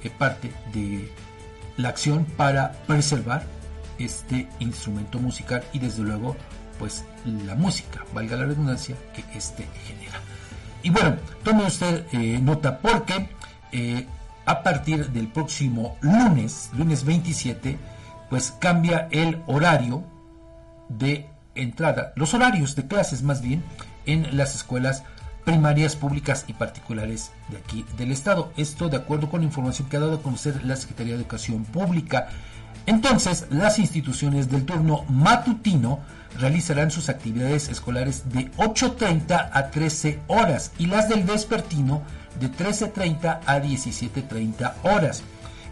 eh, 0.04 0.10
parte 0.10 0.52
de 0.74 1.10
la 1.78 1.89
acción 1.89 2.26
para 2.26 2.72
preservar 2.88 3.43
este 3.97 4.47
instrumento 4.60 5.20
musical 5.20 5.64
y 5.74 5.80
desde 5.80 6.04
luego 6.04 6.36
pues 6.80 7.06
la 7.45 7.54
música, 7.56 8.04
valga 8.14 8.36
la 8.36 8.45
redundancia, 8.45 8.95
que 9.14 9.24
este 9.38 9.68
genera. 9.86 10.20
Y 10.84 10.90
bueno, 10.90 11.18
tome 11.44 11.66
usted 11.66 12.06
eh, 12.12 12.40
nota 12.42 12.80
porque 12.80 13.30
eh, 13.72 14.08
a 14.46 14.64
partir 14.64 15.12
del 15.12 15.28
próximo 15.28 15.98
lunes, 16.02 16.70
lunes 16.76 17.06
27, 17.06 17.78
pues 18.30 18.52
cambia 18.60 19.08
el 19.12 19.42
horario 19.48 20.04
de 20.90 21.30
entrada, 21.56 22.14
los 22.16 22.34
horarios 22.34 22.76
de 22.76 22.88
clases 22.88 23.24
más 23.24 23.42
bien, 23.42 23.64
en 24.06 24.36
las 24.36 24.56
escuelas 24.56 25.04
primarias 25.46 25.96
públicas 25.96 26.46
y 26.48 26.54
particulares 26.54 27.32
de 27.50 27.58
aquí 27.58 27.86
del 27.98 28.12
estado. 28.12 28.52
Esto 28.58 28.90
de 28.90 28.98
acuerdo 28.98 29.30
con 29.30 29.42
la 29.42 29.48
información 29.48 29.90
que 29.90 29.98
ha 29.98 30.02
dado 30.02 30.16
a 30.16 30.22
conocer 30.22 30.64
la 30.64 30.76
Secretaría 30.76 31.14
de 31.14 31.22
Educación 31.22 31.66
Pública. 31.66 32.30
Entonces, 32.86 33.48
las 33.50 33.80
instituciones 33.80 34.50
del 34.50 34.66
turno 34.66 35.04
matutino 35.08 36.00
realizarán 36.40 36.92
sus 36.92 37.10
actividades 37.10 37.70
escolares 37.70 38.30
de 38.32 38.52
8.30 38.54 39.50
a 39.52 39.72
13 39.72 40.20
horas 40.28 40.72
y 40.78 40.88
las 40.88 41.10
del 41.10 41.24
vespertino 41.24 42.02
de 42.40 42.52
13.30 42.52 43.40
a 43.46 43.60
17.30 43.60 44.74
horas. 44.84 45.24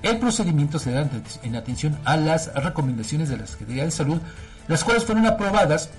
El 0.01 0.17
procedimiento 0.19 0.79
se 0.79 0.91
da 0.91 1.09
en 1.43 1.55
atención 1.55 1.97
a 2.05 2.15
las 2.17 2.53
recomendaciones 2.53 3.29
de 3.29 3.37
la 3.37 3.47
Secretaría 3.47 3.85
de 3.85 3.91
Salud, 3.91 4.19
las 4.67 4.83
cuales 4.83 5.03
fueron 5.03 5.25
aprobadas 5.25 5.89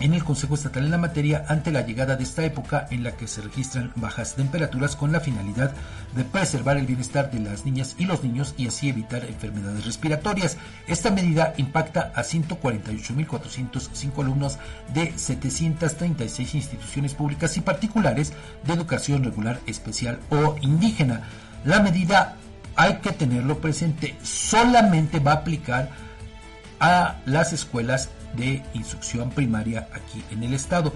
en 0.00 0.14
el 0.14 0.24
Consejo 0.24 0.54
Estatal 0.54 0.84
en 0.84 0.90
la 0.90 0.98
materia 0.98 1.44
ante 1.48 1.72
la 1.72 1.82
llegada 1.82 2.16
de 2.16 2.22
esta 2.22 2.44
época 2.44 2.86
en 2.90 3.02
la 3.02 3.12
que 3.12 3.26
se 3.26 3.42
registran 3.42 3.92
bajas 3.96 4.34
temperaturas 4.34 4.96
con 4.96 5.12
la 5.12 5.20
finalidad 5.20 5.72
de 6.14 6.24
preservar 6.24 6.76
el 6.76 6.86
bienestar 6.86 7.30
de 7.30 7.40
las 7.40 7.64
niñas 7.64 7.96
y 7.98 8.04
los 8.04 8.22
niños 8.22 8.54
y 8.56 8.68
así 8.68 8.88
evitar 8.88 9.24
enfermedades 9.24 9.84
respiratorias. 9.84 10.56
Esta 10.86 11.10
medida 11.10 11.54
impacta 11.56 12.12
a 12.14 12.22
148.405 12.22 14.22
alumnos 14.22 14.58
de 14.94 15.12
736 15.16 16.54
instituciones 16.54 17.14
públicas 17.14 17.56
y 17.56 17.60
particulares 17.60 18.32
de 18.64 18.72
educación 18.72 19.24
regular 19.24 19.60
especial 19.66 20.20
o 20.30 20.56
indígena. 20.60 21.22
La 21.64 21.80
medida 21.80 22.36
hay 22.76 22.98
que 22.98 23.10
tenerlo 23.10 23.58
presente, 23.58 24.16
solamente 24.22 25.18
va 25.18 25.32
a 25.32 25.36
aplicar 25.36 25.90
a 26.80 27.16
las 27.26 27.52
escuelas 27.52 28.08
de 28.36 28.62
instrucción 28.74 29.30
primaria 29.30 29.88
aquí 29.92 30.22
en 30.30 30.42
el 30.42 30.54
estado. 30.54 30.92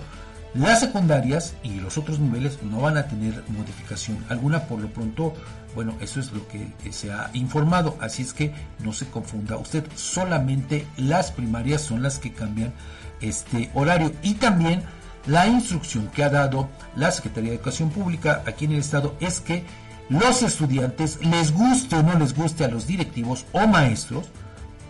Las 0.54 0.80
secundarias 0.80 1.54
y 1.62 1.80
los 1.80 1.96
otros 1.96 2.18
niveles 2.18 2.62
no 2.62 2.80
van 2.80 2.98
a 2.98 3.06
tener 3.06 3.42
modificación 3.48 4.18
alguna 4.28 4.64
por 4.64 4.80
lo 4.80 4.88
pronto. 4.88 5.34
Bueno, 5.74 5.96
eso 6.00 6.20
es 6.20 6.30
lo 6.32 6.46
que 6.48 6.92
se 6.92 7.10
ha 7.10 7.30
informado, 7.32 7.96
así 8.00 8.22
es 8.22 8.34
que 8.34 8.52
no 8.80 8.92
se 8.92 9.06
confunda 9.06 9.56
usted. 9.56 9.84
Solamente 9.94 10.86
las 10.98 11.32
primarias 11.32 11.80
son 11.80 12.02
las 12.02 12.18
que 12.18 12.32
cambian 12.32 12.74
este 13.22 13.70
horario 13.72 14.12
y 14.22 14.34
también 14.34 14.82
la 15.26 15.46
instrucción 15.46 16.08
que 16.08 16.24
ha 16.24 16.28
dado 16.28 16.68
la 16.96 17.10
Secretaría 17.10 17.50
de 17.50 17.56
Educación 17.56 17.90
Pública 17.90 18.42
aquí 18.46 18.66
en 18.66 18.72
el 18.72 18.80
estado 18.80 19.16
es 19.20 19.40
que 19.40 19.64
los 20.08 20.42
estudiantes, 20.42 21.24
les 21.24 21.52
guste 21.52 21.96
o 21.96 22.02
no 22.02 22.18
les 22.18 22.34
guste 22.34 22.64
a 22.64 22.68
los 22.68 22.86
directivos 22.86 23.46
o 23.52 23.66
maestros, 23.66 24.26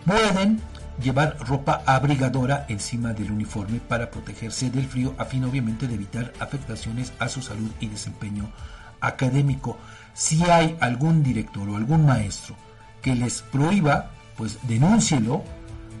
pueden 0.05 0.59
llevar 1.01 1.37
ropa 1.39 1.81
abrigadora 1.85 2.65
encima 2.69 3.13
del 3.13 3.31
uniforme 3.31 3.79
para 3.79 4.11
protegerse 4.11 4.69
del 4.69 4.87
frío 4.87 5.15
a 5.17 5.25
fin 5.25 5.43
obviamente 5.43 5.87
de 5.87 5.95
evitar 5.95 6.33
afectaciones 6.39 7.13
a 7.19 7.27
su 7.29 7.41
salud 7.41 7.71
y 7.79 7.87
desempeño 7.87 8.49
académico. 9.01 9.77
Si 10.13 10.43
hay 10.43 10.77
algún 10.79 11.23
director 11.23 11.67
o 11.69 11.75
algún 11.75 12.05
maestro 12.05 12.55
que 13.01 13.15
les 13.15 13.41
prohíba, 13.41 14.11
pues 14.37 14.59
denúncielo 14.63 15.43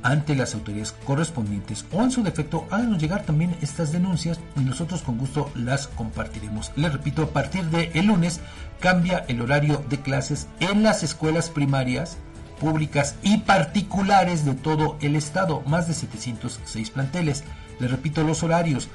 ante 0.03 0.35
las 0.35 0.53
autoridades 0.53 0.93
correspondientes 1.05 1.85
o 1.91 2.03
en 2.03 2.11
su 2.11 2.23
defecto 2.23 2.67
háganos 2.69 3.01
llegar 3.01 3.23
también 3.23 3.55
estas 3.61 3.91
denuncias 3.91 4.39
y 4.55 4.59
nosotros 4.59 5.01
con 5.01 5.17
gusto 5.17 5.49
las 5.55 5.87
compartiremos. 5.87 6.71
Les 6.75 6.91
repito, 6.91 7.23
a 7.23 7.27
partir 7.27 7.63
de 7.65 7.89
el 7.93 8.07
lunes 8.07 8.41
cambia 8.79 9.25
el 9.27 9.41
horario 9.41 9.83
de 9.89 9.99
clases 9.99 10.47
en 10.59 10.83
las 10.83 11.03
escuelas 11.03 11.49
primarias 11.49 12.17
públicas 12.63 13.15
y 13.23 13.39
particulares 13.39 14.45
de 14.45 14.53
todo 14.53 14.97
el 15.01 15.17
estado, 15.17 15.63
más 15.65 15.89
de 15.89 15.93
706 15.93 16.91
planteles. 16.91 17.43
Les 17.81 17.91
repito, 17.91 18.23
los 18.23 18.41
horarios 18.41 18.87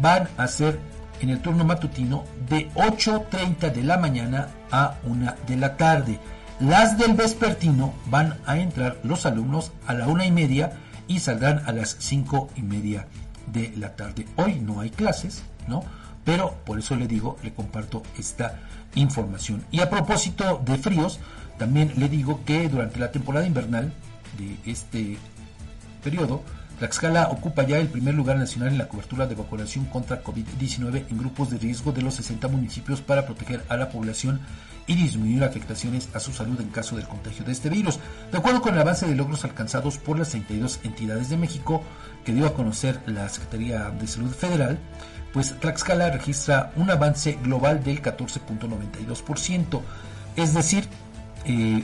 van 0.00 0.26
a 0.38 0.48
ser 0.48 0.80
en 1.20 1.28
el 1.28 1.42
turno 1.42 1.64
matutino 1.64 2.24
de 2.48 2.70
8.30 2.70 3.72
de 3.72 3.84
la 3.84 3.98
mañana 3.98 4.48
a 4.72 4.94
1 5.04 5.34
de 5.46 5.56
la 5.58 5.76
tarde. 5.76 6.18
Las 6.60 6.96
del 6.96 7.12
vespertino 7.12 7.92
van 8.06 8.38
a 8.46 8.56
entrar 8.56 8.98
los 9.02 9.26
alumnos 9.26 9.70
a 9.86 9.92
la 9.92 10.06
una 10.06 10.24
y 10.24 10.32
media 10.32 10.72
y 11.06 11.18
saldrán 11.18 11.62
a 11.66 11.72
las 11.72 11.96
cinco 11.98 12.48
y 12.56 12.62
media 12.62 13.06
de 13.52 13.74
la 13.76 13.96
tarde. 13.96 14.24
Hoy 14.36 14.60
no 14.60 14.80
hay 14.80 14.88
clases, 14.88 15.42
¿no? 15.68 15.84
Pero 16.24 16.54
por 16.64 16.78
eso 16.78 16.96
le 16.96 17.06
digo, 17.06 17.36
le 17.42 17.52
comparto 17.52 18.02
esta 18.18 18.60
información. 18.94 19.62
Y 19.70 19.80
a 19.80 19.90
propósito 19.90 20.62
de 20.64 20.78
fríos, 20.78 21.20
también 21.60 21.92
le 21.98 22.08
digo 22.08 22.40
que 22.46 22.70
durante 22.70 22.98
la 22.98 23.12
temporada 23.12 23.46
invernal 23.46 23.92
de 24.38 24.70
este 24.72 25.18
periodo, 26.02 26.42
Tlaxcala 26.78 27.28
ocupa 27.28 27.64
ya 27.64 27.76
el 27.76 27.88
primer 27.88 28.14
lugar 28.14 28.38
nacional 28.38 28.70
en 28.70 28.78
la 28.78 28.88
cobertura 28.88 29.26
de 29.26 29.34
vacunación 29.34 29.84
contra 29.84 30.24
COVID-19 30.24 31.04
en 31.10 31.18
grupos 31.18 31.50
de 31.50 31.58
riesgo 31.58 31.92
de 31.92 32.00
los 32.00 32.14
60 32.14 32.48
municipios 32.48 33.02
para 33.02 33.26
proteger 33.26 33.62
a 33.68 33.76
la 33.76 33.90
población 33.90 34.40
y 34.86 34.94
disminuir 34.94 35.44
afectaciones 35.44 36.08
a 36.14 36.20
su 36.20 36.32
salud 36.32 36.58
en 36.62 36.70
caso 36.70 36.96
del 36.96 37.06
contagio 37.06 37.44
de 37.44 37.52
este 37.52 37.68
virus. 37.68 37.98
De 38.32 38.38
acuerdo 38.38 38.62
con 38.62 38.72
el 38.72 38.80
avance 38.80 39.06
de 39.06 39.14
logros 39.14 39.44
alcanzados 39.44 39.98
por 39.98 40.18
las 40.18 40.30
32 40.30 40.80
entidades 40.84 41.28
de 41.28 41.36
México 41.36 41.82
que 42.24 42.32
dio 42.32 42.46
a 42.46 42.54
conocer 42.54 43.02
la 43.04 43.28
Secretaría 43.28 43.90
de 43.90 44.06
Salud 44.06 44.32
Federal, 44.32 44.78
pues 45.34 45.60
Tlaxcala 45.60 46.08
registra 46.08 46.72
un 46.76 46.90
avance 46.90 47.38
global 47.42 47.84
del 47.84 48.00
14.92%, 48.00 49.82
es 50.36 50.54
decir, 50.54 50.88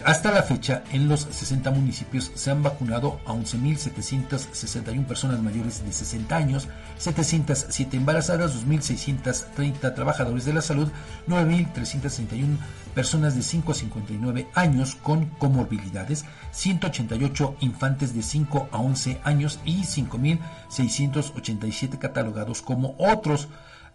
hasta 0.05 0.33
la 0.33 0.43
fecha, 0.43 0.85
en 0.93 1.09
los 1.09 1.21
60 1.21 1.71
municipios 1.71 2.31
se 2.35 2.51
han 2.51 2.63
vacunado 2.63 3.21
a 3.25 3.33
11.761 3.33 5.07
personas 5.07 5.41
mayores 5.41 5.83
de 5.85 5.93
60 5.93 6.37
años, 6.37 6.69
707 6.99 7.97
embarazadas, 7.97 8.55
2.630 8.67 9.95
trabajadores 9.95 10.45
de 10.45 10.53
la 10.53 10.61
salud, 10.61 10.91
9.331 11.27 12.59
personas 12.95 13.35
de 13.35 13.41
5 13.43 13.73
a 13.73 13.75
59 13.75 14.49
años 14.55 14.95
con 14.95 15.25
comorbilidades, 15.27 16.25
188 16.53 17.57
infantes 17.61 18.15
de 18.15 18.23
5 18.23 18.69
a 18.73 18.79
11 18.79 19.21
años 19.25 19.59
y 19.65 19.83
5.687 19.83 21.99
catalogados 21.99 22.63
como 22.63 22.95
otros. 22.99 23.49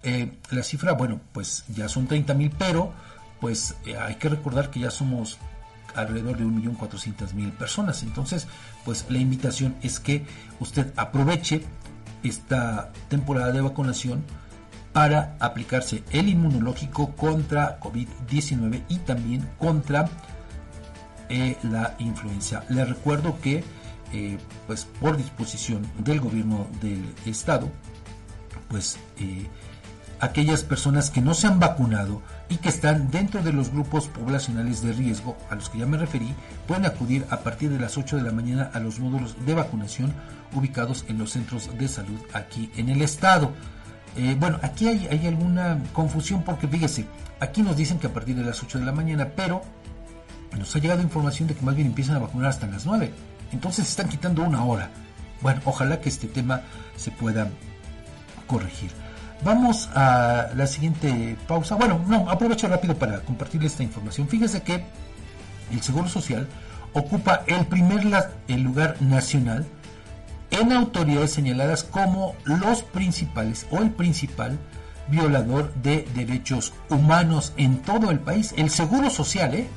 Eh, 0.03 0.33
la 0.49 0.63
cifra, 0.63 0.93
bueno, 0.93 1.21
pues 1.33 1.65
ya 1.67 1.87
son 1.87 2.07
30.000, 2.07 2.51
pero 2.57 2.91
pues 3.39 3.75
eh, 3.85 3.95
hay 3.97 4.15
que 4.15 4.29
recordar 4.29 4.69
que 4.69 4.79
ya 4.79 4.91
somos 4.91 5.37
alrededor 5.95 6.37
de 6.37 6.45
1.400.000 6.45 7.51
personas. 7.51 8.03
Entonces, 8.03 8.47
pues 8.85 9.05
la 9.09 9.19
invitación 9.19 9.75
es 9.81 9.99
que 9.99 10.25
usted 10.59 10.93
aproveche 10.95 11.63
esta 12.23 12.91
temporada 13.09 13.51
de 13.51 13.61
vacunación 13.61 14.23
para 14.93 15.35
aplicarse 15.39 16.03
el 16.11 16.27
inmunológico 16.27 17.15
contra 17.15 17.79
COVID-19 17.79 18.83
y 18.89 18.97
también 18.97 19.49
contra 19.57 20.09
eh, 21.29 21.57
la 21.63 21.95
influencia. 21.99 22.65
Les 22.69 22.87
recuerdo 22.87 23.39
que, 23.41 23.63
eh, 24.11 24.37
pues 24.67 24.85
por 24.99 25.15
disposición 25.15 25.87
del 25.97 26.19
gobierno 26.19 26.67
del 26.81 27.13
estado, 27.25 27.69
pues 28.67 28.97
eh, 29.17 29.47
aquellas 30.21 30.63
personas 30.63 31.09
que 31.09 31.19
no 31.19 31.33
se 31.33 31.47
han 31.47 31.59
vacunado 31.59 32.21
y 32.47 32.57
que 32.57 32.69
están 32.69 33.09
dentro 33.09 33.41
de 33.41 33.51
los 33.51 33.71
grupos 33.71 34.07
poblacionales 34.07 34.81
de 34.83 34.93
riesgo 34.93 35.35
a 35.49 35.55
los 35.55 35.69
que 35.69 35.79
ya 35.79 35.87
me 35.87 35.97
referí, 35.97 36.33
pueden 36.67 36.85
acudir 36.85 37.25
a 37.31 37.37
partir 37.37 37.71
de 37.71 37.79
las 37.79 37.97
8 37.97 38.17
de 38.17 38.21
la 38.21 38.31
mañana 38.31 38.69
a 38.73 38.79
los 38.79 38.99
módulos 38.99 39.35
de 39.45 39.55
vacunación 39.55 40.13
ubicados 40.53 41.05
en 41.07 41.17
los 41.17 41.31
centros 41.31 41.75
de 41.77 41.87
salud 41.87 42.19
aquí 42.33 42.71
en 42.77 42.89
el 42.89 43.01
estado. 43.01 43.51
Eh, 44.15 44.37
bueno, 44.39 44.59
aquí 44.61 44.87
hay, 44.87 45.07
hay, 45.09 45.25
alguna 45.25 45.81
confusión 45.91 46.43
porque 46.43 46.67
fíjese, 46.67 47.05
aquí 47.39 47.63
nos 47.63 47.75
dicen 47.75 47.97
que 47.97 48.07
a 48.07 48.13
partir 48.13 48.35
de 48.35 48.43
las 48.43 48.61
8 48.61 48.77
de 48.79 48.85
la 48.85 48.91
mañana, 48.91 49.29
pero 49.35 49.63
nos 50.57 50.75
ha 50.75 50.79
llegado 50.79 51.01
información 51.01 51.47
de 51.47 51.55
que 51.55 51.65
más 51.65 51.75
bien 51.75 51.87
empiezan 51.87 52.17
a 52.17 52.19
vacunar 52.19 52.49
hasta 52.49 52.67
las 52.67 52.85
9. 52.85 53.11
Entonces 53.53 53.89
están 53.89 54.07
quitando 54.07 54.43
una 54.43 54.63
hora. 54.63 54.91
Bueno, 55.41 55.61
ojalá 55.65 55.99
que 55.99 56.09
este 56.09 56.27
tema 56.27 56.61
se 56.95 57.09
pueda 57.09 57.49
corregir. 58.45 58.91
Vamos 59.43 59.89
a 59.95 60.49
la 60.55 60.67
siguiente 60.67 61.35
pausa. 61.47 61.75
Bueno, 61.75 62.03
no, 62.07 62.29
aprovecho 62.29 62.67
rápido 62.67 62.95
para 62.95 63.21
compartirle 63.21 63.67
esta 63.67 63.83
información. 63.83 64.27
Fíjese 64.27 64.61
que 64.61 64.83
el 65.71 65.81
Seguro 65.81 66.07
Social 66.07 66.47
ocupa 66.93 67.43
el 67.47 67.65
primer 67.65 68.01
el 68.47 68.61
lugar 68.61 69.01
nacional 69.01 69.65
en 70.51 70.73
autoridades 70.73 71.31
señaladas 71.31 71.83
como 71.83 72.35
los 72.45 72.83
principales 72.83 73.65
o 73.71 73.77
el 73.77 73.91
principal 73.91 74.59
violador 75.07 75.73
de 75.75 76.07
derechos 76.13 76.73
humanos 76.89 77.53
en 77.57 77.79
todo 77.79 78.11
el 78.11 78.19
país. 78.19 78.53
El 78.57 78.69
Seguro 78.69 79.09
Social, 79.09 79.55
¿eh? 79.55 79.67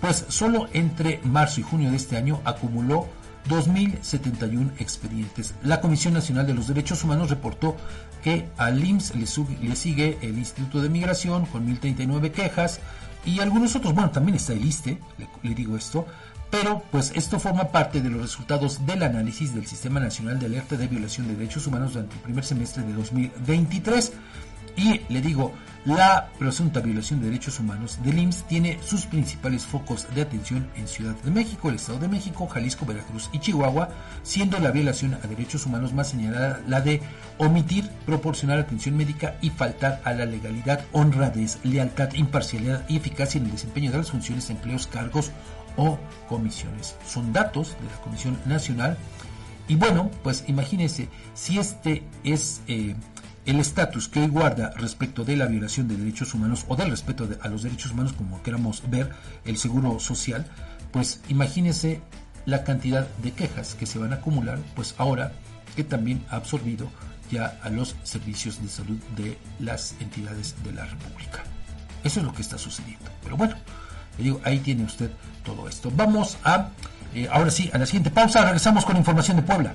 pues 0.00 0.24
solo 0.28 0.68
entre 0.72 1.20
marzo 1.24 1.60
y 1.60 1.64
junio 1.64 1.90
de 1.90 1.96
este 1.96 2.16
año 2.16 2.40
acumuló 2.44 3.08
2.071 3.48 4.72
expedientes. 4.78 5.54
La 5.62 5.80
Comisión 5.80 6.14
Nacional 6.14 6.46
de 6.46 6.54
los 6.54 6.68
Derechos 6.68 7.02
Humanos 7.04 7.30
reportó 7.30 7.76
que 8.22 8.48
al 8.56 8.84
IMSS 8.84 9.14
le, 9.16 9.76
sigue 9.76 10.18
el 10.22 10.38
Instituto 10.38 10.80
de 10.80 10.88
Migración 10.88 11.46
con 11.46 11.66
1.039 11.66 12.30
quejas 12.30 12.80
y 13.24 13.40
algunos 13.40 13.76
otros, 13.76 13.94
bueno, 13.94 14.10
también 14.10 14.36
está 14.36 14.52
el 14.52 14.64
ISTE, 14.64 14.98
le, 15.42 15.54
digo 15.54 15.76
esto, 15.76 16.06
pero 16.50 16.82
pues 16.90 17.12
esto 17.14 17.38
forma 17.38 17.64
parte 17.68 18.00
de 18.00 18.10
los 18.10 18.22
resultados 18.22 18.84
del 18.86 19.02
análisis 19.02 19.54
del 19.54 19.66
Sistema 19.66 20.00
Nacional 20.00 20.38
de 20.38 20.46
Alerta 20.46 20.76
de 20.76 20.88
Violación 20.88 21.28
de 21.28 21.36
Derechos 21.36 21.66
Humanos 21.66 21.92
durante 21.92 22.16
el 22.16 22.22
primer 22.22 22.44
semestre 22.44 22.82
de 22.82 22.92
2023. 22.92 24.12
Y 24.76 25.00
le 25.08 25.20
digo, 25.20 25.52
la 25.86 26.28
presunta 26.38 26.80
violación 26.80 27.20
de 27.20 27.26
derechos 27.26 27.58
humanos 27.58 27.98
del 28.02 28.18
IMSS 28.18 28.44
tiene 28.44 28.78
sus 28.82 29.06
principales 29.06 29.64
focos 29.64 30.06
de 30.14 30.20
atención 30.20 30.68
en 30.76 30.86
Ciudad 30.86 31.14
de 31.14 31.30
México, 31.30 31.70
el 31.70 31.76
Estado 31.76 32.00
de 32.00 32.08
México, 32.08 32.46
Jalisco, 32.46 32.84
Veracruz 32.84 33.30
y 33.32 33.38
Chihuahua, 33.38 33.88
siendo 34.22 34.58
la 34.58 34.72
violación 34.72 35.14
a 35.14 35.26
derechos 35.26 35.64
humanos 35.64 35.94
más 35.94 36.10
señalada 36.10 36.60
la 36.66 36.82
de 36.82 37.00
omitir 37.38 37.88
proporcionar 38.04 38.58
atención 38.58 38.94
médica 38.96 39.36
y 39.40 39.48
faltar 39.48 40.02
a 40.04 40.12
la 40.12 40.26
legalidad, 40.26 40.84
honradez, 40.92 41.58
lealtad, 41.64 42.12
imparcialidad 42.12 42.84
y 42.86 42.98
eficacia 42.98 43.38
en 43.38 43.46
el 43.46 43.52
desempeño 43.52 43.90
de 43.90 43.98
las 43.98 44.10
funciones, 44.10 44.50
empleos, 44.50 44.86
cargos 44.86 45.30
o 45.76 45.98
comisiones. 46.28 46.94
Son 47.06 47.32
datos 47.32 47.76
de 47.80 47.86
la 47.86 48.02
Comisión 48.02 48.38
Nacional 48.44 48.98
y 49.66 49.76
bueno, 49.76 50.10
pues 50.22 50.44
imagínense 50.46 51.08
si 51.32 51.58
este 51.58 52.02
es... 52.22 52.60
Eh, 52.68 52.96
el 53.46 53.58
estatus 53.58 54.08
que 54.08 54.20
hoy 54.20 54.28
guarda 54.28 54.70
respecto 54.76 55.24
de 55.24 55.36
la 55.36 55.46
violación 55.46 55.88
de 55.88 55.96
derechos 55.96 56.34
humanos 56.34 56.64
o 56.68 56.76
del 56.76 56.90
respeto 56.90 57.28
a 57.40 57.48
los 57.48 57.62
derechos 57.62 57.92
humanos, 57.92 58.12
como 58.12 58.42
queramos 58.42 58.82
ver, 58.88 59.10
el 59.44 59.56
seguro 59.56 59.98
social, 59.98 60.46
pues 60.92 61.20
imagínese 61.28 62.00
la 62.46 62.64
cantidad 62.64 63.06
de 63.22 63.32
quejas 63.32 63.74
que 63.74 63.86
se 63.86 63.98
van 63.98 64.12
a 64.12 64.16
acumular, 64.16 64.58
pues 64.74 64.94
ahora 64.98 65.32
que 65.76 65.84
también 65.84 66.24
ha 66.28 66.36
absorbido 66.36 66.90
ya 67.30 67.58
a 67.62 67.70
los 67.70 67.96
servicios 68.02 68.60
de 68.60 68.68
salud 68.68 68.98
de 69.16 69.38
las 69.58 69.94
entidades 70.00 70.54
de 70.64 70.72
la 70.72 70.84
República. 70.84 71.44
Eso 72.02 72.20
es 72.20 72.26
lo 72.26 72.32
que 72.32 72.42
está 72.42 72.58
sucediendo. 72.58 73.04
Pero 73.22 73.36
bueno, 73.36 73.54
le 74.18 74.24
digo, 74.24 74.40
ahí 74.44 74.58
tiene 74.58 74.84
usted 74.84 75.10
todo 75.44 75.68
esto. 75.68 75.92
Vamos 75.94 76.38
a, 76.44 76.70
eh, 77.14 77.28
ahora 77.30 77.50
sí, 77.50 77.70
a 77.72 77.78
la 77.78 77.86
siguiente 77.86 78.10
pausa, 78.10 78.44
regresamos 78.44 78.84
con 78.84 78.96
información 78.96 79.36
de 79.36 79.42
Puebla. 79.42 79.74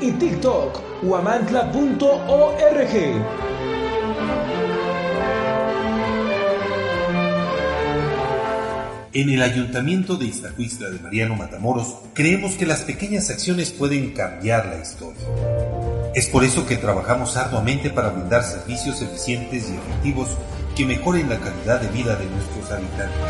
y 0.00 0.10
TikTok, 0.12 1.02
huamantla.org. 1.02 1.66
En 9.12 9.30
el 9.30 9.42
Ayuntamiento 9.42 10.16
de 10.16 10.26
Iztacuistla 10.26 10.90
de 10.90 10.98
Mariano 10.98 11.36
Matamoros 11.36 11.96
creemos 12.12 12.52
que 12.52 12.66
las 12.66 12.82
pequeñas 12.82 13.30
acciones 13.30 13.70
pueden 13.70 14.12
cambiar 14.12 14.66
la 14.66 14.78
historia. 14.78 15.22
Es 16.14 16.26
por 16.26 16.44
eso 16.44 16.66
que 16.66 16.76
trabajamos 16.76 17.34
arduamente 17.38 17.88
para 17.88 18.10
brindar 18.10 18.42
servicios 18.44 19.00
eficientes 19.00 19.70
y 19.70 19.76
efectivos 19.76 20.28
que 20.76 20.84
mejoren 20.84 21.30
la 21.30 21.38
calidad 21.38 21.80
de 21.80 21.88
vida 21.88 22.16
de 22.16 22.26
nuestros 22.26 22.70
habitantes. 22.70 23.20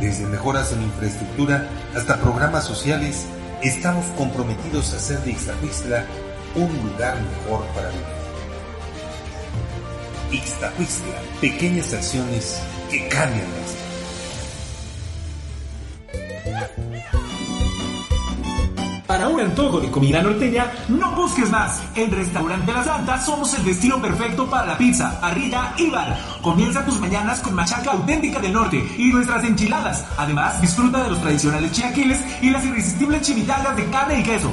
Desde 0.00 0.26
mejoras 0.26 0.72
en 0.72 0.82
infraestructura 0.82 1.68
hasta 1.96 2.20
programas 2.20 2.64
sociales, 2.64 3.26
estamos 3.62 4.06
comprometidos 4.16 4.92
a 4.92 4.96
hacer 4.96 5.18
de 5.20 5.32
Ixtahuistla 5.32 6.06
un 6.54 6.72
lugar 6.82 7.16
mejor 7.20 7.66
para 7.74 7.88
vivir. 7.90 8.06
Ixtahuistla, 10.32 11.22
pequeñas 11.40 11.92
acciones 11.92 12.60
que 12.90 13.08
cambian 13.08 13.46
la 13.52 13.67
Para 19.18 19.30
un 19.30 19.40
antojo 19.40 19.80
de 19.80 19.90
comida 19.90 20.22
norteña, 20.22 20.70
no 20.86 21.10
busques 21.16 21.50
más. 21.50 21.82
En 21.96 22.08
Restaurante 22.08 22.72
La 22.72 22.84
Santa 22.84 23.20
somos 23.20 23.52
el 23.54 23.64
destino 23.64 24.00
perfecto 24.00 24.48
para 24.48 24.64
la 24.64 24.78
pizza, 24.78 25.20
parrilla 25.20 25.74
y 25.76 25.90
bar. 25.90 26.16
Comienza 26.40 26.84
tus 26.84 27.00
mañanas 27.00 27.40
con 27.40 27.52
machaca 27.52 27.90
auténtica 27.90 28.38
del 28.38 28.52
norte 28.52 28.80
y 28.96 29.10
nuestras 29.10 29.42
enchiladas. 29.42 30.06
Además, 30.16 30.60
disfruta 30.60 31.02
de 31.02 31.10
los 31.10 31.20
tradicionales 31.20 31.72
chiaquiles 31.72 32.20
y 32.40 32.50
las 32.50 32.64
irresistibles 32.64 33.22
chimichangas 33.22 33.74
de 33.74 33.86
carne 33.86 34.20
y 34.20 34.22
queso. 34.22 34.52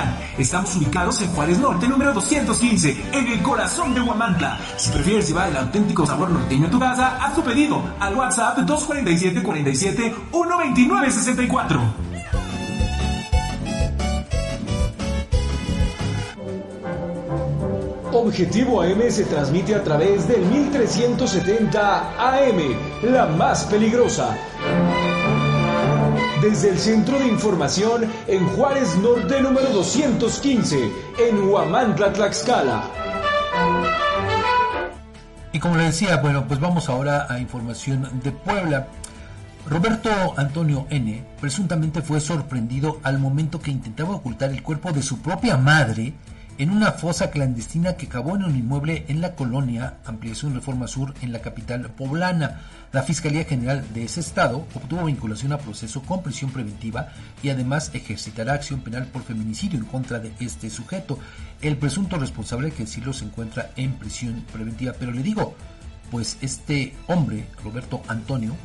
Estamos 0.37 0.75
ubicados 0.75 1.21
en 1.21 1.29
Juárez 1.29 1.59
Norte, 1.59 1.87
número 1.87 2.13
215, 2.13 3.09
en 3.11 3.27
el 3.27 3.41
corazón 3.41 3.93
de 3.93 4.01
Huamantla. 4.01 4.59
Si 4.77 4.89
prefieres 4.91 5.27
llevar 5.27 5.49
el 5.49 5.57
auténtico 5.57 6.05
sabor 6.05 6.29
norteño 6.29 6.67
a 6.67 6.69
tu 6.69 6.79
casa, 6.79 7.17
haz 7.21 7.35
tu 7.35 7.43
pedido 7.43 7.81
al 7.99 8.15
WhatsApp 8.15 8.59
247 8.59 9.43
47 9.43 10.15
129 10.31 11.11
64. 11.11 11.81
Objetivo 18.13 18.81
AM 18.81 19.09
se 19.09 19.23
transmite 19.25 19.73
a 19.73 19.83
través 19.83 20.27
del 20.27 20.41
1370 20.41 21.99
AM, 22.19 22.59
la 23.03 23.25
más 23.25 23.63
peligrosa 23.63 24.37
desde 26.41 26.69
el 26.69 26.79
Centro 26.79 27.19
de 27.19 27.27
Información 27.27 28.09
en 28.27 28.47
Juárez 28.47 28.97
Norte 28.97 29.41
número 29.41 29.69
215, 29.69 30.91
en 31.19 31.49
Huamantla, 31.49 32.11
Tlaxcala. 32.11 32.83
Y 35.53 35.59
como 35.59 35.77
le 35.77 35.83
decía, 35.83 36.17
bueno, 36.17 36.47
pues 36.47 36.59
vamos 36.59 36.89
ahora 36.89 37.27
a 37.29 37.39
información 37.39 38.09
de 38.23 38.31
Puebla. 38.31 38.87
Roberto 39.67 40.09
Antonio 40.35 40.87
N. 40.89 41.23
presuntamente 41.39 42.01
fue 42.01 42.19
sorprendido 42.19 42.99
al 43.03 43.19
momento 43.19 43.59
que 43.59 43.69
intentaba 43.69 44.15
ocultar 44.15 44.49
el 44.49 44.63
cuerpo 44.63 44.91
de 44.91 45.03
su 45.03 45.21
propia 45.21 45.57
madre 45.57 46.13
en 46.61 46.69
una 46.69 46.91
fosa 46.91 47.31
clandestina 47.31 47.97
que 47.97 48.07
cavó 48.07 48.35
en 48.35 48.43
un 48.43 48.55
inmueble 48.55 49.05
en 49.07 49.19
la 49.19 49.33
colonia 49.33 49.95
Ampliación 50.05 50.53
Reforma 50.53 50.87
Sur 50.87 51.15
en 51.23 51.31
la 51.31 51.41
capital 51.41 51.89
poblana. 51.89 52.61
La 52.91 53.01
Fiscalía 53.01 53.45
General 53.45 53.83
de 53.95 54.03
ese 54.03 54.19
estado 54.19 54.67
obtuvo 54.75 55.05
vinculación 55.05 55.53
a 55.53 55.57
proceso 55.57 56.03
con 56.03 56.21
prisión 56.21 56.51
preventiva 56.51 57.07
y 57.41 57.49
además 57.49 57.89
ejercitará 57.95 58.53
acción 58.53 58.81
penal 58.81 59.07
por 59.07 59.23
feminicidio 59.23 59.79
en 59.79 59.85
contra 59.85 60.19
de 60.19 60.33
este 60.39 60.69
sujeto. 60.69 61.17
El 61.63 61.77
presunto 61.77 62.19
responsable, 62.19 62.69
que 62.69 62.83
decirlo, 62.83 63.11
se 63.11 63.25
encuentra 63.25 63.71
en 63.75 63.93
prisión 63.93 64.45
preventiva. 64.53 64.93
Pero 64.99 65.11
le 65.11 65.23
digo, 65.23 65.55
pues 66.11 66.37
este 66.41 66.93
hombre, 67.07 67.47
Roberto 67.63 68.03
Antonio, 68.07 68.55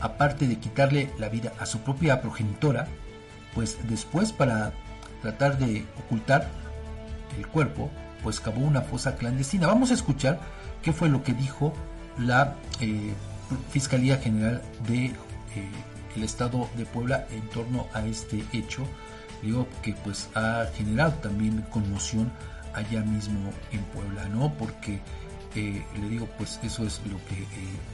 aparte 0.00 0.46
de 0.46 0.60
quitarle 0.60 1.10
la 1.18 1.28
vida 1.28 1.52
a 1.58 1.66
su 1.66 1.80
propia 1.80 2.20
progenitora, 2.20 2.86
pues 3.52 3.78
después 3.88 4.30
para 4.30 4.72
tratar 5.22 5.58
de 5.58 5.84
ocultar 5.98 6.61
el 7.38 7.46
cuerpo, 7.46 7.90
pues 8.22 8.40
cavó 8.40 8.60
una 8.60 8.82
fosa 8.82 9.16
clandestina. 9.16 9.66
Vamos 9.66 9.90
a 9.90 9.94
escuchar 9.94 10.40
qué 10.82 10.92
fue 10.92 11.08
lo 11.08 11.22
que 11.22 11.32
dijo 11.32 11.72
la 12.18 12.56
eh, 12.80 13.12
Fiscalía 13.70 14.18
General 14.18 14.62
de 14.86 15.06
eh, 15.06 15.12
el 16.16 16.22
Estado 16.22 16.68
de 16.76 16.86
Puebla 16.86 17.26
en 17.30 17.42
torno 17.48 17.86
a 17.92 18.04
este 18.04 18.44
hecho. 18.52 18.86
Digo 19.42 19.66
que 19.82 19.92
pues 19.92 20.28
ha 20.34 20.66
generado 20.74 21.12
también 21.14 21.62
conmoción 21.70 22.30
allá 22.74 23.02
mismo 23.02 23.50
en 23.72 23.80
Puebla, 23.86 24.28
¿no? 24.28 24.52
Porque 24.54 25.00
eh, 25.54 25.84
le 26.00 26.08
digo 26.08 26.28
pues 26.38 26.60
eso 26.62 26.86
es 26.86 27.00
lo 27.10 27.18
que 27.26 27.46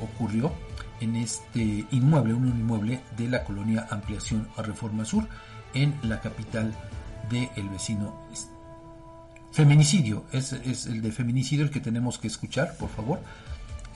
ocurrió 0.03 0.53
en 1.01 1.17
este 1.17 1.87
inmueble, 1.91 2.35
un 2.35 2.49
inmueble 2.49 3.01
de 3.17 3.29
la 3.29 3.45
colonia 3.45 3.87
Ampliación 3.91 4.49
a 4.57 4.63
Reforma 4.63 5.05
Sur 5.05 5.27
en 5.75 5.95
la 6.03 6.21
capital 6.21 6.75
del 7.31 7.49
el 7.57 7.69
vecino 7.69 8.15
Feminicidio, 9.59 10.25
es, 10.31 10.53
el 10.87 11.03
de 11.03 11.11
feminicidio 11.11 11.65
el 11.65 11.73
que 11.73 11.81
tenemos 11.81 12.17
que 12.17 12.29
escuchar, 12.29 12.77
por 12.77 12.91
favor, 12.91 13.19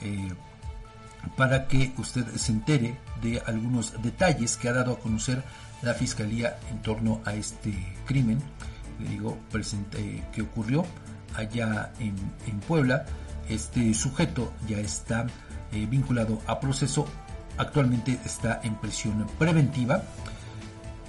eh, 0.01 0.33
para 1.37 1.69
que 1.69 1.93
usted 1.97 2.25
se 2.35 2.51
entere 2.51 2.97
de 3.21 3.41
algunos 3.45 3.93
detalles 4.03 4.57
que 4.57 4.67
ha 4.67 4.73
dado 4.73 4.91
a 4.91 4.99
conocer 4.99 5.41
la 5.81 5.93
Fiscalía 5.93 6.59
en 6.69 6.81
torno 6.81 7.21
a 7.23 7.33
este 7.33 7.73
crimen, 8.05 8.41
le 9.01 9.11
digo, 9.11 9.37
presente, 9.53 10.25
que 10.33 10.41
ocurrió 10.41 10.85
allá 11.33 11.93
en, 11.97 12.59
Puebla. 12.67 13.05
Este 13.47 13.93
sujeto 13.93 14.51
ya 14.67 14.79
está 14.79 15.27
eh, 15.71 15.85
vinculado 15.89 16.41
a 16.45 16.59
proceso, 16.59 17.07
actualmente 17.57 18.19
está 18.25 18.59
en 18.65 18.75
prisión 18.75 19.25
preventiva, 19.39 20.03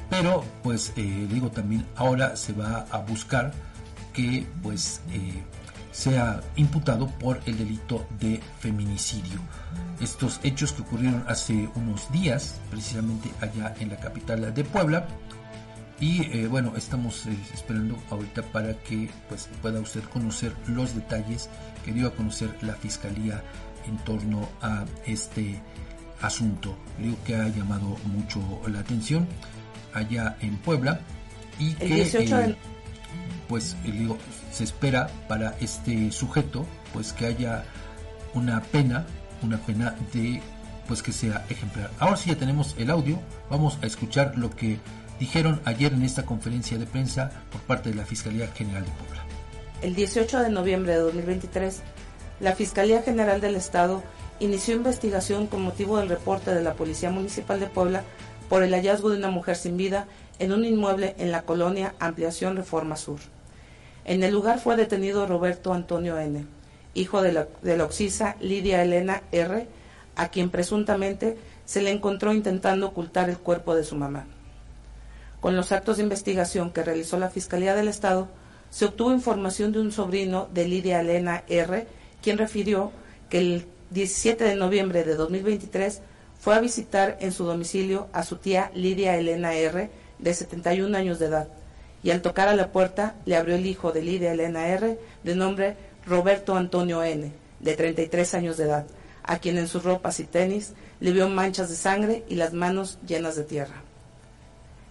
pero 0.09 0.45
pues 0.63 0.93
eh, 0.95 1.27
digo 1.29 1.51
también 1.51 1.85
ahora 1.97 2.37
se 2.37 2.53
va 2.53 2.87
a 2.93 2.99
buscar 2.99 3.53
que 4.15 4.47
pues 4.63 5.01
eh, 5.13 5.43
sea 5.93 6.41
imputado 6.57 7.07
por 7.19 7.41
el 7.47 7.59
delito 7.59 8.07
de 8.19 8.41
feminicidio. 8.59 9.39
Estos 10.01 10.41
hechos 10.43 10.73
que 10.73 10.83
ocurrieron 10.83 11.25
hace 11.29 11.69
unos 11.75 12.11
días, 12.11 12.61
precisamente 12.71 13.31
allá 13.41 13.75
en 13.79 13.91
la 13.91 13.97
capital 13.97 14.55
de 14.55 14.65
Puebla, 14.65 15.07
y 16.01 16.23
eh, 16.37 16.49
bueno, 16.49 16.73
estamos 16.77 17.27
eh, 17.27 17.37
esperando 17.53 17.97
ahorita 18.11 18.43
para 18.43 18.75
que 18.75 19.09
pues, 19.29 19.49
pueda 19.63 19.81
usted 19.81 20.03
conocer 20.05 20.53
los 20.67 20.95
detalles 20.95 21.49
que 21.85 21.93
dio 21.93 22.09
a 22.09 22.15
conocer 22.15 22.51
la 22.63 22.75
Fiscalía 22.75 23.43
en 23.87 23.97
torno 23.99 24.49
a 24.61 24.85
este 25.07 25.61
asunto. 26.21 26.77
Digo 26.99 27.17
que 27.25 27.37
ha 27.37 27.49
llamado 27.49 27.97
mucho 28.07 28.41
la 28.67 28.81
atención 28.81 29.29
allá 29.93 30.37
en 30.41 30.57
Puebla 30.59 31.01
y 31.61 31.77
el 31.79 31.95
18 31.95 32.37
de 32.39 32.57
pues 33.49 33.77
eh, 33.85 33.93
digo, 33.93 34.19
se 34.53 34.65
espera 34.65 35.09
para 35.29 35.57
este 35.61 36.11
sujeto 36.11 36.67
pues 36.93 37.13
que 37.13 37.27
haya 37.27 37.65
una 38.35 38.61
pena, 38.63 39.07
una 39.43 39.59
pena 39.59 39.95
de 40.13 40.41
pues 40.87 41.03
que 41.03 41.13
sea 41.13 41.45
ejemplar. 41.49 41.91
Ahora 41.99 42.17
sí 42.17 42.31
ya 42.31 42.37
tenemos 42.37 42.75
el 42.79 42.91
audio, 42.91 43.19
vamos 43.51 43.79
a 43.83 43.87
escuchar 43.87 44.37
lo 44.37 44.51
que 44.51 44.79
dijeron 45.19 45.61
ayer 45.65 45.93
en 45.93 46.03
esta 46.03 46.25
conferencia 46.25 46.79
de 46.79 46.87
prensa 46.87 47.31
por 47.51 47.61
parte 47.63 47.91
de 47.91 47.95
la 47.95 48.05
Fiscalía 48.05 48.49
General 48.49 48.85
de 48.85 48.91
Puebla. 48.91 49.25
El 49.83 49.95
18 49.95 50.41
de 50.41 50.51
noviembre 50.51 50.93
de 50.93 50.99
2023, 50.99 51.83
la 52.41 52.55
Fiscalía 52.55 53.03
General 53.03 53.41
del 53.41 53.55
Estado 53.55 54.03
inició 54.41 54.75
investigación 54.75 55.47
con 55.47 55.63
motivo 55.63 55.99
del 55.99 56.09
reporte 56.09 56.55
de 56.55 56.63
la 56.63 56.75
Policía 56.75 57.11
Municipal 57.11 57.61
de 57.61 57.67
Puebla 57.67 58.03
por 58.49 58.63
el 58.63 58.75
hallazgo 58.75 59.11
de 59.11 59.19
una 59.19 59.31
mujer 59.31 59.57
sin 59.57 59.77
vida 59.77 60.07
en 60.39 60.53
un 60.53 60.65
inmueble 60.65 61.15
en 61.19 61.31
la 61.31 61.43
colonia 61.43 61.95
Ampliación 61.99 62.57
Reforma 62.57 62.97
Sur. 62.97 63.21
En 64.05 64.23
el 64.23 64.33
lugar 64.33 64.59
fue 64.59 64.77
detenido 64.77 65.27
Roberto 65.27 65.73
Antonio 65.73 66.19
N., 66.19 66.47
hijo 66.95 67.23
de 67.23 67.33
la, 67.33 67.49
de 67.63 67.81
oxisa 67.81 68.37
Lidia 68.41 68.83
Elena 68.83 69.23
R., 69.33 69.67
a 70.17 70.29
quien 70.29 70.51
presuntamente 70.51 71.37
se 71.65 71.83
le 71.83 71.91
encontró 71.91 72.33
intentando 72.33 72.89
ocultar 72.89 73.31
el 73.31 73.39
cuerpo 73.39 73.75
de 73.75 73.85
su 73.85 73.97
mamá. 73.97 74.27
Con 75.41 75.57
los 75.57 75.73
actos 75.73 75.97
de 75.97 76.03
investigación 76.03 76.71
que 76.71 76.83
realizó 76.83 77.19
la 77.19 77.31
Fiscalía 77.31 77.75
del 77.75 77.89
Estado, 77.89 78.29
se 78.71 78.87
obtuvo 78.87 79.13
información 79.13 79.73
de 79.73 79.81
un 79.81 79.93
sobrino 79.93 80.49
de 80.53 80.67
Lidia 80.67 81.01
Elena 81.01 81.45
R., 81.49 81.87
quien 82.23 82.39
refirió 82.39 82.93
que 83.29 83.39
el 83.39 83.67
17 83.91 84.45
de 84.45 84.57
noviembre 84.57 85.05
de 85.05 85.15
2023 85.15 86.01
fue 86.41 86.55
a 86.55 86.61
visitar 86.61 87.17
en 87.21 87.33
su 87.33 87.45
domicilio 87.45 88.09
a 88.13 88.23
su 88.23 88.37
tía 88.37 88.71
Lidia 88.75 89.17
Elena 89.17 89.55
R., 89.55 89.91
de 90.19 90.35
71 90.35 90.97
años 90.97 91.19
de 91.19 91.27
edad, 91.27 91.49
y 92.03 92.11
al 92.11 92.23
tocar 92.23 92.49
a 92.49 92.55
la 92.55 92.71
puerta 92.71 93.15
le 93.25 93.37
abrió 93.37 93.55
el 93.55 93.67
hijo 93.67 93.93
de 93.93 94.03
Lidia 94.03 94.33
Elena 94.33 94.69
R., 94.69 94.99
de 95.23 95.35
nombre 95.35 95.77
Roberto 96.07 96.55
Antonio 96.57 97.03
N., 97.03 97.33
de 97.61 97.75
33 97.75 98.35
años 98.35 98.57
de 98.57 98.65
edad, 98.65 98.87
a 99.23 99.39
quien 99.39 99.57
en 99.57 99.69
sus 99.69 99.83
ropas 99.83 100.21
y 100.21 100.25
tenis 100.25 100.75
le 101.01 101.13
vio 101.13 101.29
manchas 101.29 101.71
de 101.71 101.77
sangre 101.77 102.25
y 102.29 102.35
las 102.35 102.53
manos 102.53 102.99
llenas 103.07 103.37
de 103.37 103.45
tierra. 103.45 103.83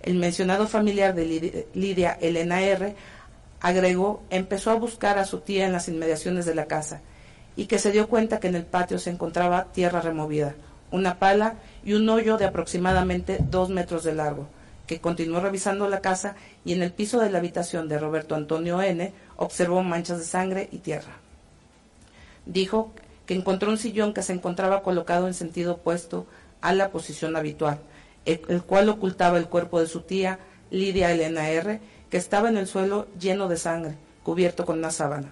El 0.01 0.15
mencionado 0.15 0.67
familiar 0.67 1.15
de 1.15 1.63
Lidia 1.73 2.17
Elena 2.19 2.61
R. 2.61 2.95
agregó, 3.61 4.21
empezó 4.29 4.71
a 4.71 4.75
buscar 4.75 5.17
a 5.17 5.25
su 5.25 5.39
tía 5.39 5.65
en 5.65 5.71
las 5.71 5.87
inmediaciones 5.87 6.45
de 6.45 6.55
la 6.55 6.65
casa 6.65 7.01
y 7.55 7.67
que 7.67 7.79
se 7.79 7.91
dio 7.91 8.09
cuenta 8.09 8.39
que 8.39 8.47
en 8.47 8.55
el 8.55 8.65
patio 8.65 8.99
se 8.99 9.11
encontraba 9.11 9.65
tierra 9.71 10.01
removida, 10.01 10.55
una 10.91 11.19
pala 11.19 11.55
y 11.85 11.93
un 11.93 12.09
hoyo 12.09 12.37
de 12.37 12.45
aproximadamente 12.45 13.37
dos 13.39 13.69
metros 13.69 14.03
de 14.03 14.13
largo, 14.13 14.47
que 14.87 14.99
continuó 14.99 15.39
revisando 15.39 15.87
la 15.89 16.01
casa 16.01 16.35
y 16.65 16.73
en 16.73 16.83
el 16.83 16.91
piso 16.91 17.19
de 17.19 17.29
la 17.29 17.37
habitación 17.37 17.87
de 17.87 17.99
Roberto 17.99 18.35
Antonio 18.35 18.81
N. 18.81 19.13
observó 19.37 19.81
manchas 19.83 20.19
de 20.19 20.25
sangre 20.25 20.69
y 20.71 20.79
tierra. 20.79 21.13
Dijo 22.45 22.91
que 23.25 23.33
encontró 23.33 23.69
un 23.69 23.77
sillón 23.77 24.13
que 24.13 24.21
se 24.21 24.33
encontraba 24.33 24.83
colocado 24.83 25.27
en 25.27 25.33
sentido 25.33 25.73
opuesto 25.73 26.25
a 26.61 26.73
la 26.73 26.89
posición 26.89 27.35
habitual, 27.35 27.79
el, 28.25 28.63
cual 28.63 28.89
ocultaba 28.89 29.37
el 29.37 29.47
cuerpo 29.47 29.79
de 29.79 29.87
su 29.87 30.01
tía, 30.01 30.39
Lidia 30.71 31.11
Elena 31.11 31.49
R., 31.49 31.79
que 32.09 32.17
estaba 32.17 32.49
en 32.49 32.57
el 32.57 32.67
suelo 32.67 33.07
lleno 33.19 33.47
de 33.47 33.57
sangre, 33.57 33.95
cubierto 34.23 34.65
con 34.65 34.79
una 34.79 34.91
sábana. 34.91 35.31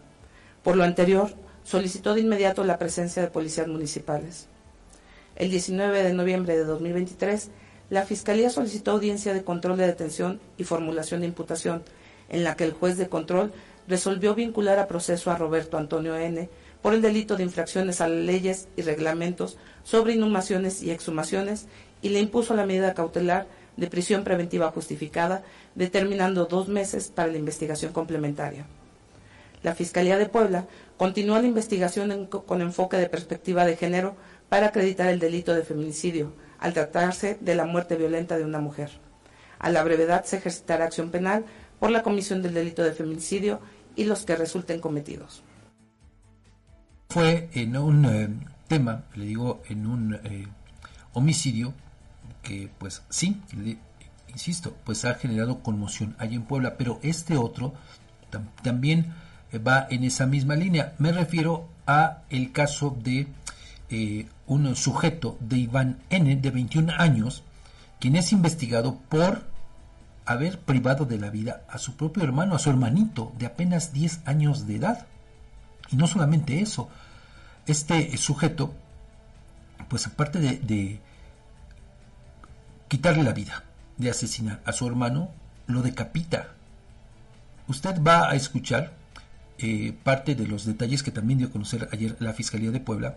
Por 0.64 0.76
lo 0.76 0.84
anterior, 0.84 1.32
solicitó 1.64 2.14
de 2.14 2.22
inmediato 2.22 2.64
la 2.64 2.80
presencia 2.80 3.22
de 3.22 3.30
policías 3.30 3.68
municipales. 3.68 4.48
El 5.36 5.50
19 5.52 6.04
de 6.04 6.14
noviembre 6.14 6.58
de 6.58 6.64
2023, 6.64 7.50
la 7.92 8.06
Fiscalía 8.06 8.50
solicitó 8.50 8.92
audiencia 8.92 9.34
de 9.34 9.44
control 9.44 9.78
de 9.78 9.86
detención 9.86 10.40
y 10.58 10.64
formulación 10.64 11.20
de 11.20 11.28
imputación, 11.28 11.84
en 12.30 12.46
la 12.46 12.56
que 12.56 12.64
el 12.64 12.72
juez 12.72 12.98
de 12.98 13.10
control 13.10 13.52
resolvió 13.86 14.34
vincular 14.34 14.80
a 14.80 14.88
proceso 14.88 15.30
a 15.30 15.36
Roberto 15.36 15.78
Antonio 15.78 16.16
N. 16.16 16.50
por 16.82 16.94
el 16.94 17.02
delito 17.02 17.36
de 17.36 17.44
infracciones 17.44 18.00
a 18.00 18.08
leyes 18.08 18.70
y 18.78 18.84
reglamentos 18.84 19.58
sobre 19.84 20.14
inhumaciones 20.14 20.82
y 20.82 20.92
exhumaciones 20.92 21.68
y 22.02 22.10
le 22.10 22.22
impuso 22.22 22.56
la 22.56 22.66
medida 22.66 22.94
cautelar 22.94 23.48
de 23.76 23.88
prisión 23.88 24.24
preventiva 24.24 24.72
justificada, 24.72 25.44
determinando 25.76 26.46
dos 26.46 26.70
meses 26.70 27.10
para 27.14 27.30
la 27.30 27.40
investigación 27.40 27.92
complementaria. 27.92 28.68
La 29.64 29.76
Fiscalía 29.76 30.18
de 30.18 30.30
Puebla 30.30 30.66
continúa 30.96 31.42
la 31.42 31.48
investigación 31.48 32.28
con 32.28 32.62
enfoque 32.62 32.96
de 32.96 33.10
perspectiva 33.10 33.66
de 33.66 33.76
género 33.76 34.16
para 34.48 34.68
acreditar 34.68 35.10
el 35.10 35.20
delito 35.20 35.54
de 35.54 35.64
feminicidio, 35.64 36.32
al 36.62 36.74
tratarse 36.74 37.38
de 37.42 37.56
la 37.56 37.66
muerte 37.66 37.98
violenta 37.98 38.38
de 38.38 38.46
una 38.46 38.60
mujer. 38.60 38.92
A 39.60 39.70
la 39.70 39.84
brevedad 39.84 40.24
se 40.24 40.38
ejercitará 40.38 40.86
acción 40.86 41.12
penal 41.12 41.44
por 41.80 41.92
la 41.92 42.04
comisión 42.04 42.42
del 42.42 42.54
delito 42.54 42.84
de 42.84 42.94
feminicidio 42.94 43.60
y 43.96 44.06
los 44.06 44.24
que 44.24 44.36
resulten 44.36 44.80
cometidos. 44.80 45.44
Fue 47.10 47.50
en 47.54 47.76
un 47.76 48.06
eh, 48.06 48.30
tema, 48.68 49.04
le 49.16 49.26
digo, 49.26 49.62
en 49.68 49.86
un 49.86 50.14
eh, 50.24 50.48
homicidio 51.14 51.74
que 52.42 52.70
pues 52.78 53.04
sí, 53.10 53.42
insisto, 54.30 54.76
pues 54.86 55.04
ha 55.06 55.16
generado 55.16 55.62
conmoción 55.62 56.16
allí 56.18 56.36
en 56.36 56.44
Puebla, 56.44 56.78
pero 56.78 57.00
este 57.04 57.38
otro 57.38 57.74
también 58.64 59.14
va 59.68 59.88
en 59.90 60.04
esa 60.04 60.26
misma 60.26 60.56
línea. 60.56 60.94
Me 60.98 61.12
refiero 61.12 61.68
a 61.86 62.24
el 62.30 62.52
caso 62.52 62.98
de 63.04 63.28
eh, 63.90 64.26
un 64.52 64.76
sujeto 64.76 65.38
de 65.40 65.60
Iván 65.60 66.00
N, 66.10 66.36
de 66.36 66.52
21 66.52 66.92
años, 66.98 67.42
quien 68.02 68.18
es 68.18 68.34
investigado 68.34 68.98
por 69.08 69.46
haber 70.26 70.60
privado 70.60 71.06
de 71.06 71.18
la 71.18 71.30
vida 71.30 71.64
a 71.70 71.78
su 71.78 71.96
propio 71.96 72.24
hermano, 72.24 72.54
a 72.54 72.60
su 72.60 72.70
hermanito 72.70 73.32
de 73.38 73.46
apenas 73.46 73.94
10 73.94 74.20
años 74.26 74.68
de 74.68 74.76
edad. 74.76 75.08
Y 75.90 75.96
no 75.96 76.06
solamente 76.06 76.60
eso, 76.60 76.90
este 77.66 78.18
sujeto, 78.18 78.74
pues 79.88 80.06
aparte 80.06 80.40
de, 80.40 81.00
quitarle 82.90 83.24
la 83.24 83.32
vida, 83.32 83.64
de 83.96 84.10
asesinar 84.10 84.60
a 84.66 84.74
su 84.74 84.86
hermano, 84.86 85.30
lo 85.68 85.82
decapita. 85.82 86.50
Usted 87.70 88.04
va 88.04 88.30
a 88.30 88.36
escuchar 88.36 88.92
eh, 89.60 89.96
parte 90.04 90.36
de 90.36 90.46
los 90.46 90.66
detalles 90.66 91.04
que 91.04 91.12
también 91.12 91.40
dio 91.40 91.48
a 91.48 91.52
conocer 91.52 91.88
ayer 91.94 92.18
la 92.20 92.34
Fiscalía 92.34 92.72
de 92.72 92.82
Puebla 92.82 93.16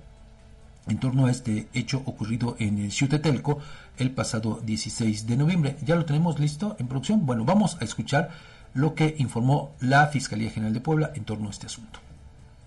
en 0.89 0.99
torno 0.99 1.26
a 1.26 1.30
este 1.30 1.68
hecho 1.72 2.03
ocurrido 2.05 2.57
en 2.59 2.78
el 2.78 2.93
Xutetelco 2.93 3.59
el 3.99 4.11
pasado 4.11 4.61
16 4.64 5.26
de 5.26 5.37
noviembre. 5.37 5.76
¿Ya 5.85 5.97
lo 5.97 6.05
tenemos 6.05 6.39
listo 6.39 6.76
en 6.78 6.89
producción? 6.89 7.26
Bueno, 7.26 7.45
vamos 7.45 7.76
a 7.80 7.85
escuchar 7.85 8.30
lo 8.74 8.95
que 8.95 9.14
informó 9.18 9.72
la 9.80 10.07
Fiscalía 10.09 10.51
General 10.51 10.74
de 10.74 10.80
Puebla 10.80 11.12
en 11.14 11.24
torno 11.24 11.49
a 11.49 11.51
este 11.51 11.66
asunto. 11.66 12.01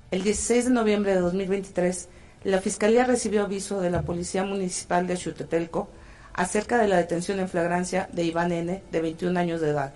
El 0.10 0.24
16 0.24 0.66
de 0.66 0.72
noviembre 0.72 1.14
de 1.14 1.20
2023, 1.20 2.08
la 2.46 2.62
Fiscalía 2.62 3.04
recibió 3.04 3.44
aviso 3.44 3.82
de 3.82 3.90
la 3.90 4.04
Policía 4.04 4.44
Municipal 4.44 5.06
de 5.06 5.18
Xutetelco 5.18 5.90
acerca 6.34 6.78
de 6.78 6.88
la 6.88 6.98
detención 6.98 7.40
en 7.40 7.50
flagrancia 7.50 8.08
de 8.14 8.24
Iván 8.24 8.52
N., 8.52 8.82
de 8.92 9.02
21 9.02 9.38
años 9.38 9.60
de 9.60 9.72
edad, 9.72 9.94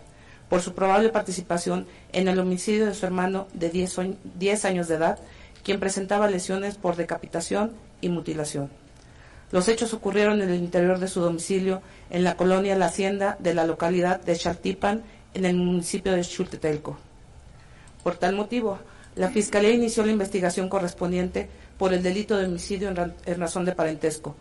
por 0.49 0.61
su 0.61 0.74
probable 0.74 1.09
participación 1.09 1.88
en 2.11 2.28
el 2.28 2.39
homicidio 2.39 2.88
de 2.88 2.93
su 2.93 3.05
hermano 3.05 3.47
de 3.53 3.69
10, 3.69 3.99
10 4.38 4.65
años 4.65 4.88
de 4.89 4.95
edad, 4.95 5.19
quien 5.63 5.80
presentaba 5.80 6.30
lesiones 6.30 6.76
por 6.76 6.95
decapitación 6.95 7.72
y 8.02 8.10
mutilación. 8.10 8.70
Los 9.52 9.68
hechos 9.68 9.93
ocurrieron 9.93 10.41
en 10.41 10.49
el 10.49 10.60
interior 10.60 10.99
de 10.99 11.08
su 11.08 11.22
domicilio, 11.22 11.82
en 12.10 12.24
la 12.24 12.38
colonia 12.38 12.78
La 12.78 12.86
Hacienda 12.88 13.38
de 13.39 13.54
la 13.54 13.66
localidad 13.66 14.22
de 14.22 14.36
Chaltipan, 14.36 15.04
en 15.34 15.45
el 15.45 15.56
municipio 15.56 16.14
de 16.14 16.24
Chultetelco. 16.24 16.97
Por 18.04 18.16
tal 18.16 18.36
motivo, 18.36 18.80
la 19.16 19.30
Fiscalía 19.30 19.72
inició 19.72 20.06
la 20.06 20.12
investigación 20.12 20.70
correspondiente 20.70 21.49
por 21.78 21.93
el 21.93 22.02
delito 22.02 22.38
de 22.38 22.45
homicidio 22.45 22.89
en, 22.89 23.39
razón 23.39 23.66
de 23.66 23.74
parentesco. 23.74 24.36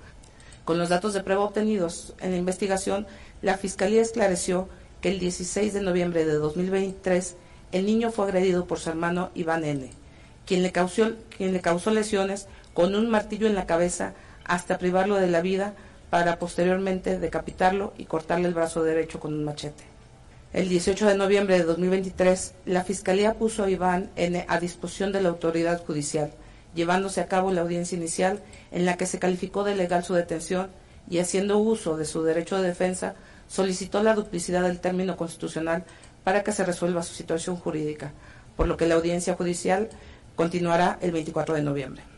Con 0.65 0.79
los 0.79 0.89
datos 0.89 1.13
de 1.13 1.23
prueba 1.23 1.43
obtenidos 1.43 2.15
en 2.21 2.31
la 2.31 2.37
investigación, 2.37 3.07
la 3.43 3.57
Fiscalía 3.57 4.03
esclareció 4.03 4.69
que 5.01 5.11
el 5.11 5.19
16 5.19 5.73
de 5.73 5.81
noviembre 5.81 6.25
de 6.25 6.35
2023 6.35 7.35
el 7.73 7.87
niño 7.87 8.13
fue 8.13 8.27
agredido 8.27 8.67
por 8.67 8.79
su 8.79 8.91
hermano 8.91 9.31
Iván 9.35 9.65
N., 9.65 9.91
quien 10.47 10.63
le 10.63 10.73
causó, 10.73 11.13
quien 11.37 11.53
le 11.53 11.61
causó 11.61 11.91
lesiones 11.91 12.47
con 12.75 12.95
un 12.95 13.11
martillo 13.11 13.47
en 13.47 13.55
la 13.55 13.67
cabeza 13.67 14.15
hasta 14.45 14.79
privarlo 14.79 15.17
de 15.17 15.29
la 15.29 15.41
vida 15.41 15.75
para 16.11 16.39
posteriormente 16.39 17.19
decapitarlo 17.19 17.93
y 17.97 18.05
cortarle 18.05 18.49
el 18.49 18.55
brazo 18.55 18.83
derecho 18.83 19.21
con 19.21 19.33
un 19.33 19.45
machete. 19.45 19.85
El 20.53 20.69
18 20.69 21.07
de 21.07 21.17
noviembre 21.17 21.59
de 21.59 21.65
2023, 21.65 22.55
la 22.67 22.83
Fiscalía 22.83 23.35
puso 23.35 23.63
a 23.63 23.71
Iván 23.71 24.11
N. 24.17 24.45
a 24.49 24.59
disposición 24.59 25.13
de 25.13 25.23
la 25.23 25.29
autoridad 25.29 25.85
judicial, 25.85 26.33
llevándose 26.75 27.21
a 27.21 27.29
cabo 27.29 27.53
la 27.53 27.61
audiencia 27.61 27.97
inicial 27.97 28.41
en 28.73 28.85
la 28.85 28.97
que 28.97 29.07
se 29.07 29.21
calificó 29.21 29.63
de 29.63 29.77
legal 29.77 30.03
su 30.03 30.15
detención 30.15 30.69
y 31.09 31.19
haciendo 31.19 31.59
uso 31.59 31.97
de 31.97 32.05
su 32.05 32.25
derecho 32.25 32.61
de 32.61 32.67
defensa, 32.67 33.15
solicitó 33.47 34.03
la 34.03 34.15
duplicidad 34.15 34.63
del 34.63 34.81
término 34.81 35.17
constitucional 35.17 35.85
para 36.25 36.43
que 36.43 36.53
se 36.53 36.65
resuelva 36.65 37.05
su 37.05 37.15
situación 37.15 37.55
jurídica, 37.55 38.13
por 38.57 38.67
lo 38.67 38.77
que 38.77 38.87
la 38.87 38.97
audiencia 38.97 39.35
judicial 39.35 39.89
continuará 40.35 40.99
el 41.01 41.13
24 41.13 41.55
de 41.55 41.63
noviembre. 41.63 42.10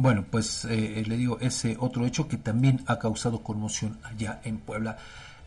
Bueno, 0.00 0.24
pues 0.30 0.64
eh, 0.64 1.02
le 1.04 1.16
digo 1.16 1.38
ese 1.40 1.76
otro 1.80 2.06
hecho 2.06 2.28
que 2.28 2.36
también 2.36 2.82
ha 2.86 3.00
causado 3.00 3.42
conmoción 3.42 3.98
allá 4.04 4.40
en 4.44 4.58
Puebla. 4.58 4.96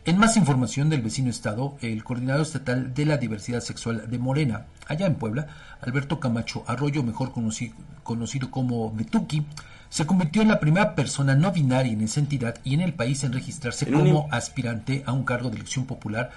En 0.04 0.18
más 0.18 0.36
información 0.36 0.90
del 0.90 1.00
vecino 1.00 1.30
estado, 1.30 1.78
el 1.80 2.04
coordinador 2.04 2.42
estatal 2.42 2.92
de 2.92 3.06
la 3.06 3.16
diversidad 3.16 3.60
sexual 3.60 4.10
de 4.10 4.18
Morena, 4.18 4.66
allá 4.88 5.06
en 5.06 5.14
Puebla, 5.14 5.46
Alberto 5.80 6.20
Camacho 6.20 6.64
Arroyo, 6.66 7.02
mejor 7.02 7.32
conocido, 7.32 7.74
conocido 8.02 8.50
como 8.50 8.92
Betuki, 8.92 9.46
se 9.88 10.04
convirtió 10.04 10.42
en 10.42 10.48
la 10.48 10.60
primera 10.60 10.94
persona 10.94 11.34
no 11.34 11.50
binaria 11.50 11.94
en 11.94 12.02
esa 12.02 12.20
entidad 12.20 12.56
y 12.62 12.74
en 12.74 12.82
el 12.82 12.92
país 12.92 13.24
en 13.24 13.32
registrarse 13.32 13.90
como 13.90 14.28
aspirante 14.30 15.02
a 15.06 15.12
un 15.12 15.24
cargo 15.24 15.48
de 15.48 15.56
elección 15.56 15.86
popular 15.86 16.30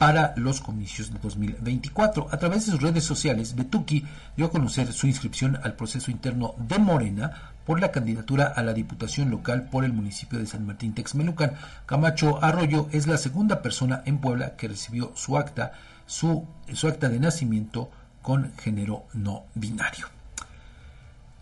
para 0.00 0.32
los 0.36 0.62
comicios 0.62 1.12
de 1.12 1.18
2024. 1.18 2.28
A 2.30 2.38
través 2.38 2.64
de 2.64 2.72
sus 2.72 2.80
redes 2.80 3.04
sociales, 3.04 3.54
Betuki 3.54 4.06
dio 4.34 4.46
a 4.46 4.50
conocer 4.50 4.94
su 4.94 5.06
inscripción 5.06 5.58
al 5.62 5.74
proceso 5.74 6.10
interno 6.10 6.54
de 6.56 6.78
Morena 6.78 7.52
por 7.66 7.82
la 7.82 7.92
candidatura 7.92 8.46
a 8.46 8.62
la 8.62 8.72
Diputación 8.72 9.30
Local 9.30 9.68
por 9.70 9.84
el 9.84 9.92
municipio 9.92 10.38
de 10.38 10.46
San 10.46 10.64
Martín 10.64 10.94
Texmelucan. 10.94 11.52
Camacho 11.84 12.42
Arroyo 12.42 12.88
es 12.92 13.06
la 13.06 13.18
segunda 13.18 13.60
persona 13.60 14.02
en 14.06 14.22
Puebla 14.22 14.56
que 14.56 14.68
recibió 14.68 15.12
su 15.16 15.36
acta, 15.36 15.72
su, 16.06 16.46
su 16.72 16.88
acta 16.88 17.10
de 17.10 17.20
nacimiento 17.20 17.90
con 18.22 18.54
género 18.56 19.04
no 19.12 19.44
binario. 19.54 20.06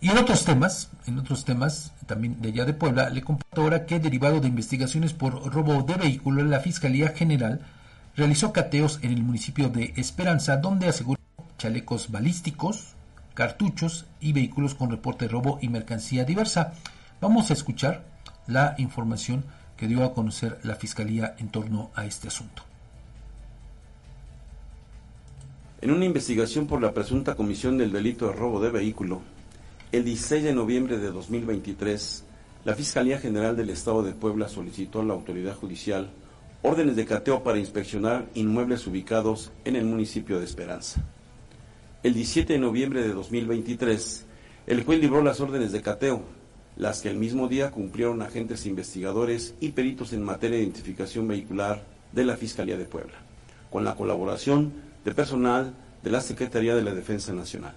Y 0.00 0.10
en 0.10 0.18
otros 0.18 0.44
temas, 0.44 0.88
en 1.06 1.16
otros 1.20 1.44
temas 1.44 1.92
también 2.06 2.42
de 2.42 2.48
allá 2.48 2.64
de 2.64 2.74
Puebla, 2.74 3.08
le 3.08 3.22
comparto 3.22 3.62
ahora 3.62 3.86
que 3.86 4.00
derivado 4.00 4.40
de 4.40 4.48
investigaciones 4.48 5.12
por 5.12 5.54
robo 5.54 5.80
de 5.84 5.94
vehículo, 5.94 6.42
la 6.42 6.58
Fiscalía 6.58 7.10
General 7.10 7.60
realizó 8.18 8.52
cateos 8.52 8.98
en 9.02 9.12
el 9.12 9.22
municipio 9.22 9.68
de 9.68 9.92
Esperanza, 9.96 10.56
donde 10.56 10.88
aseguró 10.88 11.20
chalecos 11.56 12.10
balísticos, 12.10 12.94
cartuchos 13.34 14.06
y 14.20 14.32
vehículos 14.32 14.74
con 14.74 14.90
reporte 14.90 15.26
de 15.26 15.30
robo 15.30 15.60
y 15.62 15.68
mercancía 15.68 16.24
diversa. 16.24 16.72
Vamos 17.20 17.50
a 17.50 17.52
escuchar 17.52 18.04
la 18.48 18.74
información 18.78 19.44
que 19.76 19.86
dio 19.86 20.02
a 20.02 20.14
conocer 20.14 20.58
la 20.64 20.74
Fiscalía 20.74 21.36
en 21.38 21.50
torno 21.50 21.92
a 21.94 22.06
este 22.06 22.26
asunto. 22.26 22.64
En 25.80 25.92
una 25.92 26.04
investigación 26.04 26.66
por 26.66 26.82
la 26.82 26.92
presunta 26.92 27.36
comisión 27.36 27.78
del 27.78 27.92
delito 27.92 28.26
de 28.26 28.32
robo 28.32 28.60
de 28.60 28.70
vehículo, 28.70 29.22
el 29.92 30.04
16 30.04 30.42
de 30.42 30.54
noviembre 30.54 30.98
de 30.98 31.12
2023, 31.12 32.24
la 32.64 32.74
Fiscalía 32.74 33.20
General 33.20 33.56
del 33.56 33.70
Estado 33.70 34.02
de 34.02 34.10
Puebla 34.10 34.48
solicitó 34.48 35.02
a 35.02 35.04
la 35.04 35.14
autoridad 35.14 35.54
judicial 35.54 36.10
órdenes 36.62 36.96
de 36.96 37.06
cateo 37.06 37.42
para 37.42 37.58
inspeccionar 37.58 38.26
inmuebles 38.34 38.86
ubicados 38.86 39.52
en 39.64 39.76
el 39.76 39.84
municipio 39.84 40.38
de 40.38 40.44
Esperanza. 40.44 41.02
El 42.02 42.14
17 42.14 42.54
de 42.54 42.58
noviembre 42.58 43.02
de 43.02 43.12
2023, 43.12 44.24
el 44.66 44.84
juez 44.84 45.00
libró 45.00 45.22
las 45.22 45.40
órdenes 45.40 45.72
de 45.72 45.82
cateo, 45.82 46.22
las 46.76 47.00
que 47.00 47.10
el 47.10 47.16
mismo 47.16 47.48
día 47.48 47.70
cumplieron 47.70 48.22
agentes 48.22 48.66
investigadores 48.66 49.54
y 49.60 49.70
peritos 49.70 50.12
en 50.12 50.22
materia 50.22 50.56
de 50.56 50.64
identificación 50.64 51.28
vehicular 51.28 51.82
de 52.12 52.24
la 52.24 52.36
Fiscalía 52.36 52.76
de 52.76 52.84
Puebla, 52.84 53.18
con 53.70 53.84
la 53.84 53.94
colaboración 53.94 54.72
de 55.04 55.14
personal 55.14 55.74
de 56.02 56.10
la 56.10 56.20
Secretaría 56.20 56.74
de 56.74 56.82
la 56.82 56.94
Defensa 56.94 57.32
Nacional. 57.32 57.74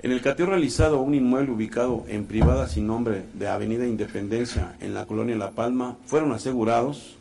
En 0.00 0.12
el 0.12 0.20
cateo 0.22 0.46
realizado 0.46 0.98
a 0.98 1.02
un 1.02 1.14
inmueble 1.14 1.50
ubicado 1.50 2.04
en 2.08 2.24
privada 2.24 2.68
sin 2.68 2.86
nombre 2.86 3.24
de 3.34 3.48
Avenida 3.48 3.86
Independencia 3.86 4.76
en 4.80 4.94
la 4.94 5.06
colonia 5.06 5.36
La 5.36 5.50
Palma, 5.50 5.96
fueron 6.06 6.32
asegurados 6.32 7.17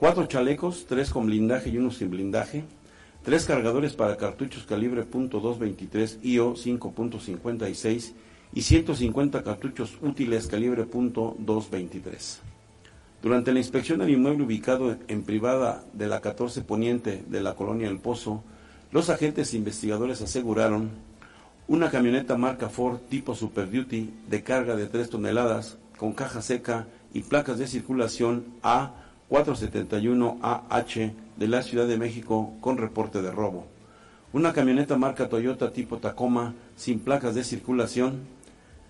cuatro 0.00 0.24
chalecos, 0.24 0.86
tres 0.88 1.10
con 1.10 1.26
blindaje 1.26 1.68
y 1.68 1.76
uno 1.76 1.90
sin 1.90 2.08
blindaje, 2.08 2.64
tres 3.22 3.44
cargadores 3.44 3.92
para 3.92 4.16
cartuchos 4.16 4.64
calibre 4.64 5.04
.223 5.06 6.20
IO 6.22 6.54
5.56 6.54 8.12
y 8.54 8.62
150 8.62 9.42
cartuchos 9.42 9.98
útiles 10.00 10.46
calibre 10.46 10.88
.223. 10.88 12.38
Durante 13.22 13.52
la 13.52 13.58
inspección 13.58 13.98
del 13.98 14.08
inmueble 14.08 14.44
ubicado 14.44 14.96
en 15.06 15.22
privada 15.22 15.84
de 15.92 16.08
la 16.08 16.22
14 16.22 16.62
Poniente 16.62 17.22
de 17.28 17.42
la 17.42 17.54
colonia 17.54 17.88
El 17.88 17.98
Pozo, 17.98 18.42
los 18.92 19.10
agentes 19.10 19.52
investigadores 19.52 20.22
aseguraron 20.22 20.88
una 21.68 21.90
camioneta 21.90 22.38
marca 22.38 22.70
Ford 22.70 23.00
tipo 23.10 23.34
Super 23.34 23.70
Duty 23.70 24.10
de 24.30 24.42
carga 24.42 24.76
de 24.76 24.86
3 24.86 25.10
toneladas 25.10 25.76
con 25.98 26.14
caja 26.14 26.40
seca 26.40 26.86
y 27.12 27.20
placas 27.20 27.58
de 27.58 27.66
circulación 27.66 28.46
A 28.62 28.94
471AH 29.30 31.12
de 31.36 31.48
la 31.48 31.62
Ciudad 31.62 31.86
de 31.86 31.96
México 31.96 32.52
con 32.60 32.76
reporte 32.76 33.22
de 33.22 33.30
robo. 33.30 33.66
Una 34.32 34.52
camioneta 34.52 34.96
marca 34.96 35.28
Toyota 35.28 35.72
tipo 35.72 35.98
Tacoma 35.98 36.54
sin 36.76 36.98
placas 37.00 37.34
de 37.34 37.44
circulación, 37.44 38.20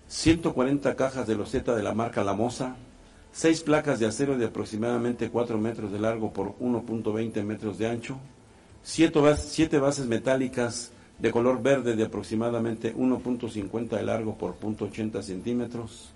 140 0.07 0.95
cajas 0.95 1.27
de 1.27 1.35
loseta 1.35 1.75
de 1.75 1.83
la 1.83 1.93
marca 1.93 2.23
La 2.23 2.33
Moza, 2.33 2.75
6 3.33 3.61
placas 3.61 3.99
de 3.99 4.07
acero 4.07 4.37
de 4.37 4.45
aproximadamente 4.45 5.29
4 5.29 5.57
metros 5.57 5.91
de 5.91 5.99
largo 5.99 6.33
por 6.33 6.57
1.20 6.59 7.43
metros 7.43 7.77
de 7.77 7.87
ancho, 7.87 8.17
7 8.83 9.79
bases 9.79 10.05
metálicas 10.07 10.91
de 11.17 11.31
color 11.31 11.61
verde 11.61 11.95
de 11.95 12.03
aproximadamente 12.03 12.95
1.50 12.95 13.89
de 13.89 14.03
largo 14.03 14.37
por 14.37 14.59
0.80 14.59 15.21
centímetros. 15.21 16.09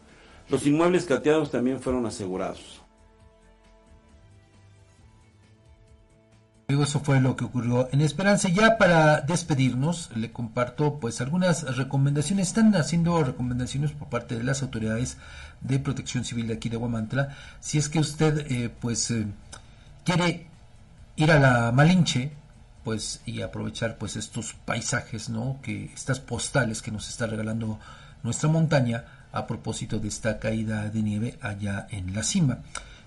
Los 0.50 0.66
inmuebles 0.66 1.06
cateados 1.06 1.52
también 1.52 1.80
fueron 1.80 2.06
asegurados. 2.06 2.85
Eso 6.68 7.00
fue 7.00 7.22
lo 7.22 7.36
que 7.36 7.46
ocurrió 7.46 7.90
en 7.92 8.02
Esperanza. 8.02 8.50
Ya 8.50 8.78
para 8.80 9.22
despedirnos, 9.22 10.10
le 10.16 10.32
comparto 10.32 11.00
pues 11.00 11.22
algunas 11.22 11.78
recomendaciones. 11.78 12.48
Están 12.48 12.76
haciendo 12.76 13.24
recomendaciones 13.24 13.92
por 13.92 14.10
parte 14.10 14.36
de 14.36 14.44
las 14.44 14.64
autoridades 14.64 15.18
de 15.62 15.78
protección 15.78 16.26
civil 16.26 16.48
de 16.48 16.56
aquí 16.56 16.70
de 16.70 16.78
Guamantla. 16.78 17.36
Si 17.60 17.78
es 17.78 17.88
que 17.88 18.00
usted 18.00 18.52
eh, 18.52 18.70
pues 18.80 19.12
eh, 19.12 19.28
quiere 20.04 20.48
ir 21.18 21.32
a 21.32 21.40
la 21.40 21.72
Malinche, 21.72 22.32
pues 22.84 23.22
y 23.28 23.42
aprovechar 23.42 24.00
pues 24.00 24.16
estos 24.16 24.54
paisajes, 24.54 25.30
¿no? 25.30 25.60
Que 25.62 25.92
estas 25.94 26.20
postales 26.20 26.82
que 26.82 26.92
nos 26.92 27.10
está 27.10 27.28
regalando 27.28 27.80
nuestra 28.24 28.50
montaña 28.50 29.06
a 29.32 29.46
propósito 29.46 30.00
de 30.00 30.08
esta 30.08 30.40
caída 30.40 30.90
de 30.90 31.04
nieve 31.04 31.38
allá 31.42 31.86
en 31.92 32.16
la 32.16 32.24
cima. 32.24 32.60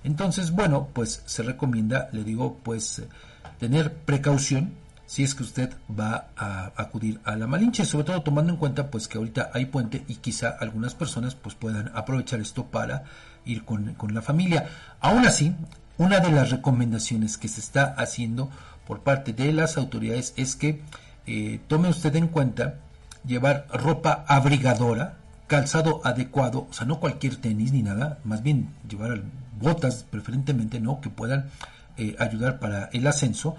Entonces, 0.05 0.53
bueno, 0.53 0.91
pues 0.93 1.23
se 1.27 1.43
recomienda, 1.43 2.09
le 2.13 2.23
digo, 2.23 2.61
pues 2.63 3.03
tener 3.59 3.93
precaución 3.93 4.73
si 5.07 5.23
es 5.23 5.35
que 5.35 5.43
usted 5.43 5.71
va 5.89 6.29
a 6.37 6.73
acudir 6.77 7.19
a 7.25 7.35
la 7.37 7.47
Malinche, 7.47 7.87
sobre 7.87 8.05
todo 8.05 8.23
tomando 8.23 8.53
en 8.53 8.59
cuenta 8.59 8.91
pues 8.91 9.09
que 9.09 9.17
ahorita 9.17 9.51
hay 9.55 9.65
puente 9.67 10.05
y 10.07 10.17
quizá 10.17 10.51
algunas 10.51 10.95
personas 10.95 11.35
pues 11.35 11.55
puedan 11.55 11.91
aprovechar 11.95 12.41
esto 12.41 12.67
para 12.67 13.05
ir 13.47 13.65
con, 13.65 13.95
con 13.95 14.13
la 14.13 14.21
familia. 14.21 14.69
Aún 15.01 15.27
así, 15.27 15.55
una 15.97 16.21
de 16.21 16.31
las 16.31 16.51
recomendaciones 16.51 17.39
que 17.39 17.49
se 17.49 17.61
está 17.61 17.85
haciendo 17.85 18.51
por 18.87 19.01
parte 19.01 19.33
de 19.33 19.53
las 19.53 19.79
autoridades 19.79 20.35
es 20.37 20.57
que 20.57 20.83
eh, 21.27 21.61
tome 21.69 21.89
usted 21.89 22.15
en 22.17 22.29
cuenta 22.29 22.77
llevar 23.27 23.67
ropa 23.73 24.25
abrigadora, 24.29 25.17
calzado 25.47 26.01
adecuado, 26.05 26.67
o 26.71 26.73
sea, 26.73 26.87
no 26.87 27.01
cualquier 27.01 27.37
tenis 27.37 27.73
ni 27.73 27.83
nada, 27.83 28.19
más 28.25 28.43
bien 28.43 28.69
llevar 28.89 29.23
botas 29.59 30.05
preferentemente, 30.05 30.81
¿no? 30.81 31.01
Que 31.01 31.11
puedan 31.11 31.51
eh, 31.99 32.17
ayudar 32.19 32.59
para 32.59 32.89
el 32.93 33.07
ascenso. 33.07 33.57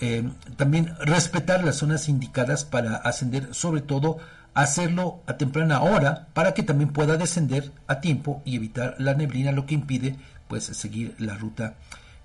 Eh, 0.00 0.28
también 0.56 0.94
respetar 1.00 1.62
las 1.64 1.76
zonas 1.76 2.08
indicadas 2.08 2.64
para 2.64 2.96
ascender, 2.96 3.54
sobre 3.54 3.82
todo 3.82 4.18
hacerlo 4.54 5.20
a 5.26 5.36
temprana 5.36 5.82
hora 5.82 6.28
para 6.34 6.54
que 6.54 6.62
también 6.62 6.92
pueda 6.92 7.16
descender 7.16 7.70
a 7.86 8.00
tiempo 8.00 8.42
y 8.44 8.56
evitar 8.56 8.96
la 8.98 9.14
neblina, 9.14 9.52
lo 9.52 9.66
que 9.66 9.74
impide 9.74 10.16
pues 10.48 10.64
seguir 10.64 11.14
la 11.18 11.34
ruta 11.34 11.74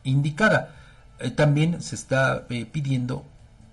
indicada. 0.03 0.75
Eh, 1.19 1.31
también 1.31 1.81
se 1.81 1.95
está 1.95 2.47
pidiendo 2.47 3.25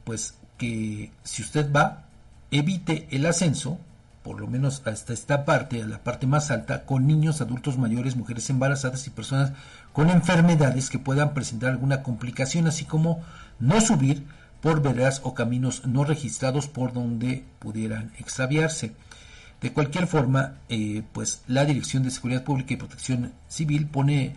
pues 0.04 0.34
que 0.58 1.10
si 1.22 1.42
usted 1.42 1.70
va 1.72 2.04
evite 2.50 3.08
el 3.10 3.26
ascenso 3.26 3.78
por 4.24 4.40
lo 4.40 4.46
menos 4.46 4.82
hasta 4.86 5.12
esta 5.12 5.44
parte, 5.44 5.86
la 5.86 6.02
parte 6.02 6.26
más 6.26 6.50
alta, 6.50 6.86
con 6.86 7.06
niños, 7.06 7.42
adultos 7.42 7.76
mayores, 7.76 8.16
mujeres 8.16 8.48
embarazadas 8.48 9.06
y 9.06 9.10
personas 9.10 9.52
con 9.92 10.08
enfermedades 10.08 10.88
que 10.88 10.98
puedan 10.98 11.34
presentar 11.34 11.70
alguna 11.70 12.02
complicación, 12.02 12.66
así 12.66 12.86
como 12.86 13.22
no 13.60 13.82
subir 13.82 14.24
por 14.62 14.80
veredas 14.80 15.20
o 15.24 15.34
caminos 15.34 15.84
no 15.84 16.04
registrados 16.04 16.68
por 16.68 16.94
donde 16.94 17.44
pudieran 17.58 18.12
extraviarse. 18.18 18.94
De 19.60 19.74
cualquier 19.74 20.06
forma, 20.06 20.54
eh, 20.70 21.02
pues 21.12 21.42
la 21.46 21.66
Dirección 21.66 22.02
de 22.02 22.10
Seguridad 22.10 22.44
Pública 22.44 22.72
y 22.72 22.78
Protección 22.78 23.34
Civil 23.46 23.86
pone 23.86 24.36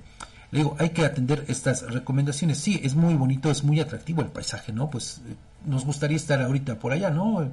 Le 0.52 0.60
digo, 0.60 0.76
hay 0.78 0.92
que 0.92 1.04
atender 1.04 1.46
estas 1.48 1.82
recomendaciones. 1.92 2.60
Sí, 2.60 2.80
es 2.84 2.94
muy 2.94 3.16
bonito, 3.16 3.50
es 3.50 3.64
muy 3.64 3.80
atractivo 3.80 4.22
el 4.22 4.28
paisaje, 4.28 4.72
¿no? 4.72 4.92
Pues 4.92 5.24
eh, 5.28 5.34
nos 5.66 5.84
gustaría 5.84 6.18
estar 6.18 6.40
ahorita 6.44 6.78
por 6.78 6.94
allá, 6.94 7.10
¿no? 7.10 7.50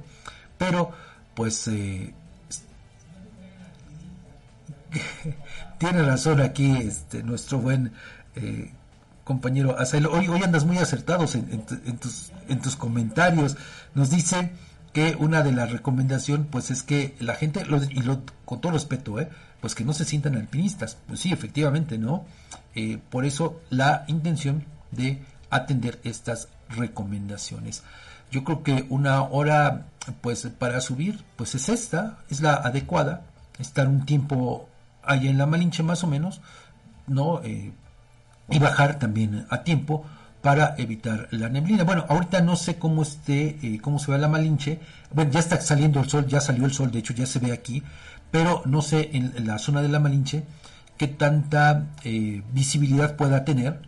Pero, 0.59 0.91
pues, 1.33 1.67
eh, 1.67 2.13
tiene 5.77 6.01
razón 6.03 6.41
aquí 6.41 6.71
este, 6.71 7.23
nuestro 7.23 7.59
buen 7.59 7.93
eh, 8.35 8.71
compañero 9.23 9.77
Azael. 9.77 10.07
Hoy, 10.07 10.27
hoy 10.27 10.41
andas 10.43 10.65
muy 10.65 10.77
acertados 10.77 11.35
en, 11.35 11.65
tus, 11.99 12.31
en 12.47 12.61
tus 12.61 12.75
comentarios. 12.75 13.57
Nos 13.93 14.09
dice 14.09 14.51
que 14.91 15.15
una 15.19 15.41
de 15.41 15.51
las 15.51 15.71
recomendaciones 15.71 16.47
pues 16.49 16.71
es 16.71 16.83
que 16.83 17.15
la 17.19 17.35
gente, 17.35 17.63
y 17.89 18.01
lo, 18.01 18.21
con 18.45 18.61
todo 18.61 18.73
respeto, 18.73 19.19
eh, 19.19 19.29
pues 19.59 19.75
que 19.75 19.83
no 19.83 19.93
se 19.93 20.05
sientan 20.05 20.35
alpinistas. 20.35 20.97
Pues 21.07 21.19
sí, 21.19 21.31
efectivamente, 21.31 21.97
¿no? 21.97 22.25
Eh, 22.75 22.99
por 23.09 23.25
eso 23.25 23.61
la 23.69 24.05
intención 24.07 24.65
de 24.91 25.21
atender 25.49 25.99
estas 26.03 26.49
recomendaciones. 26.69 27.83
Yo 28.31 28.43
creo 28.43 28.63
que 28.63 28.85
una 28.89 29.21
hora 29.21 29.85
pues 30.21 30.47
para 30.57 30.81
subir 30.81 31.23
pues 31.35 31.55
es 31.55 31.69
esta, 31.69 32.17
es 32.29 32.41
la 32.41 32.55
adecuada, 32.55 33.21
estar 33.59 33.87
un 33.87 34.05
tiempo 34.05 34.69
allá 35.05 35.29
en 35.29 35.37
la 35.37 35.45
Malinche 35.45 35.83
más 35.83 36.03
o 36.03 36.07
menos, 36.07 36.41
¿no? 37.07 37.41
Eh, 37.43 37.71
y 38.49 38.59
bajar 38.59 38.99
también 38.99 39.45
a 39.49 39.63
tiempo 39.63 40.05
para 40.41 40.75
evitar 40.77 41.29
la 41.31 41.47
neblina. 41.47 41.85
Bueno, 41.85 42.05
ahorita 42.09 42.41
no 42.41 42.57
sé 42.57 42.77
cómo 42.77 43.01
esté, 43.01 43.57
eh, 43.61 43.79
cómo 43.81 43.97
se 43.97 44.11
ve 44.11 44.17
la 44.17 44.27
Malinche. 44.27 44.79
Bueno, 45.11 45.31
ya 45.31 45.39
está 45.39 45.59
saliendo 45.61 46.01
el 46.01 46.09
sol, 46.09 46.27
ya 46.27 46.41
salió 46.41 46.65
el 46.65 46.73
sol, 46.73 46.91
de 46.91 46.99
hecho 46.99 47.13
ya 47.13 47.25
se 47.25 47.39
ve 47.39 47.53
aquí, 47.53 47.81
pero 48.29 48.61
no 48.65 48.81
sé 48.81 49.11
en, 49.13 49.47
la 49.47 49.57
zona 49.57 49.81
de 49.81 49.87
la 49.87 49.99
Malinche 49.99 50.43
qué 50.97 51.07
tanta 51.07 51.87
eh, 52.03 52.43
visibilidad 52.51 53.15
pueda 53.15 53.45
tener 53.45 53.79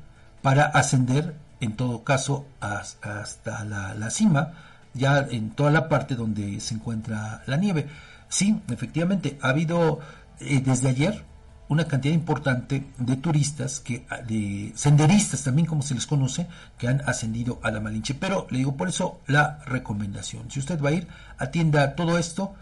para 0.41 0.65
ascender, 0.65 1.35
en 1.59 1.75
todo 1.75 2.03
caso, 2.03 2.45
hasta 2.61 3.65
la, 3.65 3.93
la 3.95 4.09
cima, 4.09 4.53
ya 4.93 5.19
en 5.29 5.51
toda 5.51 5.71
la 5.71 5.89
parte 5.89 6.15
donde 6.15 6.59
se 6.61 6.75
encuentra 6.75 7.43
la 7.47 7.57
nieve. 7.57 7.87
Sí, 8.29 8.61
efectivamente, 8.69 9.37
ha 9.41 9.49
habido 9.49 9.99
eh, 10.39 10.61
desde 10.63 10.89
ayer 10.89 11.23
una 11.67 11.87
cantidad 11.87 12.13
importante 12.13 12.83
de 12.97 13.15
turistas, 13.17 13.79
que, 13.79 14.05
ah, 14.09 14.17
de 14.17 14.71
senderistas 14.75 15.43
también 15.43 15.65
como 15.65 15.81
se 15.81 15.95
les 15.95 16.05
conoce, 16.05 16.47
que 16.77 16.87
han 16.87 17.01
ascendido 17.07 17.59
a 17.63 17.71
la 17.71 17.79
Malinche. 17.79 18.13
Pero 18.13 18.47
le 18.51 18.59
digo 18.59 18.75
por 18.75 18.87
eso 18.87 19.19
la 19.27 19.59
recomendación. 19.65 20.51
Si 20.51 20.59
usted 20.59 20.79
va 20.81 20.89
a 20.89 20.93
ir, 20.93 21.07
atienda 21.37 21.95
todo 21.95 22.17
esto 22.17 22.53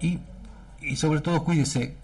y, 0.00 0.20
y 0.80 0.96
sobre 0.96 1.20
todo 1.20 1.44
cuídese. 1.44 1.96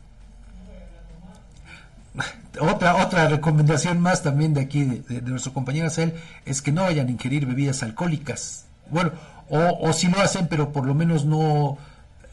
Otra, 2.61 2.97
otra 2.97 3.29
recomendación 3.29 4.01
más 4.01 4.24
también 4.24 4.53
de 4.53 4.62
aquí, 4.62 4.83
de, 4.83 5.22
nuestro 5.22 5.53
compañero 5.53 5.89
Sel, 5.91 6.14
es 6.45 6.61
que 6.61 6.72
no 6.72 6.83
vayan 6.83 7.07
a 7.07 7.11
ingerir 7.12 7.47
bebidas 7.47 7.85
alcohólicas. 7.85 8.64
Bueno, 8.91 9.12
o, 9.49 9.79
o 9.81 9.93
si 9.93 10.09
lo 10.09 10.20
hacen, 10.20 10.49
pero 10.49 10.72
por 10.72 10.85
lo 10.85 10.93
menos 10.93 11.24
no 11.24 11.79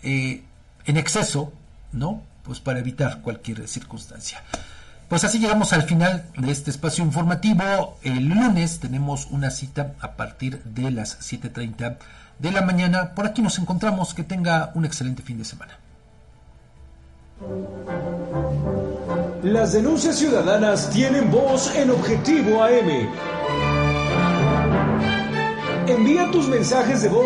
eh, 0.01 0.41
en 0.85 0.97
exceso, 0.97 1.53
¿no? 1.91 2.23
Pues 2.45 2.59
para 2.59 2.79
evitar 2.79 3.21
cualquier 3.21 3.67
circunstancia. 3.67 4.43
Pues 5.09 5.23
así 5.23 5.39
llegamos 5.39 5.71
al 5.73 5.83
final 5.83 6.25
de 6.35 6.51
este 6.51 6.71
espacio 6.71 7.03
informativo. 7.03 7.99
El 8.01 8.25
lunes 8.27 8.79
tenemos 8.79 9.27
una 9.27 9.51
cita 9.51 9.93
a 9.99 10.13
partir 10.13 10.63
de 10.63 10.89
las 10.89 11.19
7.30 11.19 11.97
de 12.39 12.51
la 12.51 12.61
mañana. 12.61 13.13
Por 13.13 13.27
aquí 13.27 13.41
nos 13.41 13.59
encontramos. 13.59 14.15
Que 14.15 14.23
tenga 14.23 14.71
un 14.73 14.83
excelente 14.83 15.21
fin 15.21 15.37
de 15.37 15.45
semana. 15.45 15.77
Las 19.43 19.73
denuncias 19.73 20.15
ciudadanas 20.17 20.89
tienen 20.89 21.29
voz 21.29 21.75
en 21.75 21.91
Objetivo 21.91 22.63
AM. 22.63 23.09
Envía 25.87 26.31
tus 26.31 26.47
mensajes 26.47 27.03
de 27.03 27.09
voz. 27.09 27.23